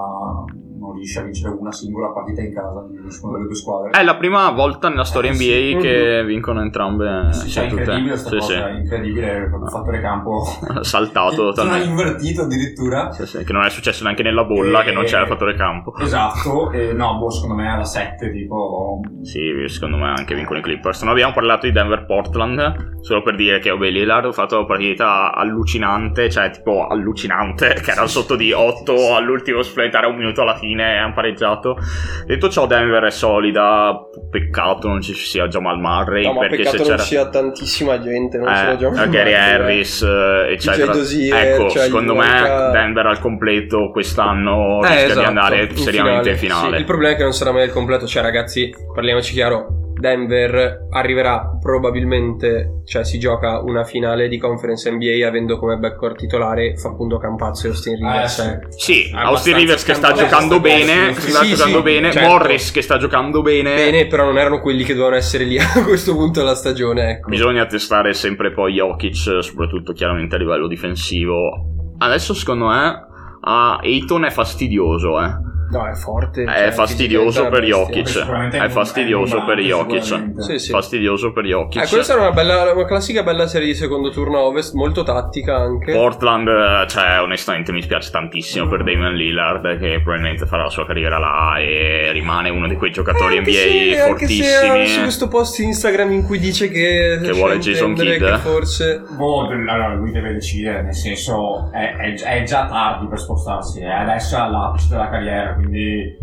non 0.81 0.93
riesce 0.93 1.19
a 1.19 1.23
vincere 1.23 1.55
una 1.57 1.71
singola 1.71 2.07
partita 2.09 2.41
in 2.41 2.53
casa 2.53 2.83
di 2.89 2.99
nessuna 3.03 3.33
delle 3.33 3.45
due 3.45 3.55
squadre. 3.55 3.89
È 3.91 4.03
la 4.03 4.15
prima 4.17 4.49
volta 4.49 4.89
nella 4.89 5.03
storia 5.03 5.29
Eh, 5.29 5.33
NBA 5.35 5.39
sì. 5.41 5.77
che 5.79 6.23
vincono 6.25 6.61
entrambe. 6.61 7.27
Sì, 7.31 7.39
sì, 7.41 7.49
cioè, 7.49 7.67
tutte. 7.67 7.81
incredibile 7.81 8.17
Sì, 8.17 8.23
cosa, 8.29 8.41
sì. 8.41 8.53
è 8.53 8.71
incredibile 8.71 9.37
il 9.37 9.69
fattore 9.69 10.01
campo. 10.01 10.43
Saltato 10.81 11.29
Sono 11.35 11.51
totalmente. 11.53 11.87
invertito 11.87 12.41
addirittura. 12.41 13.11
Sì, 13.11 13.25
sì, 13.27 13.43
che 13.43 13.53
non 13.53 13.63
è 13.63 13.69
successo 13.69 14.03
neanche 14.03 14.23
nella 14.23 14.43
bolla, 14.43 14.81
E- 14.81 14.85
che 14.85 14.91
non 14.91 15.03
c'era 15.03 15.21
il 15.21 15.27
fattore 15.27 15.53
campo. 15.55 15.95
Esatto, 15.99 16.71
e 16.71 16.93
no, 16.93 17.17
boh, 17.19 17.29
secondo 17.29 17.55
me 17.55 17.69
alla 17.71 17.83
7 17.85 18.31
tipo... 18.31 18.99
Sì, 19.21 19.63
secondo 19.67 19.97
me 19.97 20.09
anche 20.17 20.33
vincono 20.33 20.57
i 20.59 20.61
Clippers. 20.63 21.01
Non 21.03 21.11
abbiamo 21.11 21.33
parlato 21.33 21.67
di 21.67 21.71
Denver-Portland, 21.71 22.99
solo 23.01 23.21
per 23.21 23.35
dire 23.35 23.59
che 23.59 23.69
Obe 23.69 23.89
Lillard 23.89 24.25
ha 24.25 24.31
fatto 24.31 24.57
una 24.57 24.65
partita 24.65 25.33
allucinante, 25.33 26.29
cioè 26.29 26.49
tipo 26.49 26.87
allucinante, 26.87 27.75
che 27.83 27.91
era 27.91 28.07
sotto 28.07 28.35
di 28.35 28.51
8 28.51 29.15
all'ultimo 29.15 29.61
splettare 29.61 30.07
un 30.07 30.15
minuto 30.15 30.41
alla 30.41 30.55
fine 30.55 30.69
e 30.79 30.97
hanno 30.97 31.13
pareggiato. 31.13 31.77
Detto 32.25 32.49
ciò, 32.49 32.65
Denver 32.67 33.03
è 33.03 33.11
solida, 33.11 33.99
peccato 34.29 34.87
non 34.87 35.01
ci 35.01 35.13
sia 35.13 35.47
Jamal 35.47 35.79
Murray, 35.79 36.23
No, 36.25 36.37
perché 36.37 36.57
peccato 36.57 36.77
se 36.77 36.83
non 36.83 36.91
c'era... 36.91 37.03
cia 37.03 37.29
tantissima 37.29 37.99
gente, 37.99 38.37
non 38.37 38.55
ce 38.55 38.65
l'ho 38.65 38.75
già 38.93 39.03
Eh, 39.03 39.09
Gary 39.09 39.33
Harris, 39.33 40.01
eh, 40.01 40.51
eccetera. 40.53 40.91
Dozier, 40.93 41.35
ecco, 41.35 41.69
cioè, 41.69 41.83
secondo 41.85 42.15
me 42.15 42.25
manca- 42.25 42.69
Denver 42.71 43.05
al 43.07 43.19
completo 43.19 43.89
quest'anno 43.91 44.81
Eh, 44.83 44.87
rischia 44.87 45.05
esatto, 45.05 45.19
di 45.19 45.25
andare 45.25 45.69
seriamente 45.75 46.29
in 46.31 46.37
finale. 46.37 46.75
Sì, 46.75 46.79
il 46.79 46.85
problema 46.85 47.13
è 47.13 47.17
che 47.17 47.23
non 47.23 47.33
sarà 47.33 47.51
mai 47.51 47.65
il 47.65 47.71
completo. 47.71 48.05
Cioè, 48.07 48.21
ragazzi, 48.21 48.73
parliamoci 48.93 49.33
chiaro. 49.33 49.90
Denver 50.01 50.87
arriverà 50.89 51.57
probabilmente, 51.61 52.81
cioè 52.85 53.05
si 53.05 53.17
gioca 53.17 53.61
una 53.61 53.85
finale 53.85 54.27
di 54.27 54.37
conference 54.37 54.91
NBA 54.91 55.25
avendo 55.25 55.57
come 55.57 55.77
backcourt 55.77 56.17
titolare 56.17 56.75
Facundo 56.75 57.17
Campazzo 57.17 57.67
e 57.67 57.69
Austin 57.69 57.95
Rivers. 57.95 58.39
Eh, 58.39 58.51
eh. 58.51 58.59
Sì, 58.71 59.01
Abbastanza 59.03 59.27
Austin 59.29 59.55
Rivers 59.55 59.83
che 59.85 59.93
sta 59.93 60.11
giocando 60.11 60.59
bene, 60.59 61.07
cosa, 61.13 61.21
sta 61.21 61.43
sì, 61.43 61.49
giocando 61.53 61.77
sì, 61.77 61.83
bene, 61.83 62.11
certo. 62.11 62.27
Morris 62.27 62.71
che 62.71 62.81
sta 62.81 62.97
giocando 62.97 63.41
bene. 63.41 63.75
Bene, 63.75 64.07
però 64.07 64.25
non 64.25 64.37
erano 64.37 64.59
quelli 64.59 64.83
che 64.83 64.93
dovevano 64.93 65.15
essere 65.15 65.45
lì 65.45 65.57
a 65.61 65.83
questo 65.85 66.13
punto 66.15 66.39
della 66.39 66.55
stagione. 66.55 67.11
Ecco. 67.11 67.29
Bisogna 67.29 67.65
testare 67.65 68.13
sempre 68.13 68.51
poi 68.51 68.73
Jokic, 68.73 69.41
soprattutto 69.41 69.93
chiaramente 69.93 70.35
a 70.35 70.39
livello 70.39 70.67
difensivo. 70.67 71.95
Adesso 71.99 72.33
secondo 72.33 72.65
me 72.65 73.07
a 73.43 73.77
Ayton 73.77 74.25
è 74.25 74.31
fastidioso, 74.31 75.21
eh. 75.21 75.49
No, 75.71 75.87
è 75.87 75.93
forte. 75.95 76.43
È 76.43 76.45
cioè, 76.45 76.71
fastidioso 76.71 77.47
per 77.47 77.63
è 77.63 77.73
una 77.73 77.85
bestia. 77.85 78.23
Jokic. 78.25 78.61
È 78.61 78.69
fastidioso 78.69 79.43
per 79.45 79.59
Jokic. 79.59 80.41
Sì, 80.41 80.59
sì. 80.59 80.71
Fastidioso 80.71 81.31
per 81.31 81.45
Jokic. 81.45 81.83
Eh, 81.83 81.87
questa 81.87 82.13
era 82.13 82.21
una, 82.23 82.31
bella, 82.31 82.73
una 82.73 82.85
classica 82.85 83.23
bella 83.23 83.47
serie 83.47 83.67
di 83.67 83.75
secondo 83.75 84.09
turno 84.09 84.39
ovest, 84.39 84.73
molto 84.73 85.03
tattica 85.03 85.55
anche. 85.55 85.93
Portland, 85.93 86.47
eh, 86.47 86.87
cioè, 86.87 87.21
onestamente 87.21 87.71
mi 87.71 87.81
spiace 87.81 88.11
tantissimo 88.11 88.67
per 88.67 88.83
Damian 88.83 89.13
Lillard 89.13 89.79
che 89.79 89.99
probabilmente 90.03 90.45
farà 90.45 90.63
la 90.63 90.69
sua 90.69 90.85
carriera 90.85 91.17
là 91.17 91.57
e 91.57 92.11
rimane 92.11 92.49
uno 92.49 92.67
di 92.67 92.75
quei 92.75 92.91
giocatori 92.91 93.37
anche 93.37 93.49
NBA 93.51 93.95
se 93.95 94.03
fortissimi. 94.07 94.87
su 94.87 95.01
questo 95.01 95.27
post 95.27 95.59
Instagram 95.59 96.11
in 96.11 96.25
cui 96.25 96.39
dice 96.39 96.69
che, 96.69 97.19
Che 97.21 97.31
vuole 97.31 97.57
Jason 97.59 97.93
Kidd, 97.93 98.21
eh? 98.21 98.37
forse 98.37 99.03
Boh, 99.09 99.47
allora 99.47 99.93
lui 99.93 100.11
deve 100.11 100.33
decidere, 100.33 100.81
nel 100.81 100.95
senso 100.95 101.69
è, 101.71 101.95
è- 101.95 102.39
è 102.39 102.43
già 102.43 102.65
tardi 102.67 103.07
per 103.07 103.19
spostarsi, 103.19 103.81
è 103.81 103.89
adesso 103.89 104.35
è 104.35 104.39
all'apice 104.39 104.87
della 104.89 105.09
carriera, 105.09 105.53
quindi 105.61 106.17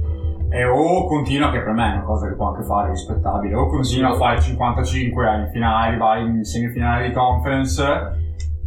e 0.50 0.64
o 0.64 1.06
continua, 1.06 1.50
che 1.50 1.60
per 1.60 1.72
me 1.74 1.90
è 1.90 1.92
una 1.96 2.04
cosa 2.04 2.26
che 2.26 2.34
può 2.34 2.48
anche 2.48 2.62
fare 2.64 2.88
rispettabile, 2.90 3.54
o 3.54 3.66
continua 3.66 4.10
a 4.10 4.14
fare 4.14 4.40
55 4.40 5.34
in 5.36 5.48
finale, 5.52 5.96
vai 5.98 6.24
in 6.24 6.42
semifinale 6.44 7.08
di 7.08 7.12
conference, 7.12 7.82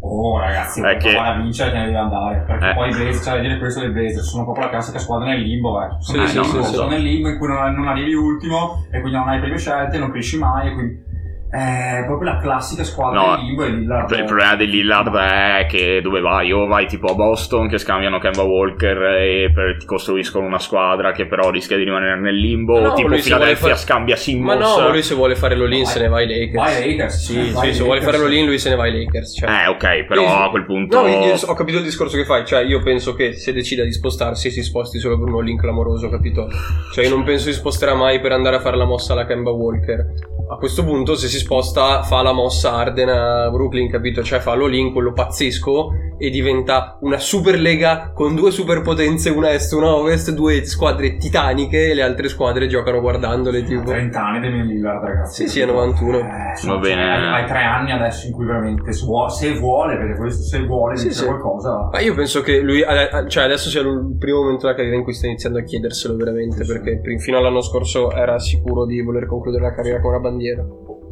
o 0.03 0.37
ragazzi, 0.39 0.79
È 0.79 0.83
vuoi 0.83 0.97
che- 0.97 1.17
a 1.17 1.35
vincere 1.37 1.71
te 1.71 1.77
ne 1.77 1.85
devi 1.85 1.97
andare, 1.97 2.43
perché 2.45 2.69
Eh. 2.69 2.73
poi 2.75 2.89
i 2.89 2.91
Blazers, 2.93 3.23
cioè 3.23 3.35
da 3.35 3.41
dire 3.41 3.57
questo 3.57 3.79
dei 3.79 3.89
Blazers, 3.89 4.27
sono 4.29 4.43
proprio 4.43 4.65
la 4.65 4.69
classica 4.71 4.99
squadra 4.99 5.27
nel 5.29 5.41
limbo, 5.41 5.81
eh. 5.83 5.87
Sì, 5.99 6.11
sono, 6.13 6.25
sì, 6.27 6.35
nel 6.35 6.45
sì, 6.45 6.51
limbo, 6.51 6.67
sì. 6.67 6.73
sono 6.75 6.89
nel 6.89 7.01
limbo 7.01 7.29
in 7.29 7.37
cui 7.39 7.47
non, 7.47 7.73
non 7.73 7.87
arrivi 7.87 8.13
ultimo 8.13 8.85
e 8.91 8.99
quindi 9.01 9.17
non 9.17 9.27
hai 9.29 9.39
prime 9.39 9.57
scelte, 9.57 9.97
non 9.97 10.11
cresci 10.11 10.37
mai, 10.37 10.67
e 10.67 10.73
quindi 10.73 11.03
è 11.51 12.03
proprio 12.05 12.31
la 12.31 12.37
classica 12.39 12.83
squadra 12.85 13.19
No, 13.35 13.37
e 13.63 13.69
Lillard 13.69 14.09
Il 14.11 14.23
problema 14.23 14.55
di 14.55 14.67
Lillard 14.69 15.13
è 15.15 15.65
che 15.69 15.99
dove 16.01 16.21
vai? 16.21 16.51
O 16.53 16.65
vai 16.65 16.87
tipo 16.87 17.07
a 17.07 17.13
Boston 17.13 17.67
che 17.67 17.77
scambiano 17.77 18.19
Kemba 18.19 18.43
Walker 18.43 18.97
e 19.19 19.51
per- 19.53 19.75
ti 19.77 19.85
costruiscono 19.85 20.45
una 20.45 20.59
squadra 20.59 21.11
che 21.11 21.27
però 21.27 21.49
rischia 21.49 21.75
di 21.75 21.83
rimanere 21.83 22.19
nel 22.19 22.35
limbo. 22.35 22.79
No, 22.79 22.89
o 22.91 22.93
tipo 22.93 23.09
Philadelphia 23.09 23.55
fare- 23.55 23.75
scambia 23.75 24.15
Ma 24.15 24.19
Simmons. 24.21 24.77
no, 24.77 24.89
lui 24.89 25.01
se 25.03 25.13
vuole 25.13 25.35
fare 25.35 25.55
l'all-in 25.55 25.85
se 25.85 25.99
ne 25.99 26.07
va 26.07 26.17
ai 26.17 26.27
Lakers. 26.27 26.53
Vai 26.55 26.75
ai 26.83 26.89
Lakers. 26.91 27.25
Sì, 27.25 27.51
Vai 27.51 27.67
sì, 27.67 27.73
se 27.73 27.83
vuole 27.83 28.01
fare 28.01 28.17
l'all-in 28.17 28.45
lui 28.45 28.57
se 28.57 28.69
ne 28.69 28.75
va 28.75 28.83
ai 28.83 29.03
Lakers. 29.03 29.35
Cioè. 29.37 29.49
Eh, 29.49 29.67
ok, 29.67 30.05
però 30.05 30.21
Io- 30.21 30.27
a 30.29 30.49
quel 30.49 30.65
punto. 30.65 31.01
No, 31.01 31.07
io 31.07 31.35
ho 31.45 31.53
capito 31.53 31.77
il 31.79 31.83
discorso 31.83 32.15
che 32.15 32.23
fai. 32.25 32.45
Cioè, 32.45 32.63
io 32.63 32.81
penso 32.81 33.13
che 33.13 33.33
se 33.33 33.51
decida 33.51 33.83
di 33.83 33.91
spostarsi, 33.91 34.49
si 34.51 34.63
sposti 34.63 34.99
solo 34.99 35.19
per 35.19 35.27
un 35.33 35.39
all-in 35.39 35.57
clamoroso, 35.57 36.09
capito? 36.09 36.47
Cioè, 36.93 37.03
io 37.03 37.09
non 37.09 37.23
penso 37.23 37.45
si 37.45 37.53
sposterà 37.53 37.93
mai 37.93 38.19
per 38.21 38.31
andare 38.31 38.55
a 38.55 38.59
fare 38.61 38.77
la 38.77 38.85
mossa 38.85 39.11
alla 39.13 39.25
Kemba 39.25 39.51
Walker. 39.51 40.13
A 40.51 40.57
questo 40.57 40.83
punto, 40.83 41.15
se 41.15 41.27
si 41.29 41.37
sposta, 41.37 42.03
fa 42.03 42.21
la 42.21 42.33
mossa 42.33 42.73
Arden 42.73 43.07
a 43.07 43.49
Brooklyn, 43.49 43.89
capito? 43.89 44.21
Cioè, 44.21 44.39
fa 44.39 44.53
l'all-in, 44.53 44.91
quello 44.91 45.13
pazzesco, 45.13 45.91
e 46.17 46.29
diventa 46.29 46.97
una 47.01 47.17
super 47.19 47.57
lega 47.57 48.11
con 48.13 48.35
due 48.35 48.51
superpotenze, 48.51 49.29
una 49.29 49.53
est 49.53 49.71
e 49.71 49.75
una 49.77 49.95
ovest, 49.95 50.31
due 50.33 50.65
squadre 50.65 51.15
titaniche, 51.15 51.91
e 51.91 51.93
le 51.93 52.01
altre 52.01 52.27
squadre 52.27 52.67
giocano 52.67 52.99
guardandole, 52.99 53.63
tipo. 53.63 53.91
30 53.91 54.21
anni 54.21 54.41
Damian 54.41 54.65
Lillard, 54.67 55.03
ragazzi. 55.05 55.43
Sì, 55.43 55.49
sì, 55.49 55.59
è 55.61 55.65
91. 55.65 56.17
Eh, 56.19 56.67
Va 56.67 56.77
bene. 56.79 57.01
hai, 57.01 57.41
hai 57.43 57.47
tre 57.47 57.63
anni 57.63 57.91
adesso 57.93 58.27
in 58.27 58.33
cui 58.33 58.45
veramente 58.45 58.91
se 58.91 59.05
vuole, 59.05 59.31
se 59.31 59.53
vuole 59.57 59.95
perché 59.97 60.15
questo 60.19 60.43
se 60.43 60.65
vuole 60.65 60.97
Sì, 60.97 61.11
sì. 61.13 61.23
qualcosa. 61.23 61.87
Ma 61.93 61.99
io 62.01 62.13
penso 62.13 62.41
che 62.41 62.59
lui, 62.59 62.83
cioè 63.29 63.43
adesso 63.45 63.69
sia 63.69 63.79
il 63.79 64.15
primo 64.19 64.39
momento 64.41 64.63
della 64.65 64.75
carriera 64.75 64.97
in 64.97 65.03
cui 65.03 65.13
sta 65.13 65.27
iniziando 65.27 65.59
a 65.59 65.61
chiederselo 65.63 66.17
veramente, 66.17 66.65
Sì, 66.65 66.73
perché 66.73 66.99
pri- 66.99 67.19
fino 67.19 67.37
all'anno 67.37 67.61
scorso 67.61 68.11
era 68.11 68.37
sicuro 68.37 68.85
di 68.85 69.01
voler 69.01 69.25
concludere 69.27 69.63
la 69.63 69.73
carriera 69.73 70.01
con 70.01 70.09
una 70.09 70.19
bandiera. 70.19 70.39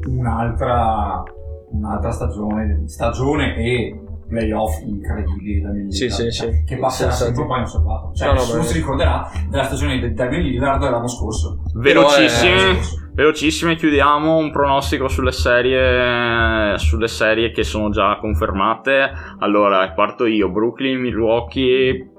Un'altra, 0.07 1.23
un'altra 1.71 2.11
stagione, 2.11 2.84
stagione 2.88 3.55
e 3.57 3.99
playoff 4.27 4.82
incredibili 4.84 5.59
da 5.61 5.69
Damian 5.69 5.89
Sì, 5.89 6.03
Lillard, 6.03 6.21
sì, 6.30 6.32
cioè, 6.32 6.51
sì. 6.51 6.63
che 6.63 6.77
passerà 6.77 7.09
Senza 7.11 7.25
sempre 7.25 7.41
un 7.41 7.47
dubbio. 7.47 7.47
po' 7.47 7.55
inosservato. 7.57 8.11
Cioè, 8.13 8.27
No, 8.27 8.34
no, 8.34 8.39
nessuno 8.39 8.61
si 8.63 8.73
ricorderà 8.73 9.32
della 9.49 9.63
stagione 9.63 9.99
di 9.99 10.13
Damian 10.13 10.41
Lillard 10.41 10.82
dell'anno 10.82 11.07
scorso. 11.07 11.59
Velocissimi. 11.73 12.51
Però 12.53 12.97
Velocissime, 13.13 13.75
chiudiamo 13.75 14.38
un 14.38 14.51
pronostico 14.51 15.07
sulle 15.09 15.32
serie, 15.32 16.77
sulle 16.77 17.07
serie 17.07 17.51
che 17.51 17.63
sono 17.63 17.89
già 17.89 18.17
confermate. 18.19 19.09
Allora, 19.39 19.91
parto 19.91 20.25
io: 20.25 20.49
Brooklyn, 20.49 20.99
Milwaukee 20.99 22.11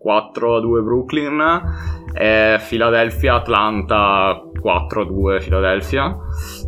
4 0.00 0.56
a 0.56 0.60
2 0.60 0.82
Brooklyn, 0.82 1.40
e 2.14 2.58
Philadelphia, 2.66 3.34
Atlanta 3.34 4.42
4 4.60 5.02
a 5.02 5.04
2 5.04 5.38
Philadelphia. 5.40 6.16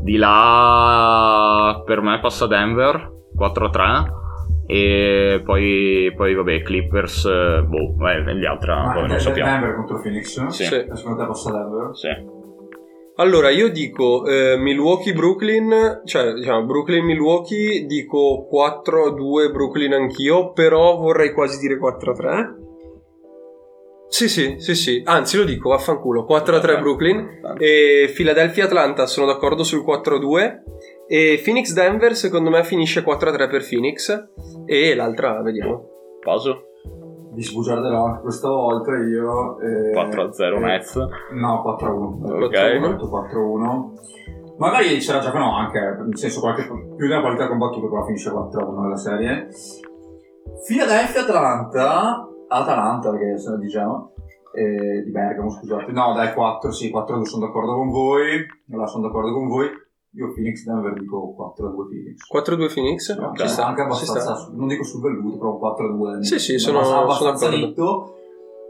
Di 0.02 0.16
là 0.16 1.82
per 1.84 2.00
me 2.02 2.20
passa 2.20 2.46
Denver 2.46 3.10
4 3.34 3.66
a 3.66 3.70
3. 3.70 4.20
E 4.66 5.42
poi, 5.44 6.12
poi 6.16 6.34
vabbè, 6.34 6.62
Clippers, 6.62 7.24
eh, 7.24 7.62
boh, 7.66 7.94
beh, 7.94 8.34
gli 8.36 8.44
altri 8.44 8.70
Ma 8.70 8.94
vabbè, 8.94 9.06
non 9.08 9.18
sappiamo. 9.18 9.50
Denver 9.50 9.74
contro 9.74 10.00
Phoenix? 10.00 10.46
Sì. 10.46 10.64
Sì. 10.64 10.86
Secondo 10.92 11.18
te 11.18 11.26
passa 11.26 11.50
Denver? 11.50 11.90
Sì. 11.96 12.40
Allora, 13.16 13.50
io 13.50 13.70
dico 13.70 14.24
eh, 14.24 14.56
Milwaukee-Brooklyn, 14.56 16.02
cioè 16.04 16.32
diciamo 16.32 16.64
Brooklyn-Milwaukee, 16.64 17.84
dico 17.84 18.48
4-2 18.50 19.52
Brooklyn 19.52 19.92
anch'io, 19.92 20.52
però 20.52 20.96
vorrei 20.96 21.32
quasi 21.32 21.58
dire 21.58 21.78
4-3. 21.78 22.61
Sì, 24.12 24.28
sì, 24.28 24.56
sì, 24.58 24.74
sì, 24.74 25.02
anzi 25.06 25.38
lo 25.38 25.44
dico, 25.44 25.70
vaffanculo, 25.70 26.26
4-3 26.28 26.80
Brooklyn 26.80 27.40
e 27.56 28.12
Philadelphia-Atlanta 28.14 29.06
sono 29.06 29.24
d'accordo 29.24 29.64
sul 29.64 29.82
4-2 29.82 30.60
e 31.08 31.40
Phoenix-Denver 31.42 32.14
secondo 32.14 32.50
me 32.50 32.62
finisce 32.62 33.02
4-3 33.02 33.48
per 33.48 33.66
Phoenix 33.66 34.28
e 34.66 34.94
l'altra 34.94 35.40
vediamo. 35.40 35.88
Paso 36.22 36.64
Di 37.32 37.42
sbugiarderò 37.42 38.20
questa 38.20 38.48
volta 38.48 38.90
io. 38.98 39.58
eh, 39.60 39.92
4 39.92 40.22
a 40.22 40.30
0 40.30 40.56
eh, 40.56 40.60
Nets. 40.60 40.94
No, 41.32 41.62
4-1. 41.80 42.44
Ok. 42.44 43.32
4-1. 43.32 44.56
Magari 44.58 45.00
ce 45.00 45.12
la 45.14 45.20
giocano 45.20 45.56
anche, 45.56 45.80
nel 45.80 46.18
senso 46.18 46.40
qualche 46.40 46.66
più 46.66 47.08
della 47.08 47.22
qualità 47.22 47.48
combattuta, 47.48 47.88
però 47.88 48.04
finisce 48.04 48.28
4-1 48.28 48.82
nella 48.82 48.96
serie. 48.96 49.48
Philadelphia-Atalanta. 50.66 52.26
Atalanta, 52.52 53.10
perché 53.10 53.38
sono 53.38 53.56
di 53.58 53.66
Genoa. 53.68 54.08
eh, 54.54 55.02
di 55.02 55.10
Bergamo, 55.10 55.50
scusate. 55.50 55.90
No, 55.92 56.12
dai, 56.12 56.34
4, 56.34 56.70
sì, 56.72 56.90
4-2 56.92 57.22
sono 57.22 57.46
d'accordo 57.46 57.74
con 57.74 57.88
voi. 57.90 58.46
Là 58.66 58.86
sono 58.86 59.06
d'accordo 59.06 59.32
con 59.32 59.48
voi. 59.48 59.66
Io 60.14 60.30
Phoenix 60.34 60.64
Denver 60.64 60.92
dico 60.92 61.34
4-2 61.34 61.86
Phoenix. 61.88 62.26
4-2 62.28 62.74
Phoenix? 62.74 63.18
No, 63.18 63.32
Ci 63.34 63.48
sta, 63.48 63.66
anche 63.66 63.80
abbastanza, 63.80 64.34
sta. 64.36 64.50
non 64.54 64.68
dico 64.68 64.84
sul 64.84 65.00
velluto, 65.00 65.38
però 65.38 65.52
un 65.52 65.58
4-2. 65.58 66.20
Sì, 66.20 66.38
sì, 66.38 66.58
sono- 66.58 66.80
abbastanza, 66.80 67.14
sono 67.16 67.30
abbastanza 67.30 67.48
netto. 67.66 68.14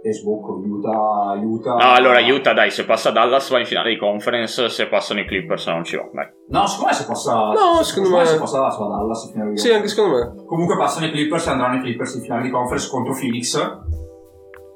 E 0.04 0.12
sbocco, 0.12 0.54
Utah, 0.54 1.38
Utah. 1.40 1.74
No, 1.76 1.92
allora 1.92 2.18
Utah, 2.20 2.52
dai, 2.52 2.72
se 2.72 2.84
passa 2.84 3.10
Dallas 3.10 3.48
va 3.50 3.60
in 3.60 3.66
finale 3.66 3.90
di 3.90 3.98
conference, 3.98 4.68
se 4.68 4.88
passano 4.88 5.20
i 5.20 5.26
Clippers 5.26 5.66
non 5.68 5.84
ci 5.84 5.96
va, 5.96 6.08
dai. 6.12 6.26
No, 6.48 6.66
secondo 6.66 6.90
me 6.90 6.96
se 6.96 7.04
passa. 7.06 7.34
No, 7.34 7.82
secondo 7.84 8.16
me- 8.16 8.24
se 8.24 8.36
passa 8.36 8.58
Dallas 8.58 8.78
va 8.78 8.86
Dallas 8.88 9.24
in 9.26 9.30
finale 9.32 9.50
di 9.52 9.58
Sì, 9.58 9.70
anche 9.72 9.86
secondo 9.86 10.16
me. 10.16 10.44
Comunque 10.44 10.76
passano 10.76 11.06
i 11.06 11.10
Clippers 11.12 11.46
e 11.46 11.50
andranno 11.50 11.76
i 11.76 11.80
Clippers 11.82 12.14
in 12.14 12.22
finale 12.22 12.42
di 12.42 12.50
conference 12.50 12.88
contro 12.90 13.14
Phoenix. 13.14 13.80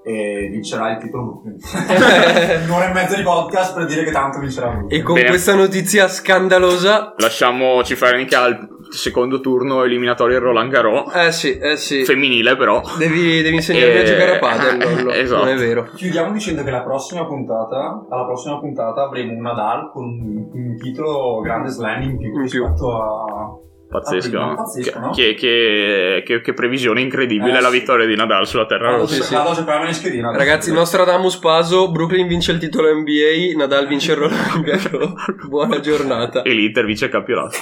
E 0.05 0.49
vincerà 0.53 0.93
il 0.93 0.99
titolo 0.99 1.25
Brooklyn. 1.43 1.57
Un'ora 2.69 2.91
e 2.91 2.93
mezza 2.93 3.17
di 3.17 3.23
podcast 3.25 3.75
per 3.75 3.87
dire 3.87 4.05
che 4.05 4.13
tanto 4.13 4.39
vincerà 4.39 4.69
Brooklyn. 4.69 5.01
E 5.01 5.03
con 5.03 5.15
Bene. 5.15 5.27
questa 5.27 5.57
notizia 5.57 6.07
scandalosa 6.07 7.15
Lasciamo 7.17 7.83
Cifernica 7.83 8.43
al 8.43 8.69
secondo 8.91 9.41
turno 9.41 9.83
eliminatorio 9.85 10.39
Roland 10.39 10.71
Garros, 10.71 11.15
Eh 11.15 11.33
sì, 11.33 11.57
eh 11.59 11.77
sì. 11.77 12.05
femminile 12.05 12.57
però. 12.57 12.81
Devi, 12.99 13.43
devi 13.43 13.55
insegnarmi 13.57 13.97
a 13.99 14.01
Eh, 14.01 14.05
giocare 14.05 14.37
a 14.37 14.39
padel, 14.39 14.79
Lollo. 14.79 15.11
esatto. 15.13 15.45
Non 15.45 15.53
è 15.55 15.57
vero. 15.59 15.89
Chiudiamo 15.95 16.33
dicendo 16.33 16.63
che 16.63 16.71
la 16.71 16.83
prossima 16.83 17.27
puntata, 17.27 18.07
alla 18.11 18.25
prossima 18.27 18.59
puntata 18.59 19.03
avremo 19.03 19.33
un 19.33 19.41
Nadal 19.41 19.91
con 19.93 20.05
un, 20.05 20.49
un 20.53 20.77
titolo 20.77 21.41
grande 21.41 21.69
slam 21.71 22.03
in 22.03 22.17
più 22.19 22.27
In 22.27 22.33
più. 22.33 22.43
rispetto 22.65 22.93
a. 22.97 23.61
Pazzesco. 23.89 24.37
Ah, 24.41 24.55
pazzesco, 24.57 24.99
no? 24.99 25.11
Che, 25.11 25.35
che- 25.35 26.23
che- 26.27 26.41
che 26.41 26.53
previsione 26.55 27.01
incredibile 27.01 27.57
Eh, 27.59 27.61
la 27.61 27.69
sì. 27.71 27.79
vittoria 27.79 28.05
di 28.05 28.17
Nadal 28.17 28.45
sulla 28.45 28.67
terra 28.67 28.97
rossa. 28.97 29.15
sì, 29.15 29.23
sì. 29.23 29.35
a. 29.37 30.37
Ragazzi, 30.37 30.73
Nostradamus 30.73 31.37
Paso, 31.39 31.91
Brooklyn 31.93 32.27
vince 32.27 32.51
il 32.51 32.59
titolo 32.59 32.89
NBA, 32.93 33.57
Nadal 33.57 33.87
vince 33.87 34.11
il 34.13 34.19
Roland 34.19 34.61
Garros. 34.65 35.13
Buona 35.49 35.79
giornata. 35.79 36.43
E 36.43 36.51
l'Inter 36.53 36.85
vince 36.85 37.05
il 37.05 37.11
campionato. 37.13 37.57